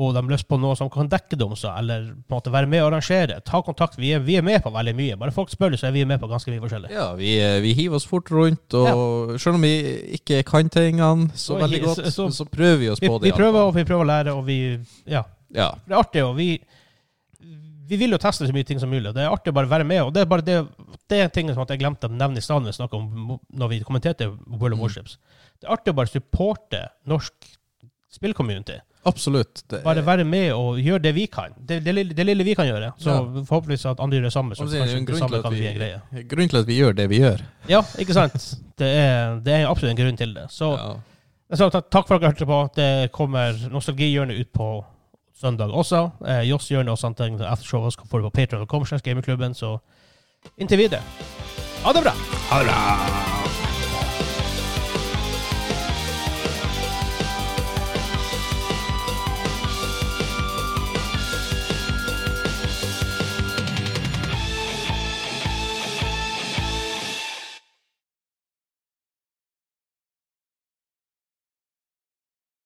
Og 0.00 0.14
de 0.16 0.20
har 0.22 0.30
lyst 0.32 0.46
på 0.48 0.56
noe 0.60 0.76
som 0.78 0.88
kan 0.92 1.08
dekke 1.12 1.36
dem, 1.36 1.52
så, 1.60 1.74
eller 1.76 2.06
på 2.24 2.32
en 2.32 2.38
måte 2.38 2.52
være 2.54 2.68
med 2.72 2.80
og 2.82 2.88
arrangere, 2.90 3.36
ta 3.44 3.60
kontakt. 3.66 3.98
Vi 4.00 4.14
er, 4.16 4.22
vi 4.24 4.38
er 4.40 4.42
med 4.46 4.62
på 4.64 4.72
veldig 4.72 4.94
mye. 4.96 5.18
Bare 5.20 5.34
folk 5.36 5.52
spør, 5.52 5.76
så 5.76 5.90
er 5.90 5.92
vi 5.98 6.04
med 6.08 6.20
på 6.22 6.28
ganske 6.30 6.48
mye 6.54 6.62
forskjellig. 6.64 6.90
Ja, 6.94 7.10
vi, 7.18 7.34
eh, 7.42 7.58
vi 7.60 7.74
hiver 7.76 8.00
oss 8.00 8.06
fort 8.08 8.30
rundt, 8.32 8.72
og 8.80 9.36
selv 9.42 9.58
om 9.60 9.66
vi 9.68 9.74
ikke 10.16 10.40
kan 10.48 10.70
tingene 10.72 11.28
så 11.36 11.52
så 11.54 11.60
veldig 11.60 11.82
godt, 11.84 12.04
så- 12.14 12.30
så- 12.32 12.48
prøver 12.48 12.78
vi 12.78 12.88
oss 12.90 13.00
Vi, 13.02 13.08
på 13.08 13.20
det. 13.20 13.28
vi 13.28 13.36
prøver, 13.36 13.60
og 13.68 13.74
vi 13.74 13.84
prøver 13.84 14.04
å 14.04 14.10
lære, 14.12 14.34
og 14.36 14.44
vi 14.46 14.58
Ja. 15.06 15.22
Ja. 15.52 15.70
Det 15.86 15.92
er 15.92 15.98
artig, 15.98 16.24
og 16.24 16.36
vi 16.36 16.60
vi 17.90 17.96
vil 17.98 18.10
jo 18.12 18.18
teste 18.18 18.46
så 18.46 18.52
mye 18.54 18.64
ting 18.64 18.78
som 18.78 18.88
mulig. 18.88 19.08
og 19.08 19.14
Det 19.14 19.24
er 19.24 19.32
artig 19.34 19.50
å 19.50 19.54
bare 19.54 19.66
være 19.68 19.84
med. 19.84 20.00
og 20.02 20.12
Det 20.14 20.20
er 20.22 20.26
bare 20.26 20.42
det, 20.42 20.68
det 21.08 21.18
er 21.18 21.28
ting 21.28 21.48
som 21.52 21.66
jeg 21.66 21.80
glemte 21.80 22.06
å 22.06 22.10
nevne 22.16 22.36
i 22.38 22.40
stedet 22.40 22.62
når 22.62 22.70
vi 22.70 22.78
snakket 22.78 22.94
om 22.94 23.40
når 23.52 23.68
vi 23.68 23.80
kommenterte 23.80 24.28
World 24.46 24.74
of 24.74 24.78
Mm. 24.78 24.82
Warships. 24.84 25.16
Det 25.60 25.66
er 25.68 25.72
artig 25.74 25.92
å 25.92 25.96
bare 25.96 26.06
supporte 26.06 26.88
norsk 27.04 27.32
spillcommunity. 28.16 28.78
Absolutt. 29.06 29.62
Det, 29.70 29.82
Bare 29.84 30.02
være 30.04 30.24
med 30.24 30.52
og 30.52 30.76
gjøre 30.78 30.98
det 31.02 31.14
vi 31.14 31.26
kan. 31.26 31.54
Det, 31.56 31.78
det, 31.84 31.94
lille, 31.94 32.12
det 32.14 32.26
lille 32.26 32.44
vi 32.44 32.54
kan 32.54 32.66
gjøre. 32.68 32.92
Så 33.00 33.10
Ja. 33.10 33.20
forhåpentligvis 33.48 33.86
at 33.88 34.00
andre 34.00 34.18
gjør 34.18 34.22
det 34.28 34.32
samme. 34.32 34.54
Så 34.54 34.66
det 34.70 34.80
er 34.80 34.96
En 34.96 35.06
grunn 35.06 35.18
samme 35.18 35.42
kan 35.42 35.52
vi- 35.52 35.58
bli 35.58 35.66
en 35.68 35.76
greie. 35.78 36.00
grunn 36.28 36.48
til 36.48 36.56
at 36.58 36.66
vi 36.66 36.78
gjør 36.80 36.92
det 36.96 37.08
vi 37.08 37.18
gjør. 37.20 37.40
Ja, 37.68 37.80
ikke 37.98 38.12
sant? 38.12 38.54
Det 38.78 38.86
er, 38.96 39.40
det 39.40 39.52
er 39.54 39.66
absolutt 39.68 39.90
en 39.98 40.04
grunn 40.04 40.16
til 40.16 40.34
det. 40.34 40.46
Så 40.50 40.76
Ja. 40.76 40.94
Så 41.56 41.70
takk 41.70 42.06
for 42.06 42.14
at 42.14 42.20
dere 42.20 42.30
hørte 42.30 42.46
på. 42.46 42.74
Det 42.76 43.10
kommer 43.12 43.52
nostalgihjørnet 43.70 44.38
ut 44.40 44.52
på 44.52 44.84
søndag 45.40 45.70
også. 45.72 46.12
Eh, 46.26 46.42
Joss-hjørnet 46.50 46.90
og 46.90 46.98
sånne 46.98 47.16
ting. 47.16 47.40
Aftershowet 47.40 47.96
får 48.06 48.20
du 48.22 48.28
på 48.30 48.32
patreon.com 48.32 48.84
slags 48.84 49.02
gamingklubben. 49.02 49.54
Så 49.54 49.80
inntil 50.58 50.78
videre. 50.78 51.00
Ha 51.82 51.92
det 51.92 52.02
bra! 52.02 52.12
Ha 52.12 52.58
det 52.60 52.66
bra! 52.66 53.29